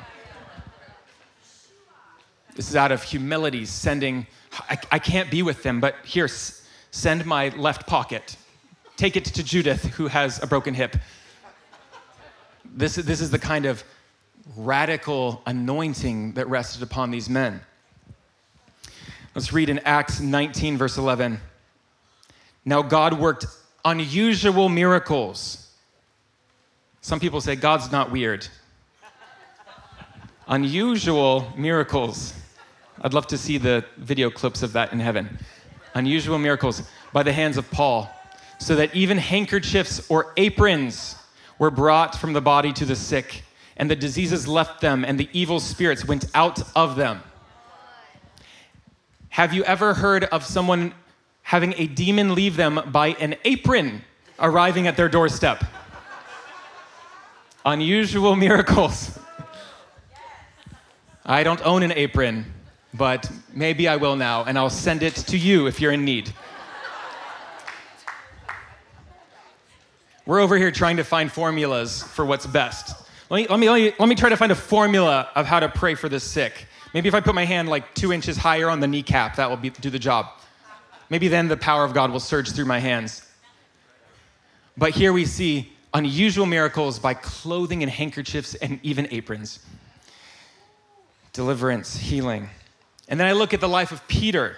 This 2.57 2.69
is 2.69 2.77
out 2.77 2.93
of 2.93 3.03
humility, 3.03 3.65
sending, 3.65 4.27
I, 4.69 4.79
I 4.93 4.99
can't 4.99 5.31
be 5.31 5.43
with 5.43 5.63
them, 5.63 5.81
but 5.81 5.97
here, 6.05 6.27
s- 6.27 6.67
send 6.91 7.27
my 7.27 7.49
left 7.51 7.87
pocket. 7.87 8.37
Take 8.97 9.17
it 9.17 9.25
to 9.27 9.43
Judith, 9.43 9.83
who 9.85 10.07
has 10.07 10.43
a 10.43 10.47
broken 10.47 10.75
hip. 10.75 10.97
This, 12.65 12.97
this 12.97 13.21
is 13.21 13.31
the 13.31 13.39
kind 13.39 13.67
of 13.67 13.83
radical 14.57 15.43
anointing 15.47 16.35
that 16.35 16.49
rested 16.49 16.83
upon 16.83 17.11
these 17.11 17.29
men. 17.29 17.61
Let's 19.35 19.53
read 19.53 19.69
in 19.69 19.81
Acts 19.81 20.21
19, 20.21 20.77
verse 20.79 20.97
11. 20.97 21.41
Now, 22.65 22.83
God 22.83 23.19
worked 23.19 23.47
unusual 23.85 24.69
miracles. 24.69 25.73
Some 27.01 27.21
people 27.21 27.41
say 27.41 27.57
God's 27.57 27.91
not 27.91 28.11
weird. 28.11 28.47
unusual 30.47 31.53
miracles 31.57 32.35
I'd 33.03 33.12
love 33.12 33.26
to 33.28 33.38
see 33.38 33.59
the 33.59 33.84
video 33.97 34.30
clips 34.30 34.62
of 34.62 34.72
that 34.74 34.92
in 34.92 35.01
heaven. 35.01 35.38
Unusual 35.95 36.38
miracles 36.38 36.82
by 37.12 37.22
the 37.22 37.32
hands 37.32 37.57
of 37.57 37.70
Paul, 37.70 38.11
so 38.59 38.76
that 38.76 38.95
even 38.95 39.18
handkerchiefs 39.18 40.09
or 40.09 40.32
aprons 40.36 41.16
were 41.59 41.70
brought 41.70 42.14
from 42.14 42.32
the 42.32 42.40
body 42.40 42.72
to 42.72 42.84
the 42.84 42.97
sick, 42.97 43.42
and 43.76 43.90
the 43.90 43.97
diseases 43.97 44.47
left 44.47 44.80
them, 44.80 45.05
and 45.05 45.18
the 45.18 45.28
evil 45.32 45.61
spirits 45.61 46.05
went 46.05 46.26
out 46.34 46.62
of 46.76 46.97
them. 46.97 47.20
Have 49.30 49.53
you 49.53 49.64
ever 49.64 49.95
heard 49.95 50.24
of 50.24 50.45
someone 50.45 50.95
having 51.42 51.74
a 51.76 51.88
demon 51.88 52.34
leave 52.34 52.57
them 52.57 52.80
by 52.92 53.09
an 53.09 53.34
apron 53.45 54.03
arriving 54.38 54.86
at 54.86 54.97
their 54.97 55.09
doorstep? 55.09 55.64
Unusual 57.66 58.36
miracles. 58.36 59.18
I 61.26 61.42
don't 61.42 61.61
own 61.64 61.82
an 61.82 61.92
apron 61.92 62.54
but 62.95 63.28
maybe 63.53 63.88
I 63.88 63.97
will 63.97 64.16
now, 64.16 64.45
and 64.45 64.57
I'll 64.57 64.70
send 64.70 65.03
it 65.03 65.14
to 65.16 65.36
you 65.36 65.66
if 65.66 65.80
you're 65.80 65.92
in 65.92 66.05
need. 66.05 66.32
We're 70.26 70.40
over 70.40 70.57
here 70.57 70.70
trying 70.70 70.97
to 70.97 71.05
find 71.05 71.30
formulas 71.30 72.03
for 72.03 72.24
what's 72.24 72.47
best. 72.47 73.05
Let 73.28 73.36
me, 73.36 73.47
let, 73.49 73.59
me, 73.59 73.68
let, 73.68 73.76
me, 73.76 73.92
let 73.99 74.09
me 74.09 74.14
try 74.14 74.28
to 74.28 74.36
find 74.36 74.53
a 74.53 74.57
formula 74.57 75.28
of 75.34 75.45
how 75.45 75.61
to 75.61 75.68
pray 75.68 75.95
for 75.95 76.09
the 76.09 76.20
sick. 76.20 76.66
Maybe 76.95 77.09
if 77.09 77.14
I 77.14 77.20
put 77.20 77.34
my 77.34 77.45
hand 77.45 77.68
like 77.68 77.92
two 77.95 78.12
inches 78.12 78.36
higher 78.36 78.70
on 78.70 78.80
the 78.80 78.86
kneecap, 78.86 79.36
that 79.36 79.51
will 79.51 79.57
be, 79.57 79.70
do 79.70 79.90
the 79.90 79.99
job. 79.99 80.26
Maybe 81.11 81.28
then 81.28 81.49
the 81.49 81.57
power 81.57 81.84
of 81.84 81.92
God 81.92 82.11
will 82.11 82.20
surge 82.20 82.53
through 82.53 82.64
my 82.64 82.78
hands. 82.78 83.26
But 84.76 84.92
here 84.92 85.12
we 85.12 85.24
see 85.24 85.72
unusual 85.92 86.47
miracles 86.47 86.99
by 86.99 87.14
clothing 87.14 87.82
and 87.82 87.90
handkerchiefs 87.90 88.55
and 88.55 88.80
even 88.82 89.09
aprons. 89.11 89.59
Deliverance, 91.32 91.97
healing. 91.97 92.49
And 93.09 93.21
then 93.21 93.27
I 93.27 93.33
look 93.33 93.53
at 93.53 93.61
the 93.61 93.69
life 93.69 93.93
of 93.93 94.07
Peter, 94.09 94.57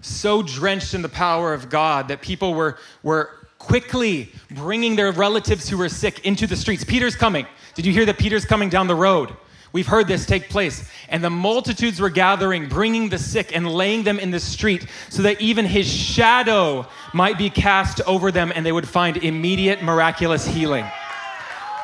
so 0.00 0.42
drenched 0.42 0.94
in 0.94 1.02
the 1.02 1.08
power 1.08 1.52
of 1.52 1.68
God 1.68 2.08
that 2.08 2.22
people 2.22 2.54
were, 2.54 2.78
were 3.02 3.30
quickly 3.58 4.30
bringing 4.50 4.96
their 4.96 5.12
relatives 5.12 5.68
who 5.68 5.78
were 5.78 5.88
sick 5.88 6.24
into 6.26 6.46
the 6.46 6.56
streets. 6.56 6.84
Peter's 6.84 7.16
coming. 7.16 7.46
Did 7.74 7.86
you 7.86 7.92
hear 7.92 8.04
that 8.06 8.18
Peter's 8.18 8.44
coming 8.44 8.68
down 8.68 8.86
the 8.86 8.94
road? 8.94 9.34
We've 9.72 9.86
heard 9.86 10.06
this 10.06 10.24
take 10.24 10.48
place. 10.48 10.88
And 11.08 11.24
the 11.24 11.30
multitudes 11.30 12.00
were 12.00 12.08
gathering, 12.08 12.68
bringing 12.68 13.08
the 13.08 13.18
sick 13.18 13.54
and 13.54 13.68
laying 13.68 14.04
them 14.04 14.20
in 14.20 14.30
the 14.30 14.38
street 14.38 14.86
so 15.08 15.22
that 15.22 15.40
even 15.40 15.64
his 15.64 15.92
shadow 15.92 16.86
might 17.12 17.38
be 17.38 17.50
cast 17.50 18.00
over 18.02 18.30
them 18.30 18.52
and 18.54 18.64
they 18.64 18.70
would 18.70 18.88
find 18.88 19.16
immediate 19.16 19.82
miraculous 19.82 20.46
healing. 20.46 20.86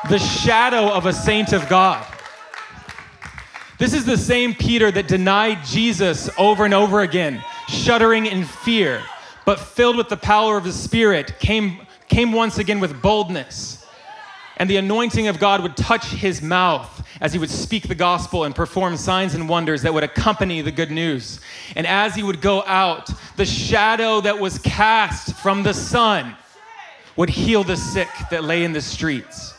the 0.09 0.19
shadow 0.19 0.89
of 0.89 1.05
a 1.05 1.13
saint 1.13 1.53
of 1.53 1.67
God. 1.67 2.05
This 3.81 3.95
is 3.95 4.05
the 4.05 4.15
same 4.15 4.53
Peter 4.53 4.91
that 4.91 5.07
denied 5.07 5.65
Jesus 5.65 6.29
over 6.37 6.65
and 6.65 6.73
over 6.75 7.01
again, 7.01 7.43
shuddering 7.67 8.27
in 8.27 8.45
fear, 8.45 9.01
but 9.43 9.59
filled 9.59 9.97
with 9.97 10.07
the 10.07 10.17
power 10.17 10.55
of 10.55 10.63
the 10.63 10.71
Spirit, 10.71 11.39
came, 11.39 11.79
came 12.07 12.31
once 12.31 12.59
again 12.59 12.79
with 12.79 13.01
boldness. 13.01 13.83
And 14.57 14.69
the 14.69 14.77
anointing 14.77 15.29
of 15.29 15.39
God 15.39 15.63
would 15.63 15.75
touch 15.75 16.05
his 16.05 16.43
mouth 16.43 17.03
as 17.21 17.33
he 17.33 17.39
would 17.39 17.49
speak 17.49 17.87
the 17.87 17.95
gospel 17.95 18.43
and 18.43 18.53
perform 18.53 18.97
signs 18.97 19.33
and 19.33 19.49
wonders 19.49 19.81
that 19.81 19.91
would 19.95 20.03
accompany 20.03 20.61
the 20.61 20.71
good 20.71 20.91
news. 20.91 21.39
And 21.75 21.87
as 21.87 22.13
he 22.13 22.21
would 22.21 22.39
go 22.39 22.61
out, 22.67 23.09
the 23.35 23.47
shadow 23.47 24.21
that 24.21 24.37
was 24.37 24.59
cast 24.59 25.33
from 25.37 25.63
the 25.63 25.73
sun 25.73 26.35
would 27.15 27.31
heal 27.31 27.63
the 27.63 27.77
sick 27.77 28.09
that 28.29 28.43
lay 28.43 28.63
in 28.63 28.73
the 28.73 28.81
streets. 28.81 29.55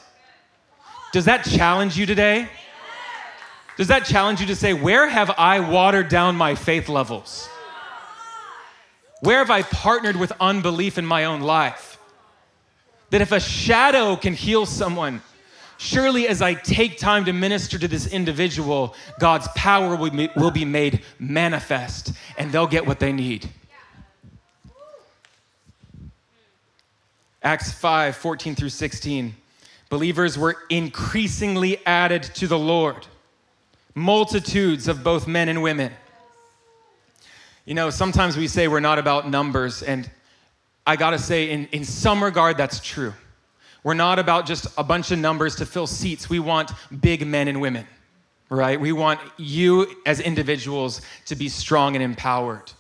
Does 1.13 1.25
that 1.25 1.45
challenge 1.45 1.99
you 1.99 2.07
today? 2.07 2.49
Does 3.77 3.89
that 3.89 4.05
challenge 4.05 4.41
you 4.41 4.47
to 4.47 4.57
say, 4.57 4.75
Where 4.75 5.09
have 5.09 5.31
I 5.31 5.61
watered 5.61 6.09
down 6.09 6.37
my 6.37 6.55
faith 6.55 6.89
levels? 6.89 7.49
Where 9.21 9.39
have 9.39 9.51
I 9.51 9.63
partnered 9.63 10.17
with 10.17 10.33
unbelief 10.41 10.99
in 10.99 11.07
my 11.07 11.25
own 11.25 11.41
life? 11.41 11.99
That 13.11 13.21
if 13.21 13.33
a 13.33 13.41
shadow 13.41 14.17
can 14.17 14.35
heal 14.35 14.67
someone, 14.67 15.23
surely 15.79 16.27
as 16.27 16.43
I 16.43 16.55
take 16.55 16.99
time 16.99 17.25
to 17.27 17.33
minister 17.33 17.79
to 17.79 17.89
this 17.89 18.07
individual, 18.07 18.95
God's 19.21 19.49
power 19.55 19.97
will 19.97 20.51
be 20.51 20.65
made 20.65 21.03
manifest 21.19 22.13
and 22.37 22.51
they'll 22.51 22.67
get 22.67 22.87
what 22.87 22.99
they 22.99 23.13
need. 23.13 23.49
Acts 27.43 27.73
5 27.73 28.17
14 28.17 28.55
through 28.55 28.69
16. 28.69 29.35
Believers 29.89 30.39
were 30.39 30.57
increasingly 30.69 31.85
added 31.87 32.23
to 32.23 32.47
the 32.47 32.59
Lord 32.59 33.07
multitudes 33.95 34.89
of 34.89 35.05
both 35.05 35.27
men 35.27 35.49
and 35.49 35.63
women. 35.63 35.93
You 37.65 37.75
know, 37.75 37.91
sometimes 37.91 38.37
we 38.37 38.49
say 38.49 38.69
we're 38.69 38.81
not 38.81 38.99
about 38.99 39.29
numbers, 39.29 39.83
and 39.83 40.11
I 40.87 40.97
gotta 40.97 41.19
say, 41.19 41.51
in, 41.51 41.67
in 41.67 41.85
some 41.85 42.23
regard, 42.23 42.57
that's 42.57 42.81
true. 42.81 43.15
We're 43.85 43.95
not 43.95 44.19
about 44.19 44.47
just 44.47 44.67
a 44.79 44.85
bunch 44.85 45.11
of 45.11 45.19
numbers 45.19 45.57
to 45.57 45.67
fill 45.67 45.87
seats. 45.87 46.29
We 46.31 46.39
want 46.39 46.73
big 47.01 47.27
men 47.27 47.49
and 47.49 47.61
women, 47.61 47.87
right? 48.49 48.81
We 48.81 48.93
want 48.93 49.21
you 49.37 49.87
as 50.07 50.21
individuals 50.21 51.03
to 51.27 51.37
be 51.37 51.49
strong 51.49 51.95
and 51.95 52.03
empowered. 52.03 52.73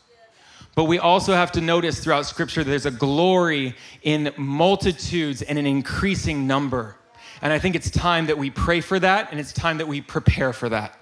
But 0.75 0.85
we 0.85 0.99
also 0.99 1.35
have 1.35 1.53
to 1.53 1.61
notice 1.61 2.03
throughout 2.03 2.27
Scripture 2.27 2.65
there's 2.65 2.87
a 2.87 2.91
glory 2.91 3.75
in 4.03 4.33
multitudes 4.37 5.43
and 5.43 5.59
an 5.59 5.67
increasing 5.67 6.47
number. 6.47 6.97
And 7.43 7.53
I 7.53 7.59
think 7.59 7.75
it's 7.75 7.91
time 7.91 8.27
that 8.27 8.39
we 8.39 8.51
pray 8.51 8.81
for 8.81 8.99
that 9.01 9.31
and 9.31 9.41
it's 9.41 9.53
time 9.53 9.79
that 9.79 9.89
we 9.89 10.01
prepare 10.01 10.53
for 10.53 10.69
that. 10.71 10.99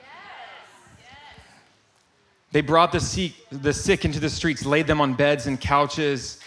They 2.52 2.60
brought 2.60 2.90
the 2.92 3.00
sick, 3.00 3.32
the 3.50 3.72
sick 3.72 4.04
into 4.04 4.18
the 4.18 4.30
streets, 4.30 4.66
laid 4.66 4.86
them 4.86 5.00
on 5.00 5.14
beds 5.14 5.46
and 5.46 5.60
couches. 5.60 6.40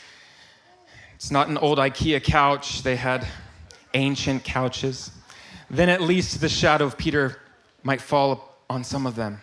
It's 1.15 1.31
not 1.31 1.47
an 1.47 1.57
old 1.57 1.77
IKEA 1.77 2.21
couch, 2.21 2.83
they 2.83 2.97
had 2.97 3.25
ancient 3.93 4.43
couches. 4.43 5.11
Then 5.69 5.87
at 5.87 6.01
least 6.01 6.41
the 6.41 6.49
shadow 6.49 6.85
of 6.85 6.97
Peter 6.97 7.39
might 7.83 8.01
fall 8.01 8.57
on 8.69 8.83
some 8.83 9.07
of 9.07 9.15
them. 9.15 9.39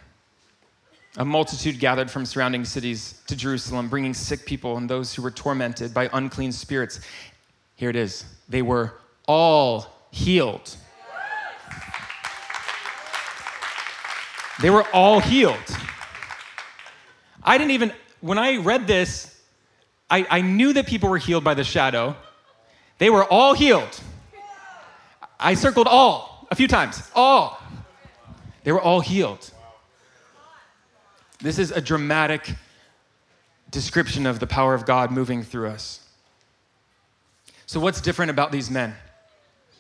A 1.17 1.25
multitude 1.25 1.81
gathered 1.81 2.11
from 2.11 2.25
surrounding 2.25 2.65
cities 2.65 3.21
to 3.27 3.35
Jerusalem, 3.35 3.89
bringing 3.89 4.15
sick 4.15 4.45
people 4.45 4.77
and 4.77 4.89
those 4.89 5.15
who 5.15 5.23
were 5.23 5.31
tormented 5.31 5.93
by 5.93 6.09
unclean 6.13 6.53
spirits. 6.53 7.01
Here 7.75 7.91
it 7.91 7.97
is. 7.97 8.25
They 8.49 8.63
were 8.63 8.95
all 9.27 9.87
healed. 10.11 10.77
They 14.61 14.71
were 14.71 14.87
all 14.93 15.21
healed. 15.21 15.57
I 17.43 17.59
didn't 17.59 17.73
even, 17.73 17.93
when 18.21 18.39
I 18.39 18.57
read 18.57 18.87
this, 18.87 19.41
I, 20.11 20.27
I 20.29 20.41
knew 20.41 20.73
that 20.73 20.87
people 20.87 21.09
were 21.09 21.19
healed 21.19 21.45
by 21.45 21.55
the 21.55 21.65
shadow. 21.65 22.17
They 22.99 23.11
were 23.11 23.25
all 23.25 23.55
healed. 23.55 24.01
I 25.39 25.55
circled 25.55 25.87
all 25.87 26.47
a 26.51 26.55
few 26.55 26.69
times. 26.69 27.03
All. 27.15 27.61
They 28.65 28.73
were 28.73 28.81
all 28.81 29.01
healed. 29.01 29.51
This 31.41 31.59
is 31.59 31.71
a 31.71 31.81
dramatic 31.81 32.55
description 33.71 34.27
of 34.27 34.41
the 34.41 34.47
power 34.47 34.75
of 34.75 34.85
God 34.85 35.11
moving 35.11 35.43
through 35.43 35.69
us. 35.69 36.07
So, 37.67 37.81
what's 37.81 38.01
different 38.01 38.31
about 38.31 38.53
these 38.53 38.71
men? 38.71 38.95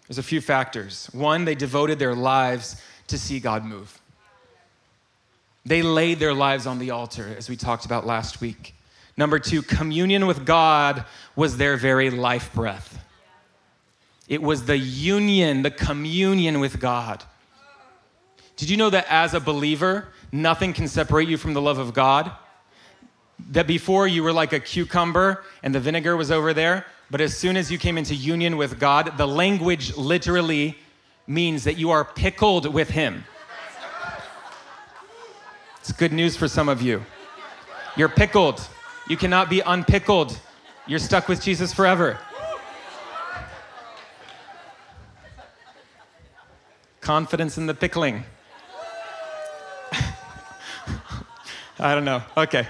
There's 0.07 0.19
a 0.19 0.23
few 0.23 0.41
factors. 0.41 1.09
One, 1.13 1.45
they 1.45 1.55
devoted 1.55 1.99
their 1.99 2.15
lives 2.15 2.81
to 3.09 3.19
see 3.19 3.41
God 3.41 3.65
move. 3.65 4.00
They 5.65 5.83
laid 5.83 6.19
their 6.19 6.35
lives 6.35 6.67
on 6.67 6.79
the 6.79 6.91
altar, 6.91 7.35
as 7.37 7.49
we 7.49 7.57
talked 7.57 7.85
about 7.85 8.07
last 8.07 8.41
week. 8.41 8.75
Number 9.17 9.39
two, 9.39 9.63
communion 9.63 10.27
with 10.27 10.47
God 10.47 11.05
was 11.37 11.57
their 11.57 11.77
very 11.77 12.11
life 12.11 12.53
breath. 12.55 13.05
It 14.29 14.41
was 14.41 14.65
the 14.65 14.79
union, 14.79 15.63
the 15.63 15.71
communion 15.71 16.61
with 16.61 16.81
God. 16.81 17.25
Did 18.57 18.71
you 18.71 18.77
know 18.77 18.91
that 18.91 19.07
as 19.11 19.35
a 19.35 19.41
believer, 19.41 20.09
nothing 20.33 20.73
can 20.73 20.87
separate 20.87 21.29
you 21.29 21.37
from 21.37 21.53
the 21.53 21.61
love 21.61 21.79
of 21.79 21.93
God? 21.93 22.31
That 23.51 23.67
before 23.67 24.07
you 24.07 24.23
were 24.23 24.33
like 24.33 24.53
a 24.53 24.61
cucumber 24.61 25.45
and 25.63 25.75
the 25.75 25.81
vinegar 25.81 26.17
was 26.17 26.31
over 26.31 26.55
there, 26.55 26.87
but 27.11 27.21
as 27.21 27.37
soon 27.37 27.57
as 27.57 27.73
you 27.73 27.79
came 27.79 27.99
into 27.99 28.15
union 28.15 28.57
with 28.57 28.79
God, 28.79 29.19
the 29.19 29.27
language 29.27 29.97
literally 29.97 30.79
means 31.27 31.65
that 31.65 31.77
you 31.77 31.91
are 31.91 32.05
pickled 32.05 32.73
with 32.73 32.91
Him. 32.91 33.25
It's 35.81 35.93
good 35.93 36.13
news 36.13 36.37
for 36.37 36.47
some 36.47 36.69
of 36.69 36.83
you. 36.83 37.03
You're 37.97 38.11
pickled. 38.11 38.61
You 39.09 39.17
cannot 39.17 39.49
be 39.49 39.61
unpickled. 39.61 40.39
You're 40.87 40.99
stuck 40.99 41.27
with 41.27 41.43
Jesus 41.43 41.73
forever. 41.73 42.19
Confidence 47.01 47.57
in 47.57 47.65
the 47.65 47.73
pickling. 47.73 48.25
I 51.79 51.95
don't 51.95 52.05
know. 52.05 52.23
Okay. 52.37 52.67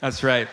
That's 0.00 0.24
right. 0.24 0.48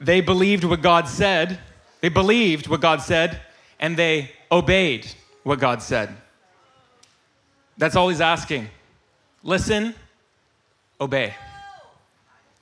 They 0.00 0.20
believed 0.20 0.64
what 0.64 0.82
God 0.82 1.06
said. 1.08 1.60
They 2.00 2.08
believed 2.08 2.66
what 2.66 2.80
God 2.80 3.00
said, 3.02 3.40
and 3.78 3.96
they 3.96 4.32
obeyed 4.50 5.14
what 5.44 5.60
God 5.60 5.80
said. 5.80 6.14
That's 7.78 7.96
all 7.96 8.08
he's 8.08 8.20
asking. 8.20 8.68
Listen, 9.42 9.94
obey. 11.00 11.34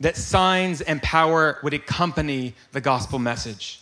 That 0.00 0.16
signs 0.16 0.80
and 0.80 1.00
power 1.02 1.58
would 1.62 1.74
accompany 1.74 2.54
the 2.72 2.80
gospel 2.80 3.18
message. 3.18 3.80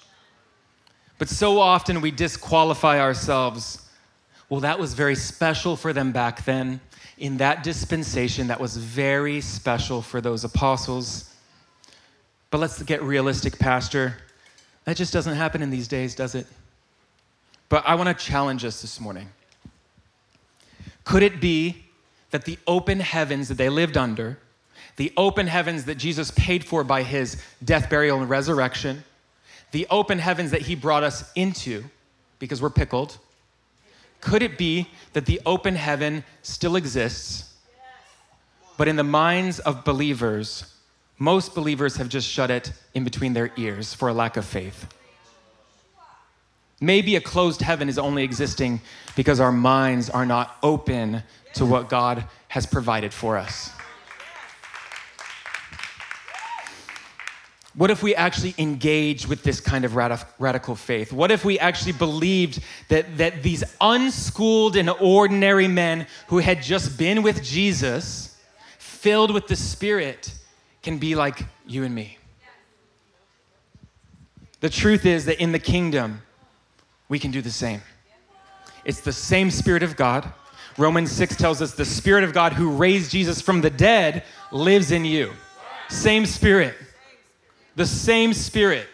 But 1.19 1.29
so 1.29 1.61
often 1.61 2.01
we 2.01 2.11
disqualify 2.11 3.01
ourselves. 3.01 3.89
Well, 4.49 4.61
that 4.61 4.79
was 4.79 4.95
very 4.95 5.15
special 5.15 5.77
for 5.77 5.93
them 5.93 6.13
back 6.13 6.45
then. 6.45 6.81
In 7.19 7.37
that 7.39 7.63
dispensation, 7.63 8.47
that 8.49 8.61
was 8.61 8.77
very 8.77 9.41
special 9.41 10.03
for 10.03 10.21
those 10.21 10.45
apostles. 10.45 11.35
But 12.51 12.59
let's 12.59 12.83
get 12.83 13.03
realistic, 13.03 13.59
Pastor. 13.59 14.17
That 14.85 14.97
just 14.97 15.13
doesn't 15.13 15.37
happen 15.37 15.63
in 15.63 15.71
these 15.71 15.89
days, 15.89 16.15
does 16.15 16.35
it? 16.35 16.47
But 17.71 17.85
I 17.87 17.95
want 17.95 18.09
to 18.09 18.25
challenge 18.25 18.65
us 18.67 18.83
this 18.83 19.01
morning. 19.01 19.31
Could 21.05 21.23
it 21.23 21.41
be 21.41 21.87
that 22.31 22.45
the 22.45 22.59
open 22.67 23.01
heavens 23.01 23.49
that 23.49 23.55
they 23.55 23.71
lived 23.71 23.97
under, 23.97 24.39
the 24.97 25.13
open 25.17 25.47
heavens 25.47 25.85
that 25.87 25.95
Jesus 25.95 26.31
paid 26.33 26.65
for 26.65 26.85
by 26.85 27.03
his 27.05 27.43
death, 27.65 27.89
burial, 27.89 28.21
and 28.21 28.29
resurrection, 28.29 29.05
the 29.71 29.87
open 29.89 30.19
heavens 30.19 30.51
that 30.51 30.63
he 30.63 30.75
brought 30.75 31.05
us 31.05 31.31
into 31.35 31.85
because 32.41 32.61
we're 32.61 32.71
pickled, 32.71 33.19
could 34.21 34.43
it 34.43 34.59
be 34.59 34.89
that 35.13 35.27
the 35.27 35.41
open 35.47 35.77
heaven 35.77 36.25
still 36.43 36.77
exists, 36.77 37.55
but 38.77 38.89
in 38.89 38.97
the 38.97 39.05
minds 39.05 39.61
of 39.61 39.85
believers, 39.85 40.75
most 41.19 41.55
believers 41.55 41.97
have 41.97 42.09
just 42.09 42.29
shut 42.29 42.51
it 42.51 42.73
in 42.95 43.05
between 43.05 43.33
their 43.33 43.53
ears 43.57 43.95
for 43.95 44.09
a 44.09 44.13
lack 44.13 44.37
of 44.37 44.45
faith? 44.45 44.87
Maybe 46.81 47.17
a 47.17 47.21
closed 47.21 47.61
heaven 47.61 47.89
is 47.89 47.99
only 47.99 48.25
existing 48.25 48.81
because 49.15 49.39
our 49.39 49.53
minds 49.53 50.09
are 50.09 50.25
not 50.25 50.57
open 50.63 51.23
to 51.55 51.67
what 51.67 51.89
God 51.89 52.25
has 52.49 52.65
provided 52.65 53.13
for 53.13 53.37
us. 53.37 53.71
What 57.75 57.91
if 57.91 58.03
we 58.03 58.15
actually 58.15 58.55
engaged 58.59 59.27
with 59.27 59.43
this 59.43 59.61
kind 59.61 59.85
of 59.85 59.95
radical 59.95 60.75
faith? 60.75 61.13
What 61.13 61.31
if 61.31 61.45
we 61.45 61.59
actually 61.59 61.93
believed 61.93 62.63
that, 62.89 63.19
that 63.19 63.43
these 63.43 63.63
unschooled 63.81 64.77
and 64.77 64.91
ordinary 64.91 65.69
men 65.69 66.07
who 66.27 66.39
had 66.39 66.63
just 66.63 66.99
been 66.99 67.23
with 67.23 67.45
Jesus, 67.45 68.37
filled 68.79 69.33
with 69.33 69.47
the 69.47 69.55
Spirit, 69.55 70.35
can 70.83 70.99
be 70.99 71.15
like 71.15 71.45
you 71.67 71.85
and 71.85 71.95
me? 71.95 72.19
The 74.61 74.71
truth 74.71 75.07
is 75.07 75.27
that 75.27 75.41
in 75.41 75.53
the 75.53 75.59
kingdom, 75.59 76.23
we 77.11 77.19
can 77.19 77.31
do 77.31 77.43
the 77.43 77.51
same. 77.51 77.83
It's 78.87 79.01
the 79.01 79.13
same 79.13 79.51
Spirit 79.51 79.83
of 79.83 79.97
God. 79.97 80.33
Romans 80.79 81.13
6 81.13 81.37
tells 81.37 81.61
us 81.61 81.75
the 81.75 81.85
Spirit 81.85 82.25
of 82.25 82.33
God 82.33 82.55
who 82.55 82.71
raised 82.71 83.11
Jesus 83.11 83.43
from 83.43 83.61
the 83.61 83.69
dead 83.69 84.25
lives 84.51 84.93
in 84.93 85.05
you. 85.05 85.33
Same 85.91 86.25
Spirit. 86.25 86.75
The 87.75 87.85
same 87.85 88.33
Spirit. 88.33 88.87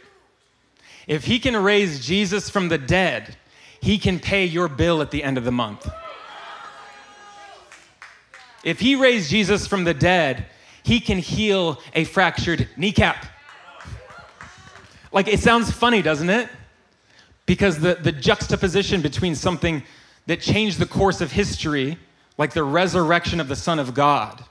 If 1.06 1.24
He 1.24 1.38
can 1.38 1.56
raise 1.56 2.04
Jesus 2.04 2.50
from 2.50 2.68
the 2.68 2.78
dead, 2.78 3.36
He 3.80 3.98
can 3.98 4.18
pay 4.18 4.46
your 4.46 4.66
bill 4.66 5.02
at 5.02 5.10
the 5.10 5.22
end 5.22 5.38
of 5.38 5.44
the 5.44 5.52
month. 5.52 5.88
If 8.64 8.80
He 8.80 8.96
raised 8.96 9.30
Jesus 9.30 9.66
from 9.66 9.84
the 9.84 9.94
dead, 9.94 10.46
He 10.82 11.00
can 11.00 11.18
heal 11.18 11.80
a 11.92 12.04
fractured 12.04 12.66
kneecap. 12.78 13.26
Like, 15.12 15.28
it 15.28 15.40
sounds 15.40 15.70
funny, 15.70 16.00
doesn't 16.00 16.30
it? 16.30 16.48
Because 17.46 17.78
the, 17.78 17.94
the 17.94 18.12
juxtaposition 18.12 19.00
between 19.00 19.34
something 19.34 19.82
that 20.26 20.40
changed 20.40 20.78
the 20.78 20.86
course 20.86 21.20
of 21.20 21.32
history, 21.32 21.98
like 22.36 22.52
the 22.52 22.64
resurrection 22.64 23.40
of 23.40 23.48
the 23.48 23.56
Son 23.56 23.78
of 23.78 23.94
God, 23.94 24.44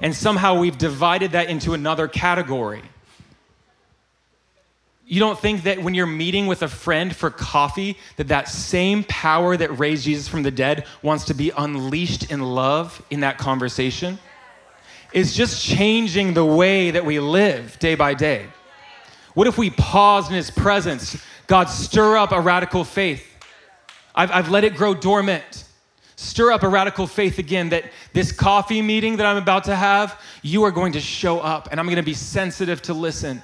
and 0.00 0.14
somehow 0.14 0.58
we've 0.58 0.78
divided 0.78 1.32
that 1.32 1.50
into 1.50 1.74
another 1.74 2.08
category. 2.08 2.82
You 5.04 5.20
don't 5.20 5.38
think 5.38 5.64
that 5.64 5.82
when 5.82 5.94
you're 5.94 6.06
meeting 6.06 6.46
with 6.46 6.62
a 6.62 6.68
friend 6.68 7.14
for 7.14 7.28
coffee 7.28 7.98
that 8.16 8.28
that 8.28 8.48
same 8.48 9.04
power 9.04 9.56
that 9.56 9.78
raised 9.78 10.04
Jesus 10.04 10.28
from 10.28 10.42
the 10.42 10.50
dead 10.50 10.86
wants 11.02 11.26
to 11.26 11.34
be 11.34 11.50
unleashed 11.50 12.30
in 12.30 12.40
love 12.40 13.04
in 13.10 13.20
that 13.20 13.36
conversation? 13.36 14.18
It's 15.12 15.34
just 15.34 15.62
changing 15.62 16.32
the 16.32 16.44
way 16.44 16.92
that 16.92 17.04
we 17.04 17.20
live 17.20 17.78
day 17.78 17.94
by 17.94 18.14
day. 18.14 18.46
What 19.34 19.46
if 19.46 19.58
we 19.58 19.70
paused 19.70 20.30
in 20.30 20.36
his 20.36 20.50
presence? 20.50 21.22
God, 21.52 21.68
stir 21.68 22.16
up 22.16 22.32
a 22.32 22.40
radical 22.40 22.82
faith. 22.82 23.30
I've, 24.14 24.30
I've 24.30 24.48
let 24.48 24.64
it 24.64 24.74
grow 24.74 24.94
dormant. 24.94 25.64
Stir 26.16 26.50
up 26.50 26.62
a 26.62 26.68
radical 26.68 27.06
faith 27.06 27.38
again 27.38 27.68
that 27.68 27.84
this 28.14 28.32
coffee 28.32 28.80
meeting 28.80 29.18
that 29.18 29.26
I'm 29.26 29.36
about 29.36 29.64
to 29.64 29.76
have, 29.76 30.18
you 30.40 30.62
are 30.62 30.70
going 30.70 30.94
to 30.94 31.00
show 31.00 31.40
up 31.40 31.68
and 31.70 31.78
I'm 31.78 31.84
going 31.84 31.96
to 31.96 32.02
be 32.02 32.14
sensitive 32.14 32.80
to 32.80 32.94
listen. 32.94 33.42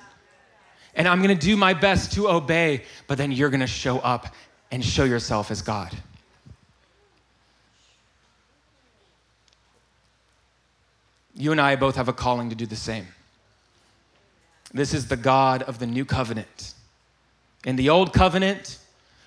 And 0.95 1.07
I'm 1.07 1.23
going 1.23 1.37
to 1.39 1.47
do 1.47 1.55
my 1.55 1.75
best 1.75 2.15
to 2.15 2.31
obey, 2.31 2.85
but 3.09 3.19
then 3.19 3.31
you're 3.31 3.51
going 3.51 3.61
to 3.61 3.67
show 3.67 3.99
up 3.99 4.35
and 4.71 4.83
show 4.83 5.05
yourself 5.05 5.51
as 5.51 5.61
God. 5.61 5.95
You 11.35 11.53
and 11.53 11.61
I 11.61 11.77
both 11.77 11.97
have 11.97 12.09
a 12.09 12.15
calling 12.15 12.49
to 12.49 12.57
do 12.57 12.65
the 12.65 12.75
same. 12.75 13.07
This 14.73 14.95
is 14.95 15.09
the 15.09 15.17
God 15.19 15.63
of 15.65 15.79
the 15.79 15.87
new 15.87 16.07
covenant. 16.07 16.73
In 17.69 17.77
the 17.77 17.91
old 17.91 18.15
covenant, 18.15 18.79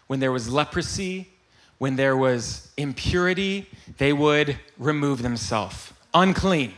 when 0.08 0.20
there 0.20 0.32
was 0.32 0.50
leprosy, 0.50 1.30
when 1.78 1.96
there 1.96 2.18
was 2.18 2.72
impurity, 2.76 3.70
they 4.00 4.14
would 4.14 4.58
remove 4.80 5.22
themselves. 5.22 5.94
Unclean. 6.16 6.74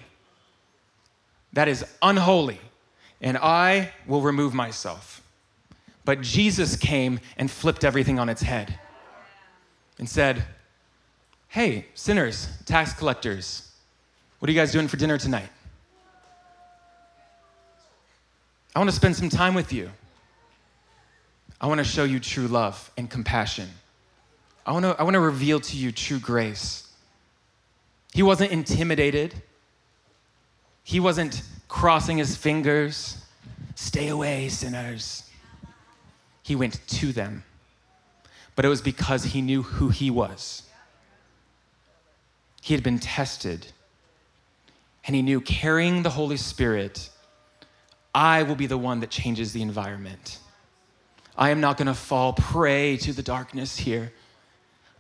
That 1.54 1.70
is 1.70 1.86
unholy. 2.02 2.60
And 3.22 3.38
I 3.38 3.94
will 4.06 4.20
remove 4.20 4.54
myself. 4.54 5.22
But 6.04 6.20
Jesus 6.20 6.76
came 6.76 7.22
and 7.38 7.50
flipped 7.50 7.86
everything 7.86 8.20
on 8.20 8.28
its 8.28 8.42
head 8.42 8.78
and 10.00 10.10
said, 10.10 10.44
Hey, 11.48 11.86
sinners, 11.94 12.50
tax 12.66 12.92
collectors, 12.92 13.72
what 14.40 14.50
are 14.50 14.52
you 14.52 14.60
guys 14.60 14.74
doing 14.74 14.90
for 14.90 14.98
dinner 14.98 15.18
tonight? 15.18 15.48
I 18.76 18.80
want 18.80 18.90
to 18.90 18.96
spend 18.98 19.16
some 19.16 19.30
time 19.30 19.54
with 19.54 19.72
you. 19.72 19.90
I 21.64 21.68
want 21.68 21.78
to 21.78 21.86
show 21.86 22.04
you 22.04 22.20
true 22.20 22.48
love 22.48 22.92
and 22.98 23.10
compassion. 23.10 23.70
I 24.66 24.74
want 24.74 24.84
to, 24.84 24.96
I 25.00 25.04
want 25.04 25.14
to 25.14 25.22
reveal 25.22 25.62
to 25.62 25.78
you 25.78 25.94
true 25.94 26.20
grace. 26.20 26.92
He 28.14 28.22
wasn't 28.22 28.52
intimidated. 28.52 29.34
He 30.84 31.00
wasn't 31.00 31.42
crossing 31.70 32.18
his 32.18 32.36
fingers. 32.36 33.24
Stay 33.76 34.10
away, 34.10 34.50
sinners. 34.50 35.30
He 36.44 36.54
went 36.54 36.86
to 36.86 37.14
them. 37.14 37.46
But 38.58 38.66
it 38.66 38.68
was 38.68 38.82
because 38.82 39.24
he 39.24 39.42
knew 39.42 39.62
who 39.64 39.88
he 39.88 40.12
was. 40.12 40.64
He 42.62 42.74
had 42.74 42.84
been 42.84 43.00
tested. 43.00 43.68
And 45.06 45.16
he 45.16 45.22
knew 45.22 45.40
carrying 45.40 46.04
the 46.04 46.10
Holy 46.10 46.38
Spirit 46.38 47.10
I 48.14 48.44
will 48.44 48.56
be 48.56 48.68
the 48.68 48.78
one 48.78 49.00
that 49.00 49.10
changes 49.10 49.54
the 49.54 49.62
environment. 49.62 50.38
I 51.36 51.50
am 51.50 51.62
not 51.62 51.78
going 51.78 51.88
to 51.88 51.94
fall 51.94 52.34
prey 52.34 52.98
to 52.98 53.14
the 53.14 53.24
darkness 53.24 53.78
here. 53.78 54.14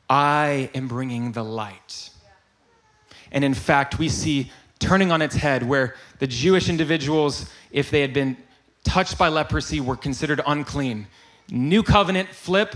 I 0.09 0.69
am 0.73 0.87
bringing 0.87 1.31
the 1.31 1.43
light. 1.43 2.09
And 3.31 3.43
in 3.43 3.53
fact, 3.53 3.99
we 3.99 4.09
see 4.09 4.51
turning 4.79 5.11
on 5.11 5.21
its 5.21 5.35
head 5.35 5.63
where 5.63 5.95
the 6.19 6.27
Jewish 6.27 6.69
individuals, 6.69 7.49
if 7.71 7.89
they 7.89 8.01
had 8.01 8.13
been 8.13 8.37
touched 8.83 9.17
by 9.17 9.29
leprosy, 9.29 9.79
were 9.79 9.95
considered 9.95 10.41
unclean. 10.45 11.07
New 11.49 11.83
covenant 11.83 12.29
flip, 12.29 12.75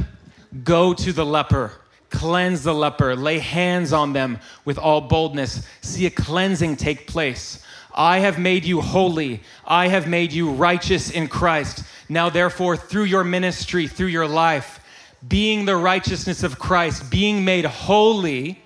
go 0.64 0.93
to 0.93 1.12
the 1.12 1.26
leper, 1.26 1.72
cleanse 2.10 2.64
the 2.64 2.74
leper, 2.74 3.16
lay 3.16 3.39
hands 3.39 3.91
on 3.91 4.14
them 4.14 4.39
with 4.66 4.78
all 4.78 5.01
boldness, 5.01 5.68
see 5.82 6.05
a 6.05 6.12
cleansing 6.12 6.76
take 6.76 7.08
place. 7.08 7.64
I 7.94 8.20
have 8.20 8.38
made 8.38 8.66
you 8.66 8.82
holy. 8.82 9.42
I 9.66 9.88
have 9.88 10.08
made 10.08 10.32
you 10.32 10.52
righteous 10.52 11.10
in 11.10 11.28
Christ. 11.28 11.84
Now, 12.10 12.30
therefore, 12.30 12.78
through 12.78 13.06
your 13.06 13.24
ministry, 13.24 13.88
through 13.88 14.08
your 14.08 14.28
life, 14.28 14.80
being 15.28 15.66
the 15.66 15.76
righteousness 15.76 16.44
of 16.44 16.60
Christ, 16.60 17.10
being 17.10 17.44
made 17.44 17.66
holy, 17.66 18.62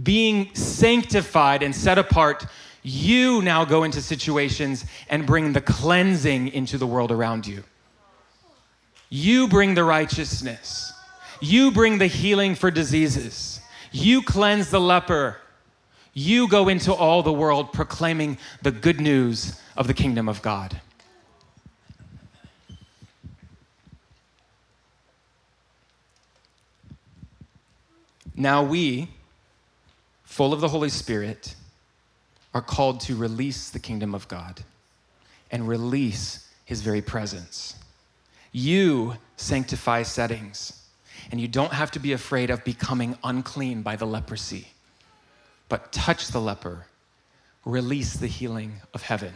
being 0.00 0.54
sanctified 0.54 1.62
and 1.62 1.74
set 1.74 1.98
apart, 1.98 2.46
you 2.82 3.42
now 3.42 3.64
go 3.64 3.82
into 3.82 4.00
situations 4.00 4.84
and 5.10 5.26
bring 5.26 5.52
the 5.52 5.60
cleansing 5.60 6.48
into 6.48 6.78
the 6.78 6.86
world 6.86 7.10
around 7.10 7.46
you. 7.46 7.64
You 9.08 9.48
bring 9.48 9.74
the 9.74 9.84
righteousness. 9.84 10.92
You 11.40 11.72
bring 11.72 11.98
the 11.98 12.06
healing 12.06 12.54
for 12.54 12.70
diseases. 12.70 13.60
You 13.90 14.22
cleanse 14.22 14.70
the 14.70 14.80
leper 14.80 15.38
you 16.18 16.48
go 16.48 16.68
into 16.68 16.94
all 16.94 17.22
the 17.22 17.32
world 17.32 17.74
proclaiming 17.74 18.38
the 18.62 18.70
good 18.70 18.98
news 18.98 19.60
of 19.76 19.86
the 19.86 19.92
kingdom 19.92 20.30
of 20.30 20.40
God. 20.40 20.80
Now 28.34 28.62
we, 28.62 29.10
full 30.24 30.54
of 30.54 30.62
the 30.62 30.68
Holy 30.68 30.88
Spirit, 30.88 31.54
are 32.54 32.62
called 32.62 33.00
to 33.00 33.14
release 33.14 33.68
the 33.68 33.78
kingdom 33.78 34.14
of 34.14 34.26
God 34.26 34.62
and 35.50 35.68
release 35.68 36.50
his 36.64 36.80
very 36.80 37.02
presence. 37.02 37.76
You 38.52 39.16
sanctify 39.36 40.04
settings, 40.04 40.82
and 41.30 41.38
you 41.38 41.46
don't 41.46 41.74
have 41.74 41.90
to 41.90 41.98
be 41.98 42.14
afraid 42.14 42.48
of 42.48 42.64
becoming 42.64 43.18
unclean 43.22 43.82
by 43.82 43.96
the 43.96 44.06
leprosy 44.06 44.68
but 45.68 45.92
touch 45.92 46.28
the 46.28 46.40
leper, 46.40 46.86
release 47.64 48.14
the 48.14 48.26
healing 48.26 48.74
of 48.94 49.02
heaven. 49.02 49.32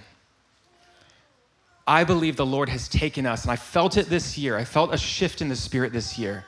I 1.86 2.04
believe 2.04 2.36
the 2.36 2.46
Lord 2.46 2.68
has 2.68 2.88
taken 2.88 3.26
us, 3.26 3.42
and 3.42 3.50
I 3.50 3.56
felt 3.56 3.96
it 3.96 4.08
this 4.08 4.38
year. 4.38 4.56
I 4.56 4.64
felt 4.64 4.94
a 4.94 4.96
shift 4.96 5.42
in 5.42 5.48
the 5.48 5.56
spirit 5.56 5.92
this 5.92 6.18
year 6.18 6.44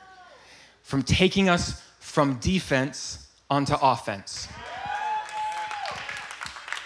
from 0.83 1.03
taking 1.03 1.49
us 1.49 1.81
from 1.99 2.35
defense 2.35 3.27
onto 3.49 3.75
offense. 3.81 4.47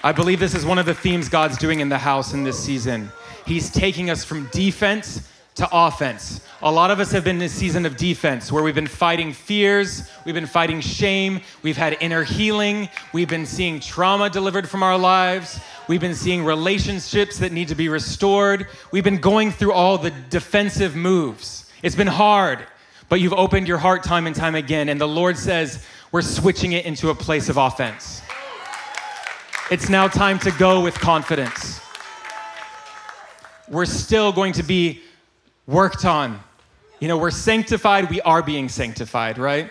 I 0.03 0.11
believe 0.11 0.39
this 0.39 0.55
is 0.55 0.65
one 0.65 0.79
of 0.79 0.85
the 0.85 0.93
themes 0.93 1.27
God's 1.27 1.57
doing 1.57 1.79
in 1.81 1.89
the 1.89 1.97
house 1.97 2.33
in 2.33 2.43
this 2.43 2.57
season. 2.57 3.11
He's 3.45 3.69
taking 3.69 4.09
us 4.09 4.23
from 4.23 4.47
defense 4.51 5.27
to 5.57 5.67
offense. 5.71 6.41
A 6.61 6.71
lot 6.71 6.89
of 6.91 6.99
us 6.99 7.11
have 7.11 7.23
been 7.23 7.37
in 7.37 7.41
a 7.43 7.49
season 7.49 7.85
of 7.85 7.97
defense 7.97 8.51
where 8.51 8.63
we've 8.63 8.75
been 8.75 8.87
fighting 8.87 9.33
fears, 9.33 10.09
we've 10.23 10.35
been 10.35 10.45
fighting 10.45 10.81
shame, 10.81 11.41
we've 11.63 11.77
had 11.77 11.97
inner 11.99 12.23
healing, 12.23 12.89
we've 13.11 13.29
been 13.29 13.45
seeing 13.45 13.79
trauma 13.79 14.29
delivered 14.29 14.69
from 14.69 14.83
our 14.83 14.97
lives, 14.97 15.59
we've 15.87 16.01
been 16.01 16.15
seeing 16.15 16.43
relationships 16.43 17.39
that 17.39 17.51
need 17.51 17.67
to 17.67 17.75
be 17.75 17.89
restored, 17.89 18.67
we've 18.91 19.03
been 19.03 19.17
going 19.17 19.51
through 19.51 19.73
all 19.73 19.97
the 19.97 20.11
defensive 20.29 20.95
moves. 20.95 21.71
It's 21.81 21.95
been 21.95 22.07
hard, 22.07 22.65
but 23.09 23.19
you've 23.19 23.33
opened 23.33 23.67
your 23.67 23.79
heart 23.79 24.03
time 24.03 24.27
and 24.27 24.35
time 24.35 24.55
again, 24.55 24.89
and 24.89 25.01
the 25.01 25.07
Lord 25.07 25.37
says, 25.37 25.83
We're 26.11 26.21
switching 26.21 26.73
it 26.73 26.85
into 26.85 27.09
a 27.09 27.15
place 27.15 27.49
of 27.49 27.57
offense. 27.57 28.21
It's 29.71 29.89
now 29.89 30.07
time 30.07 30.37
to 30.39 30.51
go 30.51 30.81
with 30.81 30.95
confidence. 30.95 31.81
We're 33.67 33.85
still 33.85 34.31
going 34.31 34.53
to 34.53 34.63
be 34.63 35.01
worked 35.67 36.05
on. 36.05 36.39
You 36.99 37.07
know, 37.07 37.17
we're 37.17 37.29
sanctified, 37.29 38.09
we 38.09 38.21
are 38.21 38.41
being 38.41 38.69
sanctified, 38.69 39.37
right? 39.37 39.69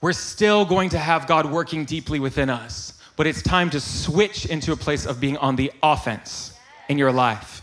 We're 0.00 0.12
still 0.12 0.64
going 0.64 0.90
to 0.90 0.98
have 0.98 1.26
God 1.26 1.50
working 1.50 1.84
deeply 1.84 2.20
within 2.20 2.50
us, 2.50 2.92
but 3.16 3.26
it's 3.26 3.42
time 3.42 3.70
to 3.70 3.80
switch 3.80 4.46
into 4.46 4.72
a 4.72 4.76
place 4.76 5.06
of 5.06 5.18
being 5.18 5.36
on 5.38 5.56
the 5.56 5.72
offense 5.82 6.52
in 6.88 6.98
your 6.98 7.10
life. 7.10 7.62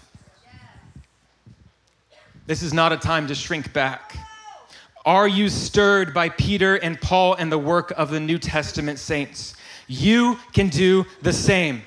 This 2.46 2.62
is 2.62 2.74
not 2.74 2.92
a 2.92 2.98
time 2.98 3.28
to 3.28 3.36
shrink 3.36 3.72
back. 3.72 4.18
Are 5.06 5.28
you 5.28 5.48
stirred 5.48 6.14
by 6.14 6.30
Peter 6.30 6.76
and 6.76 7.00
Paul 7.00 7.36
and 7.36 7.52
the 7.52 7.58
work 7.58 7.92
of 7.92 8.10
the 8.10 8.20
New 8.20 8.38
Testament 8.38 9.00
saints? 9.00 9.56
You 9.88 10.38
can 10.54 10.70
do 10.70 11.06
the 11.22 11.32
same. 11.32 11.84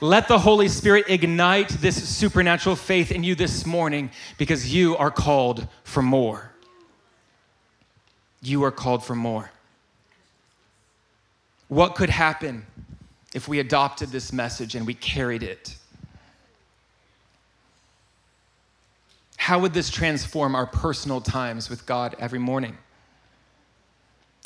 Let 0.00 0.28
the 0.28 0.38
Holy 0.38 0.68
Spirit 0.68 1.06
ignite 1.08 1.68
this 1.68 2.08
supernatural 2.08 2.76
faith 2.76 3.10
in 3.10 3.24
you 3.24 3.34
this 3.34 3.66
morning 3.66 4.10
because 4.36 4.72
you 4.72 4.96
are 4.96 5.10
called 5.10 5.66
for 5.84 6.02
more. 6.02 6.52
You 8.42 8.64
are 8.64 8.70
called 8.70 9.04
for 9.04 9.14
more. 9.14 9.50
What 11.68 11.94
could 11.94 12.10
happen 12.10 12.66
if 13.34 13.46
we 13.46 13.58
adopted 13.58 14.10
this 14.10 14.32
message 14.32 14.74
and 14.74 14.86
we 14.86 14.94
carried 14.94 15.42
it? 15.42 15.76
How 19.36 19.58
would 19.58 19.72
this 19.72 19.90
transform 19.90 20.54
our 20.54 20.66
personal 20.66 21.20
times 21.20 21.70
with 21.70 21.86
God 21.86 22.14
every 22.18 22.38
morning? 22.38 22.76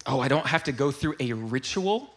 Oh, 0.07 0.21
I 0.21 0.29
don't 0.29 0.47
have 0.47 0.65
to 0.65 0.73
go 0.73 0.91
through 0.91 1.17
a 1.21 1.33
ritual. 1.33 2.12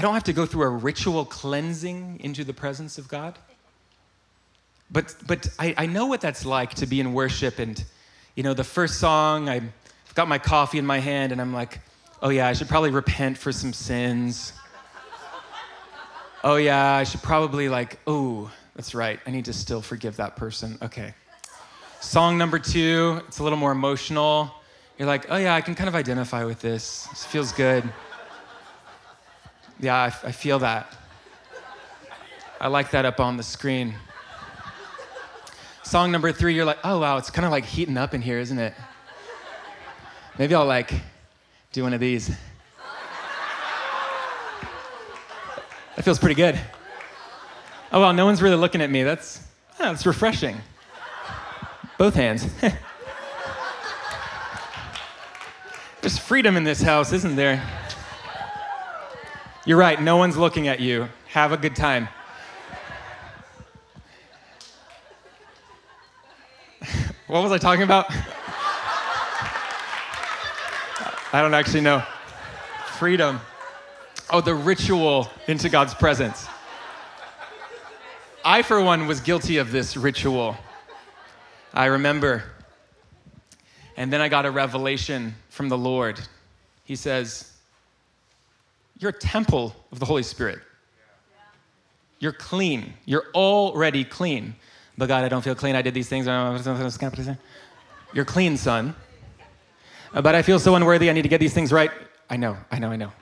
I 0.00 0.02
don't 0.02 0.14
have 0.14 0.24
to 0.24 0.32
go 0.32 0.46
through 0.46 0.62
a 0.62 0.70
ritual 0.70 1.26
cleansing 1.26 2.20
into 2.20 2.42
the 2.42 2.54
presence 2.54 2.96
of 2.96 3.06
God. 3.06 3.38
But, 4.90 5.14
but 5.26 5.46
I, 5.58 5.74
I 5.76 5.84
know 5.84 6.06
what 6.06 6.22
that's 6.22 6.46
like 6.46 6.72
to 6.76 6.86
be 6.86 7.00
in 7.00 7.12
worship. 7.12 7.58
And, 7.58 7.84
you 8.34 8.42
know, 8.42 8.54
the 8.54 8.64
first 8.64 8.98
song, 8.98 9.50
I've 9.50 9.70
got 10.14 10.26
my 10.26 10.38
coffee 10.38 10.78
in 10.78 10.86
my 10.86 11.00
hand, 11.00 11.32
and 11.32 11.40
I'm 11.40 11.52
like, 11.52 11.80
oh, 12.22 12.30
yeah, 12.30 12.48
I 12.48 12.54
should 12.54 12.66
probably 12.66 12.88
repent 12.88 13.36
for 13.36 13.52
some 13.52 13.74
sins. 13.74 14.54
oh, 16.44 16.56
yeah, 16.56 16.94
I 16.94 17.04
should 17.04 17.20
probably, 17.20 17.68
like, 17.68 17.98
oh, 18.06 18.50
that's 18.74 18.94
right. 18.94 19.20
I 19.26 19.30
need 19.30 19.44
to 19.44 19.52
still 19.52 19.82
forgive 19.82 20.16
that 20.16 20.34
person. 20.34 20.78
Okay. 20.80 21.12
Song 22.00 22.38
number 22.38 22.58
two, 22.58 23.20
it's 23.28 23.40
a 23.40 23.42
little 23.42 23.58
more 23.58 23.72
emotional. 23.72 24.50
You're 24.96 25.08
like, 25.08 25.26
oh 25.30 25.36
yeah, 25.36 25.54
I 25.54 25.60
can 25.60 25.74
kind 25.74 25.88
of 25.88 25.94
identify 25.94 26.44
with 26.44 26.60
this. 26.60 27.06
This 27.10 27.26
feels 27.26 27.52
good. 27.52 27.84
Yeah, 29.80 29.96
I, 29.96 30.06
I 30.28 30.32
feel 30.32 30.58
that. 30.58 30.94
I 32.60 32.68
like 32.68 32.90
that 32.90 33.06
up 33.06 33.18
on 33.18 33.38
the 33.38 33.42
screen. 33.42 33.94
Song 35.82 36.12
number 36.12 36.30
three, 36.32 36.54
you're 36.54 36.66
like, 36.66 36.78
oh 36.84 37.00
wow, 37.00 37.16
it's 37.16 37.30
kind 37.30 37.46
of 37.46 37.50
like 37.50 37.64
heating 37.64 37.96
up 37.96 38.12
in 38.12 38.20
here, 38.20 38.38
isn't 38.38 38.58
it? 38.58 38.74
Maybe 40.38 40.54
I'll 40.54 40.66
like 40.66 40.92
do 41.72 41.82
one 41.82 41.94
of 41.94 42.00
these. 42.00 42.28
That 45.96 46.04
feels 46.04 46.18
pretty 46.18 46.34
good. 46.34 46.60
Oh 47.90 48.00
well, 48.00 48.12
no 48.12 48.26
one's 48.26 48.42
really 48.42 48.56
looking 48.56 48.82
at 48.82 48.90
me. 48.90 49.02
That's 49.02 49.40
yeah, 49.78 49.92
that's 49.92 50.04
refreshing. 50.04 50.58
Both 51.96 52.14
hands. 52.14 52.46
There's 56.02 56.18
freedom 56.18 56.56
in 56.56 56.64
this 56.64 56.82
house, 56.82 57.12
isn't 57.12 57.36
there? 57.36 57.79
You're 59.66 59.76
right, 59.76 60.00
no 60.00 60.16
one's 60.16 60.38
looking 60.38 60.68
at 60.68 60.80
you. 60.80 61.06
Have 61.28 61.52
a 61.52 61.58
good 61.58 61.76
time. 61.76 62.08
what 67.26 67.42
was 67.42 67.52
I 67.52 67.58
talking 67.58 67.82
about? 67.82 68.06
I 71.32 71.42
don't 71.42 71.52
actually 71.52 71.82
know. 71.82 72.02
Freedom. 72.86 73.38
Oh, 74.30 74.40
the 74.40 74.54
ritual 74.54 75.28
into 75.46 75.68
God's 75.68 75.92
presence. 75.92 76.46
I, 78.42 78.62
for 78.62 78.80
one, 78.80 79.06
was 79.06 79.20
guilty 79.20 79.58
of 79.58 79.70
this 79.72 79.94
ritual. 79.94 80.56
I 81.74 81.84
remember. 81.84 82.44
And 83.98 84.10
then 84.10 84.22
I 84.22 84.30
got 84.30 84.46
a 84.46 84.50
revelation 84.50 85.34
from 85.50 85.68
the 85.68 85.76
Lord. 85.76 86.18
He 86.84 86.96
says, 86.96 87.49
You're 89.00 89.10
a 89.10 89.18
temple 89.18 89.74
of 89.90 89.98
the 89.98 90.06
Holy 90.06 90.22
Spirit. 90.22 90.60
You're 92.20 92.32
clean. 92.32 92.94
You're 93.06 93.26
already 93.34 94.04
clean. 94.04 94.54
But 94.96 95.06
God, 95.08 95.24
I 95.24 95.28
don't 95.28 95.42
feel 95.42 95.54
clean. 95.54 95.74
I 95.74 95.82
did 95.82 95.94
these 95.94 96.08
things. 96.08 96.26
You're 96.26 98.24
clean, 98.24 98.56
son. 98.56 98.94
But 100.12 100.34
I 100.34 100.42
feel 100.42 100.58
so 100.58 100.74
unworthy. 100.74 101.10
I 101.10 101.12
need 101.12 101.22
to 101.22 101.28
get 101.28 101.40
these 101.40 101.54
things 101.54 101.72
right. 101.72 101.90
I 102.28 102.36
know, 102.36 102.56
I 102.70 102.78
know, 102.78 102.90
I 102.90 102.96
know. 102.96 103.12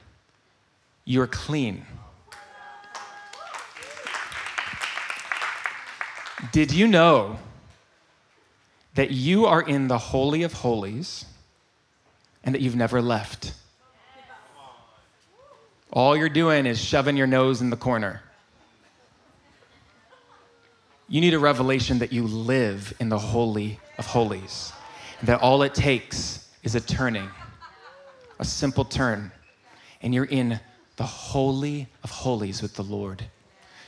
You're 1.04 1.26
clean. 1.26 1.86
Did 6.52 6.72
you 6.72 6.86
know 6.86 7.38
that 8.98 9.12
you 9.12 9.46
are 9.46 9.62
in 9.62 9.86
the 9.86 9.96
Holy 9.96 10.42
of 10.42 10.54
Holies 10.54 11.24
and 12.42 12.52
that 12.52 12.60
you've 12.60 12.74
never 12.74 13.00
left. 13.00 13.52
All 15.92 16.16
you're 16.16 16.28
doing 16.28 16.66
is 16.66 16.80
shoving 16.80 17.16
your 17.16 17.26
nose 17.26 17.60
in 17.60 17.70
the 17.70 17.76
corner. 17.76 18.22
You 21.08 21.20
need 21.20 21.34
a 21.34 21.38
revelation 21.38 21.98
that 22.00 22.12
you 22.12 22.26
live 22.26 22.92
in 23.00 23.08
the 23.08 23.18
Holy 23.18 23.80
of 23.96 24.06
Holies, 24.06 24.72
that 25.22 25.40
all 25.40 25.62
it 25.62 25.74
takes 25.74 26.48
is 26.62 26.74
a 26.74 26.80
turning, 26.80 27.28
a 28.38 28.44
simple 28.44 28.84
turn, 28.84 29.32
and 30.02 30.14
you're 30.14 30.26
in 30.26 30.60
the 30.96 31.04
Holy 31.04 31.88
of 32.04 32.10
Holies 32.10 32.60
with 32.60 32.74
the 32.74 32.82
Lord. 32.82 33.24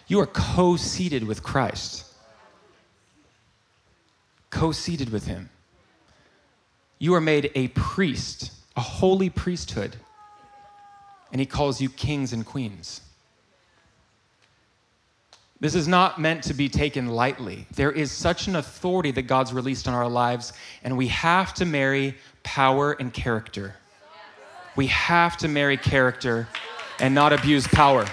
You 0.06 0.20
are 0.20 0.26
co 0.26 0.76
seated 0.76 1.24
with 1.24 1.42
Christ 1.42 2.06
co 4.50 4.72
seated 4.72 5.10
with 5.10 5.26
him. 5.26 5.48
You 6.98 7.14
are 7.14 7.20
made 7.20 7.50
a 7.54 7.68
priest, 7.68 8.52
a 8.76 8.80
holy 8.80 9.30
priesthood, 9.30 9.96
and 11.32 11.40
he 11.40 11.46
calls 11.46 11.80
you 11.80 11.88
kings 11.88 12.32
and 12.32 12.44
queens. 12.44 13.00
This 15.60 15.74
is 15.74 15.86
not 15.86 16.18
meant 16.18 16.42
to 16.44 16.54
be 16.54 16.70
taken 16.70 17.08
lightly. 17.08 17.66
There 17.74 17.92
is 17.92 18.10
such 18.10 18.46
an 18.46 18.56
authority 18.56 19.10
that 19.12 19.22
God's 19.22 19.52
released 19.52 19.86
on 19.86 19.92
our 19.92 20.08
lives, 20.08 20.54
and 20.82 20.96
we 20.96 21.08
have 21.08 21.52
to 21.54 21.66
marry 21.66 22.16
power 22.42 22.92
and 22.92 23.12
character. 23.12 23.76
We 24.74 24.86
have 24.86 25.36
to 25.38 25.48
marry 25.48 25.76
character 25.76 26.48
and 26.98 27.14
not 27.14 27.34
abuse 27.34 27.66
power. 27.66 28.06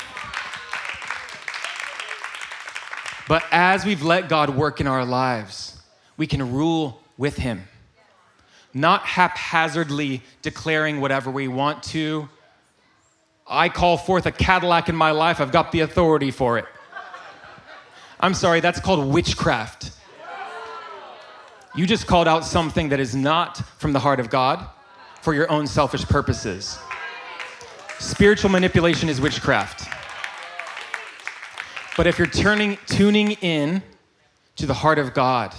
But 3.30 3.43
as 3.51 3.86
we've 3.86 4.03
let 4.03 4.28
God 4.30 4.49
work 4.49 4.82
in 4.82 4.88
our 4.88 5.05
lives, 5.05 5.82
we 6.18 6.28
can 6.28 6.51
rule 6.53 7.01
with 7.18 7.38
him. 7.38 7.63
Not 8.74 9.03
haphazardly 9.03 10.22
declaring 10.41 10.99
whatever 10.99 11.32
we 11.32 11.47
want 11.47 11.84
to. 11.84 12.28
I 13.50 13.70
call 13.70 13.98
forth 13.98 14.26
a 14.26 14.32
Cadillac 14.32 14.89
in 14.89 14.95
my 14.95 15.12
life, 15.12 15.39
I've 15.39 15.52
got 15.52 15.72
the 15.72 15.82
authority 15.82 16.32
for 16.32 16.58
it. 16.58 16.66
I'm 18.20 18.34
sorry, 18.34 18.60
that's 18.60 18.80
called 18.80 19.08
witchcraft. 19.08 19.91
You 21.76 21.86
just 21.86 22.08
called 22.08 22.28
out 22.28 22.43
something 22.43 22.89
that 22.89 23.00
is 23.00 23.16
not 23.16 23.58
from 23.78 23.93
the 23.93 24.00
heart 24.00 24.20
of 24.20 24.30
God 24.30 24.68
for 25.22 25.34
your 25.34 25.52
own 25.52 25.68
selfish 25.68 26.04
purposes. 26.06 26.80
Spiritual 28.00 28.50
manipulation 28.50 29.10
is 29.10 29.22
witchcraft. 29.22 29.88
But 31.95 32.08
if 32.08 32.18
you're 32.18 32.28
turning, 32.28 32.78
tuning 32.86 33.32
in 33.34 33.84
to 34.56 34.66
the 34.66 34.74
heart 34.74 35.00
of 35.00 35.14
God, 35.14 35.54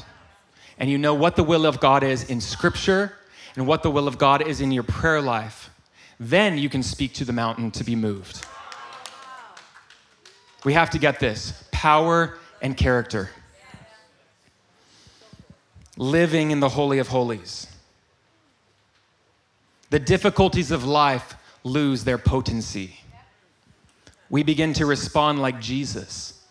and 0.79 0.89
you 0.89 0.99
know 0.99 1.15
what 1.15 1.37
the 1.37 1.43
will 1.45 1.67
of 1.67 1.81
God 1.81 2.03
is 2.03 2.31
in 2.31 2.41
Scripture 2.41 3.13
and 3.57 3.67
what 3.67 3.83
the 3.83 3.91
will 3.91 4.07
of 4.07 4.19
God 4.19 4.47
is 4.47 4.61
in 4.61 4.71
your 4.71 4.85
prayer 4.85 5.21
life, 5.21 5.68
then 6.21 6.59
you 6.59 6.69
can 6.69 6.83
speak 6.83 7.15
to 7.15 7.25
the 7.25 7.33
mountain 7.33 7.71
to 7.73 7.85
be 7.85 7.95
moved. 7.95 8.45
We 10.65 10.73
have 10.73 10.91
to 10.91 10.99
get 10.99 11.21
this 11.21 11.65
power 11.71 12.37
and 12.61 12.77
character. 12.77 13.31
Living 15.97 16.51
in 16.51 16.61
the 16.61 16.69
Holy 16.69 16.99
of 16.99 17.09
Holies. 17.09 17.67
The 19.91 19.99
difficulties 19.99 20.71
of 20.71 20.85
life 20.85 21.35
lose 21.65 22.05
their 22.05 22.19
potency. 22.19 23.01
We 24.31 24.43
begin 24.43 24.73
to 24.75 24.87
respond 24.87 25.41
like 25.41 25.61
Jesus. 25.61 26.43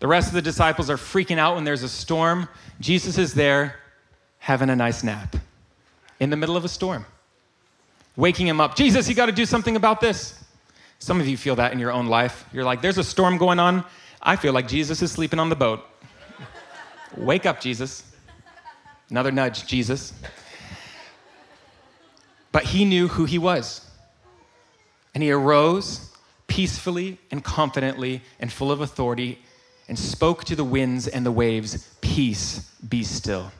The 0.00 0.06
rest 0.06 0.28
of 0.28 0.34
the 0.34 0.42
disciples 0.42 0.88
are 0.88 0.96
freaking 0.96 1.38
out 1.38 1.56
when 1.56 1.64
there's 1.64 1.82
a 1.82 1.88
storm. 1.88 2.48
Jesus 2.80 3.18
is 3.18 3.34
there 3.34 3.76
having 4.38 4.70
a 4.70 4.76
nice 4.76 5.02
nap 5.02 5.36
in 6.20 6.30
the 6.30 6.36
middle 6.36 6.56
of 6.56 6.64
a 6.64 6.68
storm, 6.68 7.04
waking 8.18 8.48
him 8.48 8.60
up. 8.60 8.74
Jesus, 8.74 9.08
you 9.08 9.14
got 9.14 9.26
to 9.26 9.32
do 9.32 9.46
something 9.46 9.76
about 9.76 10.00
this. 10.00 10.44
Some 10.98 11.20
of 11.20 11.28
you 11.28 11.36
feel 11.36 11.54
that 11.56 11.72
in 11.72 11.78
your 11.78 11.92
own 11.92 12.08
life. 12.08 12.44
You're 12.52 12.64
like, 12.64 12.82
there's 12.82 12.98
a 12.98 13.04
storm 13.04 13.38
going 13.38 13.60
on. 13.60 13.84
I 14.20 14.34
feel 14.34 14.52
like 14.52 14.66
Jesus 14.66 15.00
is 15.00 15.12
sleeping 15.12 15.38
on 15.38 15.48
the 15.48 15.56
boat. 15.56 15.84
Wake 17.16 17.46
up, 17.46 17.60
Jesus. 17.60 18.02
Another 19.08 19.30
nudge, 19.30 19.66
Jesus. 19.66 20.12
But 22.50 22.64
he 22.64 22.84
knew 22.84 23.06
who 23.06 23.24
he 23.24 23.38
was. 23.38 23.88
And 25.14 25.22
he 25.22 25.30
arose 25.30 26.10
peacefully 26.48 27.18
and 27.30 27.44
confidently 27.44 28.20
and 28.40 28.52
full 28.52 28.72
of 28.72 28.80
authority 28.80 29.38
and 29.86 29.96
spoke 29.96 30.42
to 30.44 30.56
the 30.56 30.64
winds 30.64 31.06
and 31.06 31.24
the 31.24 31.32
waves, 31.32 31.88
Peace, 32.00 32.68
be 32.88 33.04
still. 33.04 33.52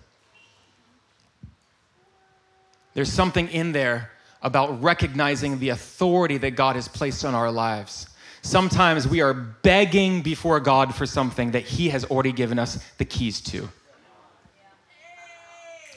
There's 2.94 3.12
something 3.12 3.48
in 3.48 3.70
there 3.70 4.10
about 4.42 4.82
recognizing 4.82 5.58
the 5.58 5.70
authority 5.70 6.38
that 6.38 6.52
God 6.52 6.76
has 6.76 6.88
placed 6.88 7.24
on 7.24 7.34
our 7.34 7.50
lives. 7.50 8.08
Sometimes 8.42 9.06
we 9.06 9.20
are 9.20 9.34
begging 9.34 10.22
before 10.22 10.60
God 10.60 10.94
for 10.94 11.06
something 11.06 11.50
that 11.50 11.64
He 11.64 11.88
has 11.90 12.04
already 12.04 12.32
given 12.32 12.58
us 12.58 12.82
the 12.98 13.04
keys 13.04 13.40
to. 13.42 13.68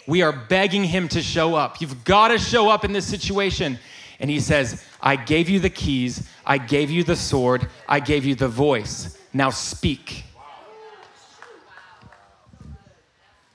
We 0.07 0.23
are 0.23 0.33
begging 0.33 0.83
Him 0.83 1.07
to 1.09 1.21
show 1.21 1.55
up. 1.55 1.79
You've 1.79 2.03
got 2.03 2.29
to 2.29 2.39
show 2.39 2.69
up 2.69 2.83
in 2.83 2.93
this 2.93 3.05
situation. 3.05 3.77
And 4.19 4.29
He 4.29 4.39
says, 4.39 4.83
I 5.01 5.15
gave 5.15 5.49
you 5.49 5.59
the 5.59 5.69
keys, 5.69 6.27
I 6.45 6.57
gave 6.57 6.91
you 6.91 7.03
the 7.03 7.15
sword, 7.15 7.67
I 7.87 7.99
gave 7.99 8.25
you 8.25 8.35
the 8.35 8.47
voice. 8.47 9.17
Now 9.33 9.49
speak. 9.51 10.25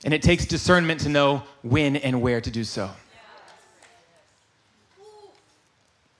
And 0.05 0.13
it 0.13 0.21
takes 0.21 0.45
discernment 0.45 1.01
to 1.01 1.09
know 1.09 1.43
when 1.63 1.97
and 1.97 2.21
where 2.21 2.39
to 2.39 2.49
do 2.49 2.63
so. 2.63 2.89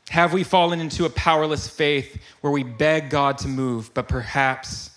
Have 0.10 0.32
we 0.32 0.44
fallen 0.44 0.80
into 0.80 1.06
a 1.06 1.10
powerless 1.10 1.68
faith 1.68 2.22
where 2.42 2.52
we 2.52 2.64
beg 2.64 3.10
God 3.10 3.38
to 3.40 3.48
move, 3.48 3.94
but 3.94 4.08
perhaps 4.08 4.92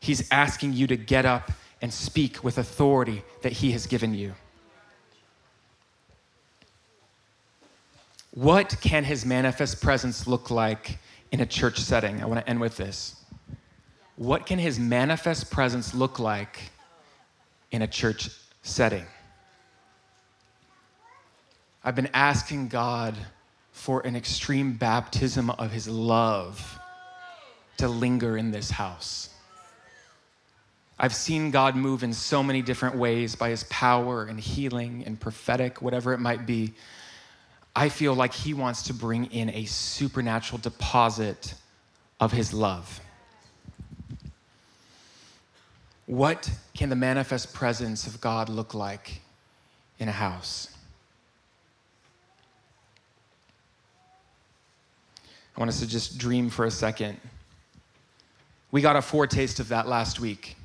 He's 0.00 0.26
asking 0.30 0.72
you 0.72 0.86
to 0.86 0.96
get 0.96 1.26
up 1.26 1.52
and 1.82 1.92
speak 1.92 2.42
with 2.42 2.58
authority 2.58 3.22
that 3.42 3.52
He 3.52 3.70
has 3.72 3.86
given 3.86 4.14
you? 4.14 4.34
What 8.32 8.76
can 8.80 9.04
His 9.04 9.24
manifest 9.24 9.80
presence 9.80 10.26
look 10.26 10.50
like 10.50 10.98
in 11.30 11.40
a 11.40 11.46
church 11.46 11.78
setting? 11.78 12.22
I 12.22 12.26
want 12.26 12.40
to 12.40 12.48
end 12.48 12.60
with 12.60 12.76
this. 12.76 13.16
What 14.16 14.46
can 14.46 14.58
His 14.58 14.78
manifest 14.78 15.50
presence 15.50 15.94
look 15.94 16.18
like 16.18 16.70
in 17.70 17.82
a 17.82 17.86
church 17.86 18.30
setting? 18.62 19.06
I've 21.84 21.94
been 21.94 22.10
asking 22.12 22.68
God 22.68 23.14
for 23.80 24.06
an 24.06 24.14
extreme 24.14 24.74
baptism 24.74 25.48
of 25.48 25.70
his 25.70 25.88
love 25.88 26.78
to 27.78 27.88
linger 27.88 28.36
in 28.36 28.50
this 28.50 28.70
house. 28.70 29.30
I've 30.98 31.14
seen 31.14 31.50
God 31.50 31.76
move 31.76 32.02
in 32.02 32.12
so 32.12 32.42
many 32.42 32.60
different 32.60 32.96
ways 32.96 33.34
by 33.34 33.48
his 33.48 33.64
power 33.64 34.24
and 34.24 34.38
healing 34.38 35.04
and 35.06 35.18
prophetic, 35.18 35.80
whatever 35.80 36.12
it 36.12 36.20
might 36.20 36.44
be. 36.44 36.74
I 37.74 37.88
feel 37.88 38.12
like 38.12 38.34
he 38.34 38.52
wants 38.52 38.82
to 38.84 38.94
bring 38.94 39.24
in 39.32 39.48
a 39.48 39.64
supernatural 39.64 40.58
deposit 40.58 41.54
of 42.20 42.32
his 42.32 42.52
love. 42.52 43.00
What 46.04 46.50
can 46.74 46.90
the 46.90 46.96
manifest 46.96 47.54
presence 47.54 48.06
of 48.06 48.20
God 48.20 48.50
look 48.50 48.74
like 48.74 49.22
in 49.98 50.06
a 50.06 50.12
house? 50.12 50.68
Want 55.60 55.68
us 55.68 55.80
to 55.80 55.86
just 55.86 56.16
dream 56.16 56.48
for 56.48 56.64
a 56.64 56.70
second. 56.70 57.20
We 58.70 58.80
got 58.80 58.96
a 58.96 59.02
foretaste 59.02 59.60
of 59.60 59.68
that 59.68 59.86
last 59.86 60.18
week. 60.18 60.56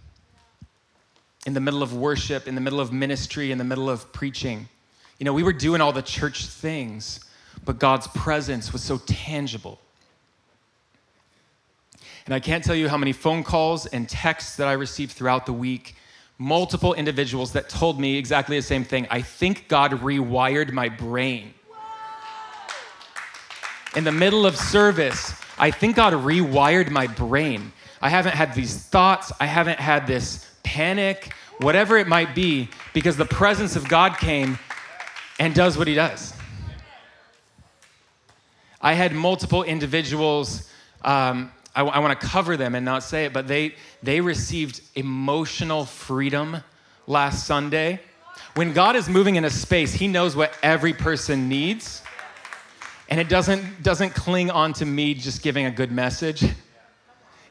In 1.45 1.53
the 1.53 1.59
middle 1.59 1.83
of 1.83 1.93
worship, 1.93 2.47
in 2.47 2.55
the 2.55 2.61
middle 2.61 2.79
of 2.79 2.93
ministry, 2.93 3.51
in 3.51 3.57
the 3.57 3.65
middle 3.65 3.89
of 3.89 4.13
preaching. 4.13 4.69
You 5.19 5.25
know, 5.25 5.33
we 5.33 5.43
were 5.43 5.51
doing 5.51 5.81
all 5.81 5.91
the 5.91 6.01
church 6.01 6.45
things, 6.45 7.19
but 7.65 7.77
God's 7.77 8.07
presence 8.07 8.71
was 8.71 8.83
so 8.83 8.97
tangible. 9.05 9.81
And 12.25 12.33
I 12.33 12.39
can't 12.39 12.63
tell 12.63 12.75
you 12.75 12.87
how 12.87 12.97
many 12.97 13.11
phone 13.11 13.43
calls 13.43 13.87
and 13.87 14.07
texts 14.07 14.55
that 14.55 14.69
I 14.69 14.73
received 14.73 15.11
throughout 15.11 15.45
the 15.45 15.53
week. 15.53 15.97
Multiple 16.37 16.93
individuals 16.93 17.51
that 17.51 17.67
told 17.67 17.99
me 17.99 18.17
exactly 18.17 18.57
the 18.57 18.63
same 18.63 18.85
thing. 18.85 19.07
I 19.11 19.21
think 19.21 19.67
God 19.67 19.91
rewired 19.91 20.71
my 20.71 20.87
brain 20.87 21.53
in 23.95 24.03
the 24.03 24.11
middle 24.11 24.45
of 24.45 24.57
service, 24.57 25.33
I 25.57 25.71
think 25.71 25.95
God 25.95 26.13
rewired 26.13 26.89
my 26.89 27.07
brain. 27.07 27.71
I 28.01 28.09
haven't 28.09 28.35
had 28.35 28.53
these 28.53 28.75
thoughts, 28.77 29.31
I 29.39 29.45
haven't 29.45 29.79
had 29.79 30.05
this 30.05 30.49
panic, 30.63 31.33
whatever 31.59 31.97
it 31.97 32.07
might 32.07 32.35
be, 32.35 32.69
because 32.93 33.17
the 33.17 33.25
presence 33.25 33.75
of 33.75 33.87
God 33.87 34.17
came 34.17 34.59
and 35.39 35.55
does 35.55 35.77
what 35.77 35.87
He 35.87 35.95
does. 35.95 36.33
I 38.81 38.93
had 38.93 39.13
multiple 39.13 39.63
individuals. 39.63 40.69
Um, 41.03 41.51
I, 41.75 41.81
I 41.83 41.99
want 41.99 42.19
to 42.19 42.27
cover 42.27 42.57
them 42.57 42.75
and 42.75 42.85
not 42.85 43.03
say 43.03 43.25
it, 43.25 43.33
but 43.33 43.47
they 43.47 43.75
they 44.03 44.21
received 44.21 44.81
emotional 44.95 45.85
freedom 45.85 46.57
last 47.07 47.47
Sunday. 47.47 47.99
When 48.55 48.73
God 48.73 48.95
is 48.95 49.09
moving 49.09 49.35
in 49.35 49.45
a 49.45 49.49
space, 49.49 49.93
He 49.93 50.07
knows 50.07 50.35
what 50.35 50.53
every 50.61 50.93
person 50.93 51.49
needs. 51.49 52.03
And 53.09 53.19
it 53.19 53.29
doesn't, 53.29 53.83
doesn't 53.83 54.15
cling 54.15 54.49
on 54.49 54.73
to 54.73 54.85
me 54.85 55.13
just 55.13 55.43
giving 55.43 55.65
a 55.65 55.71
good 55.71 55.91
message. 55.91 56.43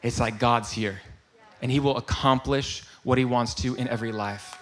It's 0.03 0.19
like 0.19 0.37
God's 0.37 0.71
here, 0.71 1.01
and 1.61 1.71
He 1.71 1.79
will 1.79 1.97
accomplish 1.97 2.83
what 3.03 3.17
He 3.17 3.25
wants 3.25 3.53
to 3.55 3.75
in 3.75 3.87
every 3.87 4.11
life. 4.11 4.57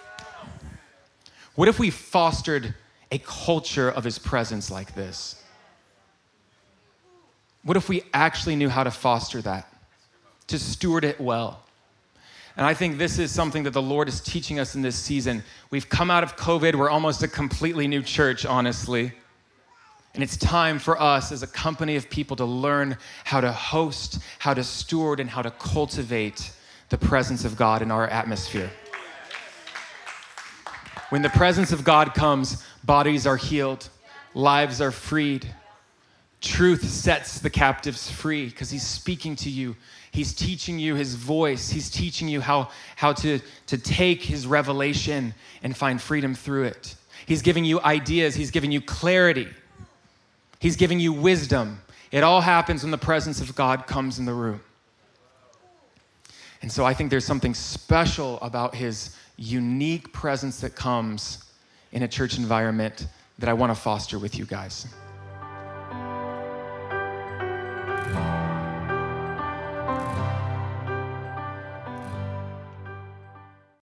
What 1.54 1.68
if 1.68 1.78
we 1.78 1.90
fostered 1.90 2.74
a 3.10 3.18
culture 3.18 3.90
of 3.90 4.04
His 4.04 4.18
presence 4.18 4.70
like 4.70 4.94
this? 4.94 5.42
What 7.62 7.76
if 7.76 7.88
we 7.88 8.02
actually 8.12 8.56
knew 8.56 8.68
how 8.68 8.84
to 8.84 8.90
foster 8.90 9.42
that, 9.42 9.72
to 10.48 10.58
steward 10.58 11.04
it 11.04 11.20
well? 11.20 11.60
And 12.56 12.64
I 12.64 12.72
think 12.72 12.98
this 12.98 13.18
is 13.18 13.32
something 13.32 13.64
that 13.64 13.72
the 13.72 13.82
Lord 13.82 14.08
is 14.08 14.20
teaching 14.20 14.60
us 14.60 14.76
in 14.76 14.82
this 14.82 14.96
season. 14.96 15.42
We've 15.70 15.88
come 15.88 16.10
out 16.10 16.22
of 16.22 16.36
COVID, 16.36 16.76
we're 16.76 16.90
almost 16.90 17.22
a 17.22 17.28
completely 17.28 17.88
new 17.88 18.02
church, 18.02 18.46
honestly. 18.46 19.12
And 20.14 20.22
it's 20.22 20.36
time 20.36 20.78
for 20.78 21.00
us 21.00 21.32
as 21.32 21.42
a 21.42 21.46
company 21.46 21.96
of 21.96 22.08
people 22.08 22.36
to 22.36 22.44
learn 22.44 22.96
how 23.24 23.40
to 23.40 23.50
host, 23.50 24.20
how 24.38 24.54
to 24.54 24.62
steward, 24.62 25.18
and 25.18 25.28
how 25.28 25.42
to 25.42 25.50
cultivate 25.50 26.52
the 26.88 26.98
presence 26.98 27.44
of 27.44 27.56
God 27.56 27.82
in 27.82 27.90
our 27.90 28.06
atmosphere. 28.06 28.70
When 31.08 31.22
the 31.22 31.30
presence 31.30 31.72
of 31.72 31.82
God 31.82 32.14
comes, 32.14 32.64
bodies 32.84 33.26
are 33.26 33.36
healed, 33.36 33.88
lives 34.34 34.80
are 34.80 34.92
freed. 34.92 35.52
Truth 36.40 36.88
sets 36.88 37.40
the 37.40 37.50
captives 37.50 38.08
free 38.08 38.46
because 38.46 38.70
he's 38.70 38.86
speaking 38.86 39.34
to 39.36 39.50
you. 39.50 39.74
He's 40.12 40.32
teaching 40.32 40.78
you 40.78 40.94
his 40.94 41.16
voice. 41.16 41.70
He's 41.70 41.90
teaching 41.90 42.28
you 42.28 42.40
how, 42.40 42.70
how 42.94 43.14
to, 43.14 43.40
to 43.66 43.78
take 43.78 44.22
his 44.22 44.46
revelation 44.46 45.34
and 45.64 45.76
find 45.76 46.00
freedom 46.00 46.36
through 46.36 46.64
it. 46.64 46.94
He's 47.26 47.42
giving 47.42 47.64
you 47.64 47.80
ideas, 47.80 48.36
he's 48.36 48.52
giving 48.52 48.70
you 48.70 48.80
clarity. 48.80 49.48
He's 50.64 50.76
giving 50.76 50.98
you 50.98 51.12
wisdom. 51.12 51.82
It 52.10 52.24
all 52.24 52.40
happens 52.40 52.84
when 52.84 52.90
the 52.90 52.96
presence 52.96 53.38
of 53.38 53.54
God 53.54 53.86
comes 53.86 54.18
in 54.18 54.24
the 54.24 54.32
room. 54.32 54.62
And 56.62 56.72
so 56.72 56.86
I 56.86 56.94
think 56.94 57.10
there's 57.10 57.26
something 57.26 57.52
special 57.52 58.38
about 58.40 58.74
his 58.74 59.14
unique 59.36 60.10
presence 60.14 60.60
that 60.60 60.74
comes 60.74 61.44
in 61.92 62.02
a 62.02 62.08
church 62.08 62.38
environment 62.38 63.08
that 63.38 63.50
I 63.50 63.52
want 63.52 63.72
to 63.72 63.78
foster 63.78 64.18
with 64.18 64.38
you 64.38 64.46
guys. 64.46 64.86